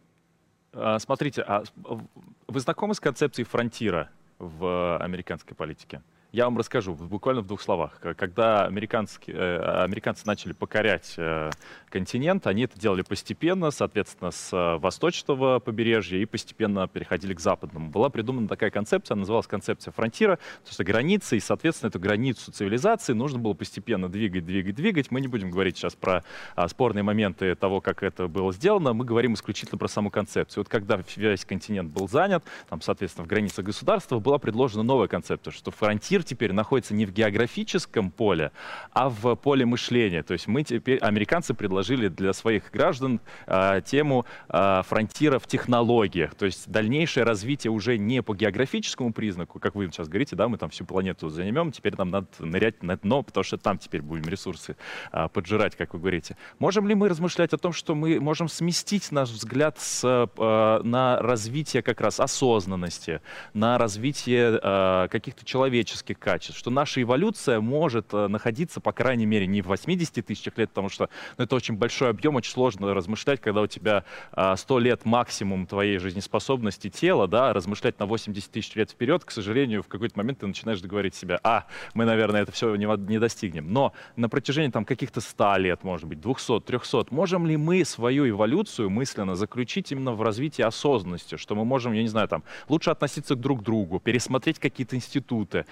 А, 0.72 0.98
смотрите, 0.98 1.42
а 1.42 1.64
вы 1.76 2.60
знакомы 2.60 2.94
с 2.94 3.00
концепцией 3.00 3.46
фронтира 3.46 4.10
в 4.38 4.98
американской 4.98 5.56
политике? 5.56 6.02
Я 6.36 6.44
вам 6.44 6.58
расскажу 6.58 6.92
буквально 6.92 7.40
в 7.40 7.46
двух 7.46 7.62
словах. 7.62 7.98
Когда 8.14 8.66
американские, 8.66 9.34
э, 9.34 9.84
американцы 9.84 10.24
начали 10.26 10.52
покорять 10.52 11.14
э, 11.16 11.48
континент, 11.88 12.46
они 12.46 12.64
это 12.64 12.78
делали 12.78 13.00
постепенно, 13.00 13.70
соответственно, 13.70 14.30
с 14.30 14.52
э, 14.52 14.76
восточного 14.76 15.60
побережья 15.60 16.18
и 16.18 16.26
постепенно 16.26 16.88
переходили 16.88 17.32
к 17.32 17.40
западному. 17.40 17.88
Была 17.88 18.10
придумана 18.10 18.48
такая 18.48 18.70
концепция, 18.70 19.14
называлась 19.14 19.46
концепция 19.46 19.92
фронтира, 19.92 20.36
то 20.36 20.68
есть 20.68 20.78
границы, 20.80 21.38
и, 21.38 21.40
соответственно, 21.40 21.88
эту 21.88 22.00
границу 22.00 22.52
цивилизации 22.52 23.14
нужно 23.14 23.38
было 23.38 23.54
постепенно 23.54 24.10
двигать, 24.10 24.44
двигать, 24.44 24.74
двигать. 24.74 25.10
Мы 25.10 25.22
не 25.22 25.28
будем 25.28 25.50
говорить 25.50 25.78
сейчас 25.78 25.94
про 25.94 26.22
а, 26.54 26.68
спорные 26.68 27.02
моменты 27.02 27.54
того, 27.54 27.80
как 27.80 28.02
это 28.02 28.28
было 28.28 28.52
сделано, 28.52 28.92
мы 28.92 29.06
говорим 29.06 29.32
исключительно 29.32 29.78
про 29.78 29.88
саму 29.88 30.10
концепцию. 30.10 30.64
Вот 30.64 30.68
когда 30.68 31.02
весь 31.16 31.46
континент 31.46 31.90
был 31.90 32.10
занят, 32.10 32.44
там, 32.68 32.82
соответственно, 32.82 33.24
в 33.24 33.26
границах 33.26 33.64
государства, 33.64 34.18
была 34.18 34.38
предложена 34.38 34.82
новая 34.82 35.08
концепция, 35.08 35.50
что 35.50 35.70
фронтир 35.70 36.25
теперь 36.26 36.52
находится 36.52 36.94
не 36.94 37.06
в 37.06 37.12
географическом 37.12 38.10
поле, 38.10 38.52
а 38.92 39.08
в 39.08 39.34
поле 39.36 39.64
мышления. 39.64 40.22
То 40.22 40.32
есть 40.32 40.46
мы 40.46 40.62
теперь, 40.62 40.98
американцы 40.98 41.54
предложили 41.54 42.08
для 42.08 42.32
своих 42.32 42.70
граждан 42.70 43.20
э, 43.46 43.80
тему 43.84 44.26
э, 44.48 44.82
фронтира 44.86 45.38
в 45.38 45.46
технологиях. 45.46 46.34
То 46.34 46.46
есть 46.46 46.68
дальнейшее 46.70 47.24
развитие 47.24 47.70
уже 47.70 47.96
не 47.96 48.22
по 48.22 48.34
географическому 48.34 49.12
признаку, 49.12 49.58
как 49.58 49.74
вы 49.74 49.86
сейчас 49.86 50.08
говорите, 50.08 50.36
да, 50.36 50.48
мы 50.48 50.58
там 50.58 50.70
всю 50.70 50.84
планету 50.84 51.28
займем, 51.28 51.72
теперь 51.72 51.94
нам 51.96 52.10
надо 52.10 52.26
нырять 52.38 52.82
на 52.82 52.96
дно, 52.96 53.22
потому 53.22 53.44
что 53.44 53.56
там 53.56 53.78
теперь 53.78 54.02
будем 54.02 54.28
ресурсы 54.28 54.76
э, 55.12 55.28
поджирать, 55.32 55.76
как 55.76 55.94
вы 55.94 56.00
говорите. 56.00 56.36
Можем 56.58 56.88
ли 56.88 56.94
мы 56.94 57.08
размышлять 57.08 57.52
о 57.52 57.58
том, 57.58 57.72
что 57.72 57.94
мы 57.94 58.20
можем 58.20 58.48
сместить 58.48 59.12
наш 59.12 59.30
взгляд 59.30 59.78
с, 59.78 60.02
э, 60.04 60.80
на 60.82 61.18
развитие 61.20 61.82
как 61.82 62.00
раз 62.00 62.20
осознанности, 62.20 63.20
на 63.54 63.78
развитие 63.78 64.58
э, 64.62 65.08
каких-то 65.10 65.44
человеческих 65.44 66.15
качеств, 66.18 66.58
что 66.58 66.70
наша 66.70 67.02
эволюция 67.02 67.60
может 67.60 68.12
э, 68.12 68.28
находиться, 68.28 68.80
по 68.80 68.92
крайней 68.92 69.26
мере, 69.26 69.46
не 69.46 69.62
в 69.62 69.66
80 69.66 70.24
тысячах 70.24 70.58
лет, 70.58 70.70
потому 70.70 70.88
что 70.88 71.08
ну, 71.38 71.44
это 71.44 71.56
очень 71.56 71.76
большой 71.76 72.10
объем, 72.10 72.36
очень 72.36 72.52
сложно 72.52 72.92
размышлять, 72.94 73.40
когда 73.40 73.62
у 73.62 73.66
тебя 73.66 74.04
100 74.34 74.78
лет 74.78 75.04
максимум 75.04 75.66
твоей 75.66 75.98
жизнеспособности 75.98 76.90
тела, 76.90 77.28
да, 77.28 77.52
размышлять 77.52 77.98
на 77.98 78.06
80 78.06 78.50
тысяч 78.50 78.74
лет 78.74 78.90
вперед, 78.90 79.24
к 79.24 79.30
сожалению, 79.30 79.82
в 79.82 79.88
какой-то 79.88 80.18
момент 80.18 80.40
ты 80.40 80.46
начинаешь 80.46 80.80
говорить 80.82 81.14
себе, 81.14 81.38
а, 81.42 81.66
мы, 81.94 82.04
наверное, 82.04 82.42
это 82.42 82.52
все 82.52 82.74
не 82.76 83.18
достигнем. 83.18 83.72
Но 83.72 83.92
на 84.16 84.28
протяжении 84.28 84.70
там 84.70 84.84
каких-то 84.84 85.20
100 85.20 85.56
лет, 85.58 85.84
может 85.84 86.06
быть, 86.06 86.20
200, 86.20 86.60
300, 86.60 87.06
можем 87.10 87.46
ли 87.46 87.56
мы 87.56 87.84
свою 87.84 88.28
эволюцию 88.28 88.90
мысленно 88.90 89.34
заключить 89.34 89.92
именно 89.92 90.12
в 90.12 90.22
развитии 90.22 90.62
осознанности, 90.62 91.36
что 91.36 91.54
мы 91.54 91.64
можем, 91.64 91.92
я 91.92 92.02
не 92.02 92.08
знаю, 92.08 92.28
там, 92.28 92.42
лучше 92.68 92.90
относиться 92.90 93.34
друг 93.34 93.60
к 93.60 93.62
другу, 93.62 94.00
пересмотреть 94.00 94.58
какие-то 94.58 94.96
институты, 94.96 95.66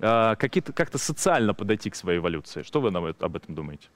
э, 0.00 0.34
как-то 0.36 0.98
социально 0.98 1.54
подойти 1.54 1.90
к 1.90 1.94
своей 1.94 2.18
эволюции. 2.18 2.62
Что 2.62 2.80
вы 2.80 2.88
об 2.88 3.36
этом 3.36 3.54
думаете? 3.54 3.88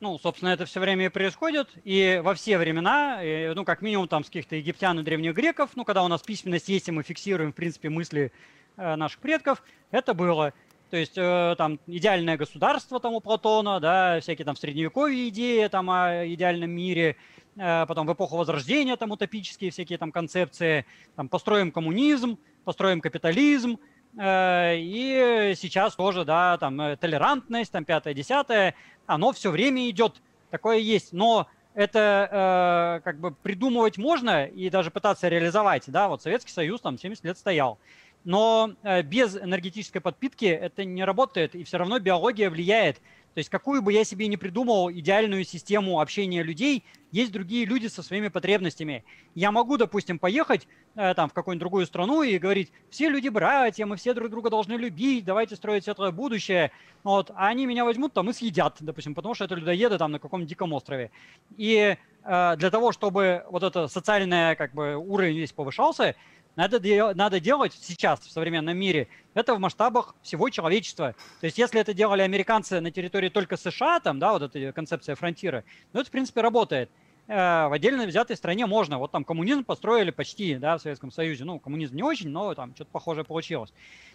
Ну, 0.00 0.18
собственно, 0.18 0.50
это 0.50 0.66
все 0.66 0.80
время 0.80 1.06
и 1.06 1.08
происходит, 1.08 1.68
и 1.84 2.20
во 2.22 2.34
все 2.34 2.58
времена, 2.58 3.20
ну, 3.54 3.64
как 3.64 3.80
минимум 3.80 4.06
там 4.06 4.22
с 4.22 4.26
каких-то 4.26 4.56
египтян 4.56 4.98
и 5.00 5.02
древних 5.02 5.34
греков, 5.34 5.70
ну, 5.76 5.84
когда 5.84 6.02
у 6.04 6.08
нас 6.08 6.20
письменность 6.20 6.68
есть, 6.68 6.88
и 6.88 6.92
мы 6.92 7.02
фиксируем, 7.02 7.52
в 7.52 7.54
принципе, 7.54 7.88
мысли 7.88 8.30
э, 8.76 8.96
наших 8.96 9.20
предков, 9.20 9.62
это 9.90 10.12
было. 10.12 10.52
То 10.90 10.98
есть 10.98 11.16
э, 11.16 11.54
там 11.56 11.78
идеальное 11.86 12.36
государство 12.36 13.00
там 13.00 13.14
у 13.14 13.20
Платона, 13.20 13.80
да, 13.80 14.20
всякие 14.20 14.44
там 14.44 14.56
средневековые 14.56 15.28
идеи 15.30 15.66
там 15.68 15.90
о 15.90 16.26
идеальном 16.26 16.70
мире, 16.70 17.16
э, 17.56 17.86
потом 17.86 18.06
в 18.06 18.12
эпоху 18.12 18.36
Возрождения 18.36 18.96
там 18.96 19.10
утопические 19.10 19.70
всякие 19.70 19.96
там 19.96 20.12
концепции, 20.12 20.84
там 21.16 21.28
построим 21.28 21.72
коммунизм, 21.72 22.38
построим 22.64 23.00
капитализм, 23.00 23.78
и 24.16 25.54
сейчас 25.56 25.94
тоже, 25.96 26.24
да, 26.24 26.56
там 26.58 26.80
э, 26.80 26.96
толерантность, 26.96 27.72
там 27.72 27.84
пятое, 27.84 28.14
десятое, 28.14 28.74
оно 29.06 29.32
все 29.32 29.50
время 29.50 29.88
идет, 29.90 30.22
такое 30.50 30.78
есть, 30.78 31.12
но 31.12 31.48
это 31.74 33.00
э, 33.00 33.04
как 33.04 33.18
бы 33.18 33.32
придумывать 33.32 33.98
можно 33.98 34.46
и 34.46 34.70
даже 34.70 34.90
пытаться 34.90 35.28
реализовать, 35.28 35.84
да, 35.88 36.08
вот 36.08 36.22
Советский 36.22 36.52
Союз 36.52 36.80
там 36.80 36.96
70 36.96 37.24
лет 37.24 37.38
стоял, 37.38 37.78
но 38.22 38.72
э, 38.82 39.02
без 39.02 39.36
энергетической 39.36 40.00
подпитки 40.00 40.46
это 40.46 40.84
не 40.84 41.04
работает, 41.04 41.54
и 41.54 41.64
все 41.64 41.78
равно 41.78 41.98
биология 41.98 42.50
влияет. 42.50 43.00
То 43.34 43.38
есть 43.38 43.50
какую 43.50 43.82
бы 43.82 43.92
я 43.92 44.04
себе 44.04 44.28
не 44.28 44.36
придумал 44.36 44.90
идеальную 44.90 45.44
систему 45.44 46.00
общения 46.00 46.42
людей, 46.42 46.84
есть 47.10 47.32
другие 47.32 47.64
люди 47.64 47.88
со 47.88 48.02
своими 48.02 48.28
потребностями. 48.28 49.04
Я 49.34 49.50
могу, 49.52 49.76
допустим, 49.76 50.18
поехать 50.18 50.66
э, 50.94 51.14
там 51.14 51.28
в 51.28 51.32
какую-нибудь 51.32 51.60
другую 51.60 51.86
страну 51.86 52.22
и 52.22 52.38
говорить, 52.38 52.72
все 52.90 53.08
люди 53.08 53.28
братья, 53.28 53.86
мы 53.86 53.96
все 53.96 54.14
друг 54.14 54.30
друга 54.30 54.50
должны 54.50 54.74
любить, 54.74 55.24
давайте 55.24 55.56
строить 55.56 55.84
светлое 55.84 56.12
будущее. 56.12 56.70
Вот, 57.02 57.30
а 57.34 57.48
они 57.48 57.66
меня 57.66 57.84
возьмут 57.84 58.12
там 58.12 58.30
и 58.30 58.32
съедят, 58.32 58.76
допустим, 58.80 59.14
потому 59.14 59.34
что 59.34 59.44
это 59.44 59.56
людоеды 59.56 59.98
там 59.98 60.12
на 60.12 60.18
каком-нибудь 60.18 60.48
диком 60.48 60.72
острове. 60.72 61.10
И 61.56 61.96
э, 62.24 62.56
для 62.56 62.70
того, 62.70 62.92
чтобы 62.92 63.44
вот 63.50 63.62
это 63.62 63.88
социальное 63.88 64.54
как 64.54 64.74
бы 64.74 64.96
уровень 64.96 65.36
весь 65.36 65.52
повышался, 65.52 66.14
надо, 66.56 66.80
надо 67.14 67.40
делать 67.40 67.72
сейчас 67.80 68.20
в 68.20 68.30
современном 68.30 68.76
мире, 68.76 69.08
это 69.34 69.54
в 69.54 69.58
масштабах 69.58 70.14
всего 70.22 70.48
человечества. 70.50 71.14
То 71.40 71.46
есть 71.46 71.58
если 71.58 71.80
это 71.80 71.94
делали 71.94 72.22
американцы 72.22 72.80
на 72.80 72.90
территории 72.90 73.28
только 73.28 73.56
США, 73.56 74.00
там, 74.00 74.18
да, 74.18 74.32
вот 74.32 74.42
эта 74.42 74.72
концепция 74.72 75.14
фронтира, 75.14 75.64
ну 75.92 76.00
это, 76.00 76.08
в 76.08 76.12
принципе, 76.12 76.40
работает. 76.40 76.90
Э, 77.26 77.68
в 77.68 77.72
отдельно 77.72 78.06
взятой 78.06 78.36
стране 78.36 78.66
можно. 78.66 78.98
Вот 78.98 79.10
там 79.10 79.24
коммунизм 79.24 79.64
построили 79.64 80.10
почти, 80.10 80.56
да, 80.56 80.76
в 80.76 80.82
Советском 80.82 81.10
Союзе. 81.10 81.44
Ну, 81.44 81.58
коммунизм 81.58 81.96
не 81.96 82.02
очень, 82.02 82.28
но 82.28 82.54
там 82.54 82.74
что-то 82.74 82.90
похожее 82.90 83.24
получилось. 83.24 83.72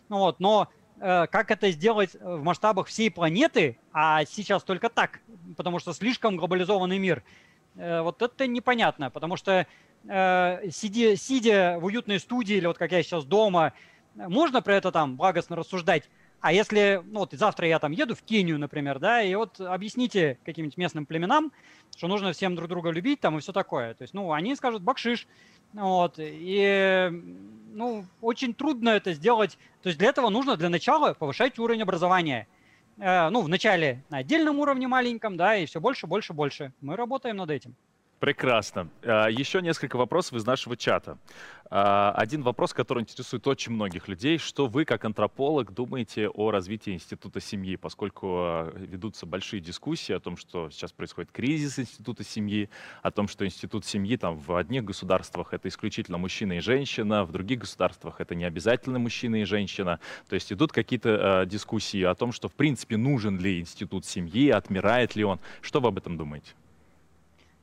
Ну 0.10 0.20
вот, 0.20 0.40
но 0.40 0.70
э, 1.00 1.28
как 1.28 1.52
это 1.52 1.72
сделать 1.72 2.14
в 2.14 2.44
масштабах 2.44 2.88
всей 2.88 3.10
планеты, 3.10 3.78
а 3.94 4.26
сейчас 4.26 4.64
только 4.64 4.90
так, 4.90 5.22
потому 5.58 5.80
что 5.80 5.94
слишком 5.94 6.38
глобализованный 6.38 7.00
мир, 7.00 7.24
вот 7.80 8.22
это 8.22 8.48
непонятно, 8.48 9.10
потому 9.10 9.38
что 9.38 9.66
э, 10.08 10.70
сидя, 10.70 11.16
сидя 11.16 11.78
в 11.80 11.86
уютной 11.86 12.20
студии 12.20 12.56
или 12.56 12.68
вот 12.68 12.78
как 12.78 12.92
я 12.92 13.02
сейчас 13.02 13.26
дома, 13.26 13.74
можно 14.16 14.62
про 14.62 14.76
это 14.76 14.92
там 14.92 15.16
благостно 15.16 15.56
рассуждать. 15.56 16.10
А 16.42 16.54
если, 16.54 17.02
ну 17.06 17.20
вот 17.20 17.34
завтра 17.34 17.68
я 17.68 17.80
там 17.80 17.92
еду 17.92 18.16
в 18.16 18.22
Кению, 18.22 18.60
например, 18.60 19.00
да, 19.00 19.22
и 19.22 19.36
вот 19.36 19.60
объясните 19.60 20.38
каким-нибудь 20.46 20.78
местным 20.78 21.06
племенам, 21.06 21.52
что 21.96 22.08
нужно 22.08 22.32
всем 22.32 22.56
друг 22.56 22.70
друга 22.70 22.92
любить 22.92 23.20
там 23.20 23.38
и 23.38 23.42
все 23.42 23.52
такое. 23.52 23.94
То 23.94 24.04
есть, 24.04 24.14
ну, 24.14 24.32
они 24.32 24.56
скажут 24.56 24.82
бакшиш, 24.82 25.28
вот, 25.74 26.16
и, 26.18 27.10
ну, 27.74 28.06
очень 28.22 28.54
трудно 28.54 28.90
это 28.90 29.14
сделать. 29.14 29.58
То 29.82 29.90
есть 29.90 30.00
для 30.00 30.10
этого 30.10 30.30
нужно 30.30 30.56
для 30.56 30.70
начала 30.70 31.14
повышать 31.14 31.60
уровень 31.60 31.84
образования. 31.84 32.48
Э, 33.00 33.30
ну, 33.30 33.42
вначале 33.42 34.04
на 34.10 34.18
отдельном 34.18 34.60
уровне 34.60 34.88
маленьком, 34.88 35.38
да, 35.38 35.56
и 35.56 35.66
все 35.66 35.80
больше, 35.80 36.06
больше, 36.06 36.34
больше. 36.34 36.74
Мы 36.82 36.96
работаем 36.96 37.38
над 37.38 37.50
этим. 37.50 37.76
Прекрасно. 38.20 38.90
А, 39.04 39.28
еще 39.28 39.62
несколько 39.62 39.96
вопросов 39.96 40.34
из 40.34 40.46
нашего 40.46 40.76
чата. 40.76 41.18
А, 41.72 42.12
один 42.18 42.42
вопрос, 42.42 42.74
который 42.74 43.02
интересует 43.02 43.48
очень 43.48 43.72
многих 43.72 44.10
людей. 44.10 44.38
Что 44.38 44.68
вы, 44.68 44.84
как 44.84 45.06
антрополог, 45.06 45.74
думаете 45.74 46.28
о 46.28 46.52
развитии 46.52 46.94
института 46.94 47.40
семьи, 47.40 47.78
поскольку 47.78 48.28
а, 48.28 48.74
ведутся 48.76 49.26
большие 49.26 49.62
дискуссии 49.62 50.12
о 50.12 50.20
том, 50.20 50.36
что 50.36 50.70
сейчас 50.70 50.92
происходит 50.92 51.32
кризис 51.32 51.80
института 51.80 52.26
семьи, 52.26 52.70
о 53.02 53.12
том, 53.12 53.30
что 53.30 53.46
институт 53.46 53.86
семьи 53.86 54.18
там 54.18 54.38
в 54.38 54.54
одних 54.54 54.84
государствах 54.84 55.54
это 55.54 55.70
исключительно 55.70 56.18
мужчина 56.18 56.54
и 56.54 56.60
женщина, 56.60 57.24
в 57.24 57.32
других 57.32 57.60
государствах 57.60 58.20
это 58.20 58.36
не 58.36 58.44
обязательно 58.44 59.00
мужчина 59.00 59.38
и 59.38 59.44
женщина. 59.46 60.02
То 60.28 60.34
есть 60.34 60.52
идут 60.52 60.74
какие-то 60.74 61.46
дискуссии 61.46 62.04
о 62.04 62.16
том, 62.16 62.34
что 62.34 62.50
в 62.50 62.54
принципе 62.54 62.98
нужен 62.98 63.40
ли 63.40 63.62
институт 63.62 64.06
семьи, 64.06 64.50
отмирает 64.50 65.16
ли 65.16 65.24
он. 65.24 65.40
Что 65.62 65.80
вы 65.80 65.88
об 65.88 65.98
этом 65.98 66.18
думаете? 66.18 66.54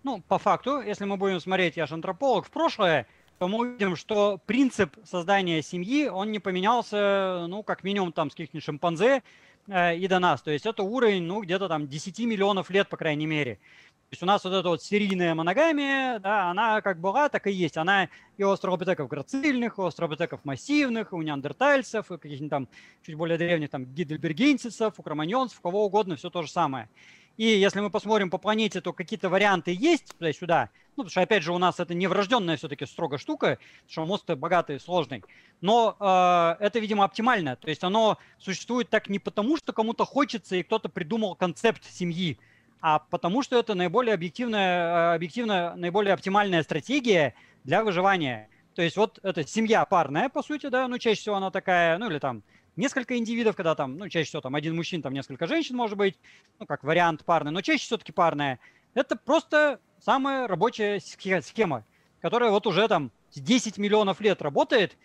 Ну, 0.07 0.23
по 0.29 0.39
факту, 0.39 0.81
если 0.81 1.05
мы 1.05 1.17
будем 1.17 1.41
смотреть, 1.41 1.77
я 1.77 1.85
же 1.87 1.95
антрополог, 1.95 2.47
в 2.47 2.51
прошлое, 2.53 3.09
то 3.41 3.49
мы 3.49 3.59
увидим, 3.59 3.97
что 3.97 4.39
принцип 4.47 4.97
создания 5.03 5.61
семьи, 5.63 6.07
он 6.07 6.31
не 6.31 6.39
поменялся, 6.39 7.47
ну, 7.49 7.65
как 7.65 7.83
минимум, 7.83 8.13
там, 8.13 8.31
с 8.31 8.35
каких-нибудь 8.35 8.63
шимпанзе 8.63 9.25
э, 9.67 9.97
и 9.97 10.07
до 10.07 10.21
нас. 10.21 10.43
То 10.43 10.53
есть 10.53 10.65
это 10.65 10.85
уровень, 10.85 11.25
ну, 11.25 11.43
где-то 11.43 11.67
там 11.67 11.89
10 11.89 12.21
миллионов 12.21 12.71
лет, 12.71 12.89
по 12.89 12.97
крайней 12.97 13.27
мере. 13.27 13.57
То 13.57 14.13
есть 14.13 14.23
у 14.23 14.27
нас 14.27 14.45
вот 14.45 14.53
эта 14.53 14.69
вот 14.69 14.81
серийная 14.81 15.35
моногамия, 15.35 16.21
да, 16.21 16.51
она 16.51 16.83
как 16.83 17.01
была, 17.01 17.29
так 17.29 17.49
и 17.49 17.51
есть. 17.51 17.77
Она 17.77 18.09
и 18.37 18.45
у 18.45 18.51
австралопитеков 18.51 19.09
грацильных, 19.09 19.77
и 19.77 19.81
у 19.81 19.87
австралопитеков 19.87 20.45
массивных, 20.45 21.11
и 21.11 21.17
у 21.17 21.23
неандертальцев, 21.23 22.13
и 22.13 22.17
каких-нибудь 22.17 22.51
там 22.51 22.69
чуть 23.05 23.17
более 23.17 23.39
древних 23.39 23.71
там 23.71 23.87
гидельбергенцев, 23.87 24.95
у 24.97 25.03
кроманьонцев, 25.03 25.61
кого 25.61 25.85
угодно, 25.85 26.15
все 26.15 26.31
то 26.31 26.43
же 26.43 26.49
самое. 26.49 26.89
И 27.37 27.45
если 27.45 27.81
мы 27.81 27.91
посмотрим 27.91 28.31
по 28.31 28.39
планете, 28.39 28.81
то 28.81 28.93
какие-то 28.93 29.29
варианты 29.29 29.77
есть 29.79 30.17
туда-сюда. 30.17 30.71
Ну, 30.97 31.03
потому 31.03 31.11
что, 31.11 31.21
опять 31.21 31.43
же, 31.43 31.53
у 31.53 31.59
нас 31.59 31.79
это 31.79 31.93
не 31.93 32.07
врожденная 32.07 32.57
все-таки 32.57 32.87
строго 32.87 33.19
штука, 33.19 33.59
потому 33.87 33.91
что 33.91 34.07
мозг 34.07 34.31
богатый 34.41 34.81
сложный. 34.81 35.23
Но 35.61 35.97
э, 36.01 36.65
это, 36.65 36.79
видимо, 36.79 37.05
оптимально. 37.05 37.57
То 37.57 37.69
есть 37.69 37.85
оно 37.85 38.17
существует 38.39 38.89
так 38.89 39.11
не 39.11 39.19
потому, 39.19 39.59
что 39.59 39.75
кому-то 39.75 40.07
хочется 40.07 40.57
и 40.57 40.63
кто-то 40.63 40.89
придумал 40.89 41.35
концепт 41.35 41.85
семьи, 41.85 42.39
а 42.81 42.99
потому 42.99 43.43
что 43.43 43.59
это 43.59 43.75
наиболее 43.75 44.15
объективная, 44.15 45.13
э, 45.13 45.15
объективно 45.17 45.75
наиболее 45.77 46.15
оптимальная 46.15 46.63
стратегия 46.63 47.35
для 47.65 47.85
выживания. 47.85 48.49
То 48.75 48.83
есть 48.83 48.97
вот 48.97 49.19
эта 49.23 49.47
семья 49.47 49.85
парная, 49.85 50.31
по 50.31 50.43
сути, 50.43 50.69
да, 50.69 50.89
ну, 50.89 50.99
чаще 50.99 51.21
всего 51.21 51.37
она 51.37 51.51
такая, 51.51 51.99
ну, 51.99 52.11
или 52.11 52.19
там 52.19 52.43
несколько 52.77 53.17
индивидов, 53.17 53.57
когда 53.57 53.75
там, 53.75 53.97
ну, 53.97 54.09
чаще 54.09 54.29
всего 54.29 54.43
там 54.43 54.55
один 54.55 54.77
мужчина, 54.77 55.03
там 55.03 55.13
несколько 55.13 55.47
женщин 55.47 55.77
может 55.77 55.97
быть, 55.97 56.19
ну, 56.59 56.67
как 56.67 56.85
вариант 56.85 57.25
парный, 57.25 57.51
но 57.51 57.61
чаще 57.63 57.85
все-таки 57.85 58.13
парная. 58.13 58.59
Это 58.95 59.17
просто 59.17 59.81
самая 60.01 60.47
рабочая 60.47 61.01
схема, 61.01 61.85
которая 62.21 62.51
вот 62.51 62.67
уже 62.67 62.87
там 62.89 63.11
10 63.35 63.79
миллионов 63.79 64.21
лет 64.21 64.41
работает 64.43 64.97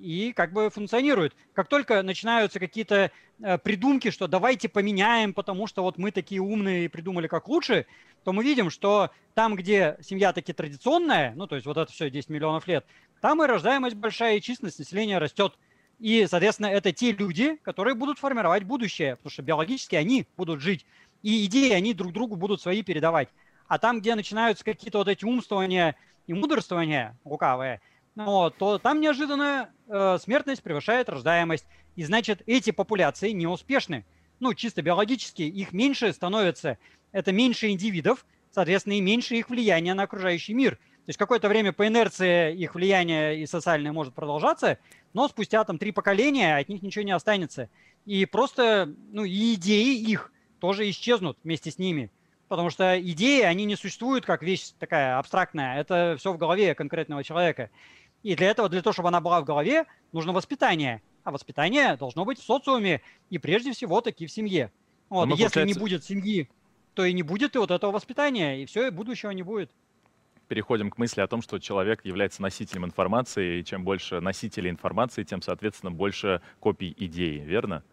и 0.00 0.32
как 0.34 0.52
бы 0.52 0.70
функционирует. 0.70 1.34
Как 1.54 1.68
только 1.68 2.02
начинаются 2.02 2.60
какие-то 2.60 3.10
э, 3.40 3.58
придумки, 3.58 4.10
что 4.10 4.26
давайте 4.26 4.68
поменяем, 4.68 5.32
потому 5.32 5.66
что 5.66 5.82
вот 5.82 5.96
мы 5.96 6.10
такие 6.10 6.40
умные 6.40 6.84
и 6.84 6.88
придумали 6.88 7.26
как 7.26 7.48
лучше, 7.48 7.86
то 8.24 8.32
мы 8.32 8.44
видим, 8.44 8.70
что 8.70 9.10
там, 9.34 9.56
где 9.56 9.96
семья 10.02 10.32
таки 10.32 10.52
традиционная, 10.52 11.32
ну 11.36 11.46
то 11.46 11.54
есть 11.54 11.66
вот 11.66 11.78
это 11.78 11.90
все 11.90 12.10
10 12.10 12.28
миллионов 12.28 12.66
лет, 12.66 12.84
там 13.20 13.42
и 13.42 13.46
рождаемость 13.46 13.96
большая, 13.96 14.36
и 14.36 14.40
численность 14.40 14.78
населения 14.78 15.18
растет. 15.18 15.54
И, 15.98 16.26
соответственно, 16.28 16.68
это 16.68 16.92
те 16.92 17.12
люди, 17.12 17.56
которые 17.62 17.94
будут 17.94 18.18
формировать 18.18 18.62
будущее, 18.62 19.16
потому 19.16 19.30
что 19.30 19.42
биологически 19.42 19.96
они 19.96 20.26
будут 20.36 20.60
жить, 20.60 20.86
и 21.22 21.44
идеи 21.46 21.72
они 21.72 21.94
друг 21.94 22.12
другу 22.12 22.36
будут 22.36 22.60
свои 22.60 22.82
передавать. 22.82 23.28
А 23.66 23.78
там, 23.78 24.00
где 24.00 24.14
начинаются 24.14 24.64
какие-то 24.64 24.98
вот 24.98 25.08
эти 25.08 25.24
умствования 25.24 25.96
и 26.26 26.34
мудрствования 26.34 27.18
лукавые, 27.24 27.80
ну, 28.14 28.50
то 28.50 28.78
там 28.78 29.00
неожиданно 29.00 29.70
э, 29.88 30.18
смертность 30.20 30.62
превышает 30.62 31.08
рождаемость. 31.08 31.66
И 31.94 32.04
значит, 32.04 32.42
эти 32.46 32.70
популяции 32.70 33.30
неуспешны. 33.30 34.04
Ну, 34.40 34.54
чисто 34.54 34.82
биологически 34.82 35.42
их 35.42 35.72
меньше 35.72 36.12
становится. 36.12 36.78
Это 37.12 37.32
меньше 37.32 37.68
индивидов, 37.68 38.24
соответственно, 38.50 38.94
и 38.94 39.00
меньше 39.00 39.36
их 39.36 39.50
влияния 39.50 39.94
на 39.94 40.04
окружающий 40.04 40.54
мир. 40.54 40.76
То 40.76 41.10
есть 41.10 41.18
какое-то 41.18 41.48
время 41.48 41.72
по 41.72 41.86
инерции 41.86 42.54
их 42.56 42.74
влияние 42.74 43.40
и 43.40 43.46
социальное 43.46 43.92
может 43.92 44.14
продолжаться, 44.14 44.78
но 45.12 45.28
спустя 45.28 45.64
там 45.64 45.78
три 45.78 45.92
поколения 45.92 46.56
от 46.56 46.68
них 46.68 46.82
ничего 46.82 47.04
не 47.04 47.12
останется. 47.12 47.68
И 48.06 48.24
просто, 48.26 48.94
ну, 49.12 49.24
и 49.24 49.54
идеи 49.54 49.98
их 49.98 50.32
тоже 50.60 50.88
исчезнут 50.90 51.38
вместе 51.44 51.70
с 51.70 51.78
ними. 51.78 52.10
Потому 52.48 52.70
что 52.70 52.98
идеи, 53.00 53.42
они 53.42 53.64
не 53.64 53.76
существуют 53.76 54.24
как 54.24 54.42
вещь 54.42 54.70
такая 54.78 55.18
абстрактная. 55.18 55.78
Это 55.80 56.16
все 56.18 56.32
в 56.32 56.38
голове 56.38 56.74
конкретного 56.74 57.22
человека. 57.22 57.70
И 58.22 58.34
для 58.34 58.48
этого, 58.48 58.68
для 58.68 58.82
того, 58.82 58.92
чтобы 58.92 59.08
она 59.08 59.20
была 59.20 59.40
в 59.40 59.44
голове, 59.44 59.84
нужно 60.12 60.32
воспитание. 60.32 61.02
А 61.24 61.30
воспитание 61.30 61.96
должно 61.96 62.24
быть 62.24 62.38
в 62.38 62.44
социуме 62.44 63.02
и 63.28 63.38
прежде 63.38 63.72
всего 63.72 64.00
таки 64.00 64.26
в 64.26 64.32
семье. 64.32 64.72
Вот. 65.10 65.28
Если 65.28 65.42
получается... 65.42 65.64
не 65.66 65.74
будет 65.74 66.04
семьи, 66.04 66.48
то 66.94 67.04
и 67.04 67.12
не 67.12 67.22
будет 67.22 67.54
и 67.54 67.58
вот 67.58 67.70
этого 67.70 67.92
воспитания, 67.92 68.62
и 68.62 68.66
все, 68.66 68.88
и 68.88 68.90
будущего 68.90 69.30
не 69.30 69.42
будет 69.42 69.70
переходим 70.48 70.90
к 70.90 70.98
мысли 70.98 71.20
о 71.20 71.26
том, 71.28 71.42
что 71.42 71.58
человек 71.58 72.04
является 72.04 72.42
носителем 72.42 72.84
информации, 72.84 73.60
и 73.60 73.64
чем 73.64 73.84
больше 73.84 74.20
носителей 74.20 74.70
информации, 74.70 75.22
тем, 75.22 75.42
соответственно, 75.42 75.92
больше 75.92 76.40
копий 76.58 76.94
идеи, 76.98 77.38
верно? 77.38 77.84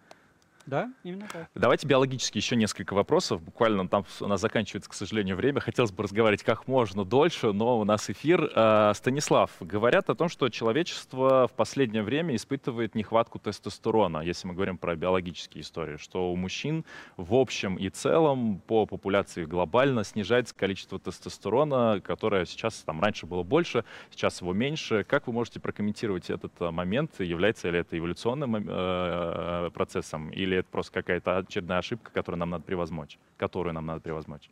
Да, 0.66 0.91
именно 1.03 1.28
так. 1.32 1.47
Давайте 1.53 1.88
биологически 1.88 2.38
еще 2.38 2.55
несколько 2.55 2.93
вопросов. 2.93 3.41
Буквально 3.41 3.88
там 3.88 4.05
у 4.20 4.28
нас 4.28 4.41
заканчивается, 4.41 4.89
к 4.89 4.93
сожалению, 4.93 5.36
время. 5.36 5.59
Хотелось 5.59 5.91
бы 5.91 6.03
разговаривать 6.03 6.43
как 6.43 6.68
можно 6.68 7.05
дольше, 7.05 7.51
но 7.51 7.80
у 7.80 7.84
нас 7.84 8.09
эфир. 8.09 8.51
А, 8.55 8.93
Станислав, 8.95 9.51
говорят 9.59 10.09
о 10.09 10.16
том, 10.16 10.28
что 10.28 10.49
человечество 10.49 11.47
в 11.47 11.53
последнее 11.53 12.01
время 12.01 12.36
испытывает 12.36 12.95
нехватку 12.95 13.38
тестостерона, 13.38 14.20
если 14.20 14.47
мы 14.47 14.55
говорим 14.55 14.78
про 14.78 14.95
биологические 14.95 15.61
истории, 15.61 15.97
что 15.97 16.32
у 16.32 16.36
мужчин 16.36 16.84
в 17.16 17.36
общем 17.36 17.76
и 17.76 17.89
целом 17.89 18.59
по 18.66 18.88
популяции 18.88 19.45
глобально 19.45 20.03
снижается 20.03 20.55
количество 20.55 20.97
тестостерона, 20.99 22.01
которое 22.03 22.45
сейчас 22.45 22.76
там 22.82 23.01
раньше 23.01 23.28
было 23.28 23.43
больше, 23.43 23.86
сейчас 24.09 24.41
его 24.41 24.53
меньше. 24.53 25.03
Как 25.03 25.28
вы 25.28 25.34
можете 25.34 25.59
прокомментировать 25.59 26.32
этот 26.32 26.53
а, 26.59 26.72
момент? 26.72 27.20
Является 27.20 27.70
ли 27.70 27.80
это 27.80 27.97
эволюционным 27.97 28.66
э, 28.68 29.70
процессом 29.74 30.30
или 30.30 30.55
или 30.56 30.60
это 30.62 30.70
просто 30.70 30.93
какая-то 30.93 31.38
очередная 31.38 31.80
ошибка, 31.80 32.12
которую 32.12 32.39
нам 32.39 32.49
надо 32.49 32.64
превозмочь, 32.64 33.18
которую 33.38 33.74
нам 33.74 33.86
надо 33.86 33.99
превозмочь? 33.99 34.49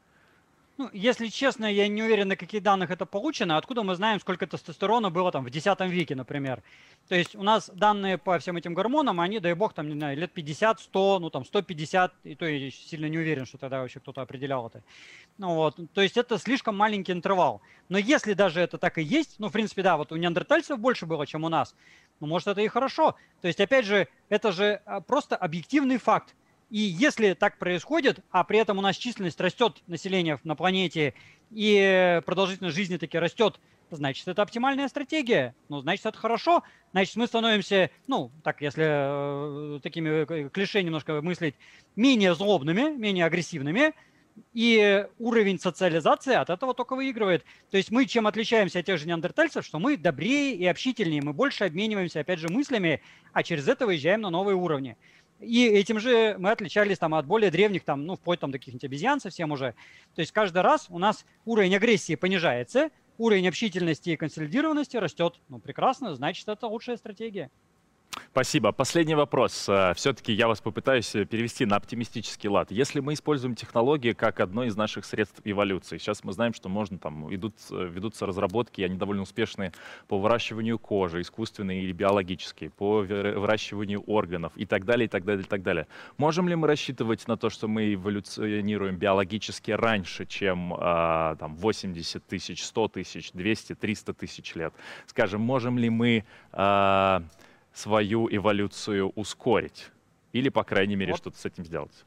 Ну, 0.78 0.90
если 0.92 1.28
честно, 1.28 1.72
я 1.72 1.88
не 1.88 2.02
уверен, 2.02 2.30
на 2.30 2.36
каких 2.36 2.64
данных 2.64 2.90
это 2.90 3.06
получено. 3.06 3.58
Откуда 3.58 3.84
мы 3.84 3.94
знаем, 3.94 4.20
сколько 4.20 4.48
тестостерона 4.48 5.12
было 5.12 5.32
там 5.32 5.46
в 5.46 5.48
X 5.48 5.66
веке, 5.82 6.16
например? 6.16 6.64
То 7.08 7.16
есть 7.16 7.36
у 7.36 7.44
нас 7.44 7.70
данные 7.76 8.18
по 8.18 8.40
всем 8.40 8.58
этим 8.58 8.74
гормонам, 8.74 9.20
они, 9.20 9.40
дай 9.40 9.54
бог, 9.54 9.74
там, 9.74 9.88
не 9.88 9.94
знаю, 9.94 10.18
лет 10.18 10.32
50, 10.32 10.80
100, 10.80 11.20
ну 11.20 11.30
там 11.30 11.46
150, 11.46 12.14
и 12.24 12.34
то 12.34 12.48
я 12.48 12.72
сильно 12.72 13.06
не 13.06 13.20
уверен, 13.20 13.46
что 13.46 13.60
тогда 13.60 13.82
вообще 13.82 14.00
кто-то 14.00 14.22
определял 14.22 14.66
это. 14.66 14.82
Ну 15.38 15.54
вот, 15.54 15.78
то 15.94 16.02
есть 16.02 16.18
это 16.18 16.40
слишком 16.40 16.76
маленький 16.76 17.12
интервал. 17.12 17.62
Но 17.90 18.00
если 18.00 18.34
даже 18.34 18.60
это 18.60 18.80
так 18.80 18.98
и 18.98 19.04
есть, 19.04 19.36
ну, 19.38 19.50
в 19.50 19.52
принципе, 19.52 19.84
да, 19.84 19.96
вот 19.96 20.12
у 20.12 20.16
неандертальцев 20.16 20.80
больше 20.80 21.06
было, 21.06 21.28
чем 21.28 21.44
у 21.44 21.50
нас, 21.50 21.76
ну, 22.20 22.26
может, 22.26 22.48
это 22.48 22.62
и 22.62 22.68
хорошо. 22.68 23.16
То 23.42 23.48
есть, 23.48 23.60
опять 23.60 23.86
же, 23.86 24.08
это 24.30 24.52
же 24.52 24.82
а, 24.86 25.02
просто 25.02 25.36
объективный 25.36 25.98
факт. 25.98 26.34
И 26.70 26.80
если 26.80 27.34
так 27.34 27.58
происходит, 27.60 28.20
а 28.32 28.44
при 28.44 28.60
этом 28.60 28.78
у 28.80 28.82
нас 28.82 28.96
численность 28.96 29.40
растет 29.40 29.82
населения 29.88 30.40
на 30.44 30.56
планете, 30.56 31.14
и 31.52 32.22
продолжительность 32.26 32.76
жизни 32.76 32.98
таки 32.98 33.18
растет, 33.20 33.60
значит, 33.92 34.28
это 34.28 34.42
оптимальная 34.42 34.88
стратегия. 34.88 35.56
Ну, 35.70 35.82
значит, 35.82 36.06
это 36.06 36.18
хорошо. 36.18 36.64
Значит, 36.92 37.16
мы 37.16 37.28
становимся, 37.28 37.92
ну, 38.08 38.32
так, 38.44 38.62
если 38.62 39.78
э, 39.78 39.80
такими 39.82 40.26
э, 40.46 40.50
клише 40.50 40.82
немножко 40.84 41.22
мыслить, 41.22 41.56
менее 41.96 42.36
злобными, 42.36 42.96
менее 42.96 43.26
агрессивными, 43.26 43.94
и 44.54 45.06
уровень 45.20 45.60
социализации 45.60 46.34
от 46.34 46.50
этого 46.50 46.74
только 46.74 46.96
выигрывает. 46.96 47.46
То 47.70 47.78
есть 47.78 47.92
мы 47.92 48.06
чем 48.06 48.28
отличаемся 48.28 48.80
от 48.80 48.86
тех 48.86 49.00
же 49.00 49.08
неандертальцев, 49.08 49.66
что 49.66 49.80
мы 49.80 49.98
добрее 49.98 50.56
и 50.56 50.66
общительнее, 50.66 51.22
мы 51.22 51.34
больше 51.34 51.66
обмениваемся, 51.66 52.22
опять 52.22 52.40
же, 52.40 52.50
мыслями, 52.50 53.02
а 53.32 53.44
через 53.44 53.68
это 53.68 53.86
выезжаем 53.86 54.22
на 54.22 54.30
новые 54.30 54.56
уровни. 54.56 54.98
И 55.44 55.66
этим 55.66 56.00
же 56.00 56.36
мы 56.40 56.52
отличались 56.52 56.98
там 56.98 57.14
от 57.14 57.26
более 57.26 57.52
древних, 57.52 57.84
там, 57.84 58.06
ну, 58.06 58.16
вплоть 58.16 58.40
там 58.40 58.52
до 58.52 58.58
каких-нибудь 58.58 58.84
обезьян 58.86 59.20
совсем 59.20 59.52
уже. 59.52 59.76
То 60.16 60.22
есть 60.22 60.32
каждый 60.32 60.62
раз 60.62 60.88
у 60.90 61.00
нас 61.00 61.26
уровень 61.46 61.76
агрессии 61.76 62.16
понижается, 62.16 62.90
уровень 63.18 63.48
общительности 63.48 64.12
и 64.12 64.16
консолидированности 64.16 64.98
растет. 64.98 65.40
Ну, 65.50 65.60
прекрасно, 65.60 66.16
значит, 66.16 66.48
это 66.48 66.68
лучшая 66.68 66.98
стратегия. 66.98 67.52
Спасибо. 68.34 68.72
Последний 68.72 69.14
вопрос. 69.14 69.70
Э, 69.70 69.94
Все-таки 69.96 70.34
я 70.34 70.48
вас 70.48 70.60
попытаюсь 70.60 71.14
э, 71.14 71.24
перевести 71.24 71.66
на 71.66 71.76
оптимистический 71.76 72.50
лад. 72.50 72.72
Если 72.72 73.00
мы 73.00 73.14
используем 73.14 73.54
технологии 73.54 74.14
как 74.14 74.40
одно 74.40 74.64
из 74.64 74.76
наших 74.76 75.06
средств 75.06 75.40
эволюции, 75.44 76.00
сейчас 76.00 76.24
мы 76.24 76.34
знаем, 76.34 76.56
что 76.56 76.68
можно 76.68 76.98
там 76.98 77.32
идут, 77.32 77.54
э, 77.70 77.88
ведутся 77.94 78.26
разработки, 78.26 78.82
они 78.82 78.98
довольно 78.98 79.22
успешные 79.22 79.72
по 80.08 80.18
выращиванию 80.18 80.80
кожи, 80.80 81.22
искусственные 81.22 81.84
или 81.84 81.92
биологические, 81.92 82.72
по 82.72 83.02
выращиванию 83.02 84.02
органов 84.02 84.54
и 84.56 84.66
так 84.66 84.86
далее, 84.86 85.06
и 85.06 85.10
так 85.10 85.26
далее, 85.26 85.44
и 85.44 85.48
так 85.48 85.62
далее. 85.62 85.86
Можем 86.18 86.50
ли 86.50 86.56
мы 86.56 86.68
рассчитывать 86.68 87.28
на 87.28 87.38
то, 87.38 87.52
что 87.52 87.68
мы 87.68 87.94
эволюционируем 87.94 88.98
биологически 88.98 89.70
раньше, 89.70 90.26
чем 90.26 90.74
а, 90.76 91.36
там 91.36 91.56
80 91.56 92.26
тысяч, 92.26 92.64
100 92.64 92.88
тысяч, 92.88 93.32
200, 93.34 93.76
300 93.76 94.14
тысяч 94.16 94.56
лет? 94.56 94.74
Скажем, 95.06 95.42
можем 95.42 95.78
ли 95.78 95.92
мы 95.92 96.26
а, 96.52 97.22
свою 97.74 98.28
эволюцию 98.34 99.10
ускорить. 99.10 99.90
Или, 100.32 100.50
по 100.50 100.64
крайней 100.64 100.96
мере, 100.96 101.12
вот. 101.12 101.20
что-то 101.20 101.38
с 101.38 101.46
этим 101.46 101.66
сделать. 101.66 102.06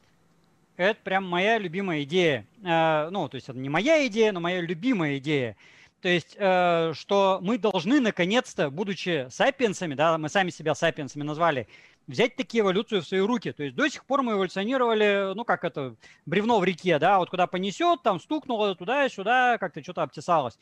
Это 0.75 0.99
прям 1.03 1.25
моя 1.27 1.57
любимая 1.57 2.03
идея. 2.03 2.45
Э, 2.63 3.09
ну, 3.09 3.27
то 3.29 3.35
есть 3.35 3.49
это 3.49 3.57
не 3.57 3.69
моя 3.69 4.05
идея, 4.07 4.31
но 4.31 4.39
моя 4.39 4.61
любимая 4.61 5.17
идея. 5.17 5.55
То 6.01 6.09
есть, 6.09 6.35
э, 6.37 6.93
что 6.93 7.39
мы 7.41 7.57
должны 7.57 7.99
наконец-то, 7.99 8.69
будучи 8.69 9.27
сапиенсами, 9.29 9.95
да, 9.95 10.17
мы 10.17 10.29
сами 10.29 10.51
себя 10.51 10.75
сапиенсами 10.75 11.23
назвали, 11.23 11.67
взять 12.05 12.35
такие 12.35 12.61
эволюцию 12.61 13.01
в 13.01 13.07
свои 13.07 13.21
руки. 13.21 13.51
То 13.51 13.63
есть 13.63 13.75
до 13.75 13.89
сих 13.89 14.05
пор 14.05 14.21
мы 14.21 14.33
эволюционировали, 14.33 15.33
ну 15.35 15.43
как 15.43 15.63
это, 15.63 15.95
бревно 16.25 16.59
в 16.59 16.63
реке, 16.63 16.99
да, 16.99 17.17
вот 17.17 17.29
куда 17.29 17.47
понесет, 17.47 18.03
там 18.03 18.19
стукнуло 18.19 18.75
туда-сюда, 18.75 19.57
как-то 19.57 19.81
что-то 19.81 20.03
обтесалось 20.03 20.57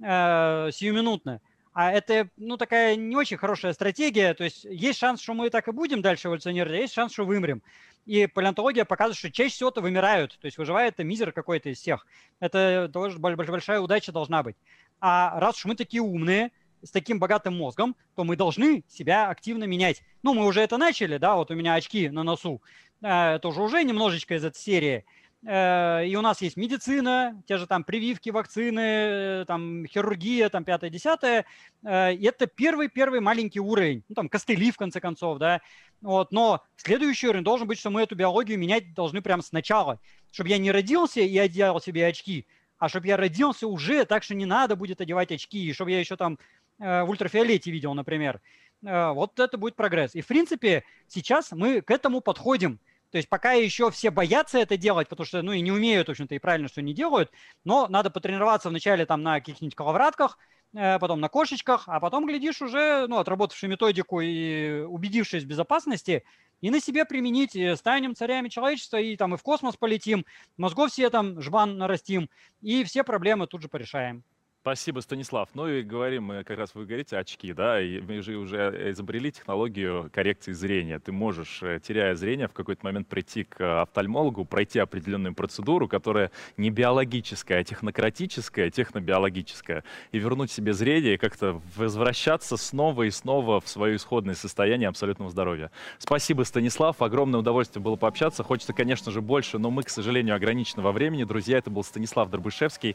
э, 0.00 0.70
сиюминутно. 0.72 1.40
А 1.80 1.90
это, 1.92 2.28
ну, 2.36 2.58
такая 2.58 2.94
не 2.94 3.16
очень 3.16 3.38
хорошая 3.38 3.72
стратегия. 3.72 4.34
То 4.34 4.44
есть 4.44 4.64
есть 4.64 4.98
шанс, 4.98 5.22
что 5.22 5.32
мы 5.32 5.48
так 5.48 5.66
и 5.66 5.72
будем 5.72 6.02
дальше 6.02 6.28
эволюционировать, 6.28 6.74
а 6.74 6.82
есть 6.82 6.92
шанс, 6.92 7.14
что 7.14 7.24
вымрем. 7.24 7.62
И 8.04 8.26
палеонтология 8.26 8.84
показывает, 8.84 9.16
что 9.16 9.32
чаще 9.32 9.54
всего-то 9.54 9.80
вымирают. 9.80 10.36
То 10.42 10.44
есть 10.44 10.58
выживает 10.58 10.92
это 10.92 11.04
мизер 11.04 11.32
какой-то 11.32 11.70
из 11.70 11.78
всех. 11.78 12.06
Это 12.38 12.90
тоже 12.92 13.18
большая 13.18 13.80
удача 13.80 14.12
должна 14.12 14.42
быть. 14.42 14.56
А 15.00 15.40
раз 15.40 15.56
уж 15.56 15.64
мы 15.64 15.74
такие 15.74 16.02
умные, 16.02 16.50
с 16.82 16.90
таким 16.90 17.18
богатым 17.18 17.56
мозгом, 17.56 17.96
то 18.14 18.24
мы 18.24 18.36
должны 18.36 18.84
себя 18.86 19.30
активно 19.30 19.64
менять. 19.64 20.02
Ну, 20.22 20.34
мы 20.34 20.44
уже 20.44 20.60
это 20.60 20.76
начали, 20.76 21.16
да, 21.16 21.36
вот 21.36 21.50
у 21.50 21.54
меня 21.54 21.72
очки 21.72 22.10
на 22.10 22.24
носу. 22.24 22.60
Э, 23.00 23.36
это 23.36 23.48
уже 23.48 23.62
уже 23.62 23.82
немножечко 23.84 24.34
из 24.34 24.44
этой 24.44 24.58
серии. 24.58 25.06
Э, 25.46 26.06
и 26.06 26.14
у 26.16 26.20
нас 26.20 26.42
есть 26.42 26.56
медицина, 26.56 27.42
те 27.46 27.56
же 27.56 27.66
там 27.66 27.82
прививки, 27.82 28.28
вакцины, 28.30 28.80
э, 28.80 29.44
там 29.46 29.86
хирургия, 29.86 30.50
там 30.50 30.64
пятое, 30.64 30.90
десятое. 30.90 31.46
Э, 31.82 32.12
и 32.12 32.24
это 32.26 32.46
первый-первый 32.46 33.20
маленький 33.20 33.60
уровень, 33.60 34.04
ну 34.08 34.14
там 34.14 34.28
костыли 34.28 34.70
в 34.70 34.76
конце 34.76 35.00
концов, 35.00 35.38
да. 35.38 35.62
Вот, 36.02 36.30
но 36.30 36.62
следующий 36.76 37.28
уровень 37.28 37.44
должен 37.44 37.66
быть, 37.66 37.78
что 37.78 37.90
мы 37.90 38.02
эту 38.02 38.16
биологию 38.16 38.58
менять 38.58 38.94
должны 38.94 39.22
прямо 39.22 39.42
сначала, 39.42 39.98
чтобы 40.30 40.50
я 40.50 40.58
не 40.58 40.72
родился 40.72 41.20
и 41.20 41.38
одевал 41.38 41.80
себе 41.80 42.06
очки, 42.06 42.46
а 42.78 42.88
чтобы 42.88 43.06
я 43.06 43.16
родился 43.16 43.66
уже, 43.66 44.04
так 44.04 44.22
что 44.22 44.34
не 44.34 44.46
надо 44.46 44.76
будет 44.76 45.00
одевать 45.00 45.32
очки, 45.32 45.62
и 45.64 45.72
чтобы 45.72 45.90
я 45.90 46.00
еще 46.00 46.16
там 46.16 46.38
в 46.78 47.06
ультрафиолете 47.08 47.70
видел, 47.70 47.92
например. 47.92 48.40
вот 48.80 49.38
это 49.38 49.58
будет 49.58 49.76
прогресс. 49.76 50.14
И, 50.14 50.22
в 50.22 50.26
принципе, 50.26 50.84
сейчас 51.06 51.52
мы 51.52 51.82
к 51.82 51.90
этому 51.90 52.22
подходим. 52.22 52.80
То 53.10 53.18
есть 53.18 53.28
пока 53.28 53.52
еще 53.52 53.90
все 53.90 54.10
боятся 54.10 54.58
это 54.58 54.76
делать, 54.76 55.08
потому 55.08 55.26
что, 55.26 55.42
ну, 55.42 55.52
и 55.52 55.60
не 55.60 55.72
умеют, 55.72 56.08
в 56.08 56.10
общем-то, 56.12 56.34
и 56.34 56.38
правильно, 56.38 56.68
что 56.68 56.80
не 56.80 56.94
делают, 56.94 57.30
но 57.64 57.88
надо 57.88 58.10
потренироваться 58.10 58.68
вначале 58.68 59.04
там 59.04 59.22
на 59.22 59.40
каких-нибудь 59.40 59.74
коловратках, 59.74 60.38
э, 60.74 60.98
потом 60.98 61.20
на 61.20 61.28
кошечках, 61.28 61.84
а 61.88 61.98
потом, 61.98 62.26
глядишь, 62.26 62.62
уже, 62.62 63.06
ну, 63.08 63.18
отработавший 63.18 63.68
методику 63.68 64.20
и 64.20 64.82
убедившись 64.82 65.42
в 65.42 65.46
безопасности, 65.46 66.24
и 66.60 66.70
на 66.70 66.80
себе 66.80 67.04
применить, 67.04 67.56
э, 67.56 67.74
станем 67.76 68.14
царями 68.14 68.48
человечества, 68.48 68.98
и 68.98 69.16
там 69.16 69.34
и 69.34 69.36
в 69.36 69.42
космос 69.42 69.76
полетим, 69.76 70.24
мозгов 70.56 70.92
все 70.92 71.10
там 71.10 71.40
жбан 71.40 71.78
нарастим, 71.78 72.30
и 72.62 72.84
все 72.84 73.02
проблемы 73.02 73.48
тут 73.48 73.62
же 73.62 73.68
порешаем. 73.68 74.22
Спасибо, 74.62 75.00
Станислав. 75.00 75.48
Ну 75.54 75.66
и 75.68 75.80
говорим 75.80 76.24
мы, 76.24 76.44
как 76.44 76.58
раз 76.58 76.74
вы 76.74 76.84
говорите, 76.84 77.16
очки, 77.16 77.54
да, 77.54 77.80
и 77.80 77.98
мы 78.02 78.20
же 78.20 78.36
уже 78.36 78.90
изобрели 78.90 79.32
технологию 79.32 80.10
коррекции 80.12 80.52
зрения. 80.52 80.98
Ты 80.98 81.12
можешь, 81.12 81.62
э, 81.62 81.80
теряя 81.82 82.14
зрение, 82.14 82.46
в 82.46 82.52
какой-то 82.52 82.84
момент 82.84 83.08
прийти 83.08 83.44
к 83.44 83.80
офтальмологу, 83.80 84.44
пройти 84.44 84.78
определенную 84.78 85.34
процедуру, 85.34 85.88
которая 85.88 86.30
не 86.58 86.68
биологическая, 86.68 87.60
а 87.60 87.64
технократическая, 87.64 88.68
технобиологическая, 88.68 89.82
и 90.12 90.18
вернуть 90.18 90.50
себе 90.50 90.74
зрение, 90.74 91.14
и 91.14 91.16
как-то 91.16 91.62
возвращаться 91.74 92.58
снова 92.58 93.04
и 93.04 93.10
снова 93.10 93.62
в 93.62 93.68
свое 93.68 93.96
исходное 93.96 94.34
состояние 94.34 94.90
абсолютного 94.90 95.30
здоровья. 95.30 95.70
Спасибо, 95.96 96.42
Станислав. 96.42 97.00
Огромное 97.00 97.40
удовольствие 97.40 97.82
было 97.82 97.96
пообщаться. 97.96 98.42
Хочется, 98.42 98.74
конечно 98.74 99.10
же, 99.10 99.22
больше, 99.22 99.56
но 99.56 99.70
мы, 99.70 99.84
к 99.84 99.88
сожалению, 99.88 100.34
ограничены 100.34 100.82
во 100.82 100.92
времени. 100.92 101.24
Друзья, 101.24 101.56
это 101.56 101.70
был 101.70 101.82
Станислав 101.82 102.28
Дробышевский. 102.28 102.94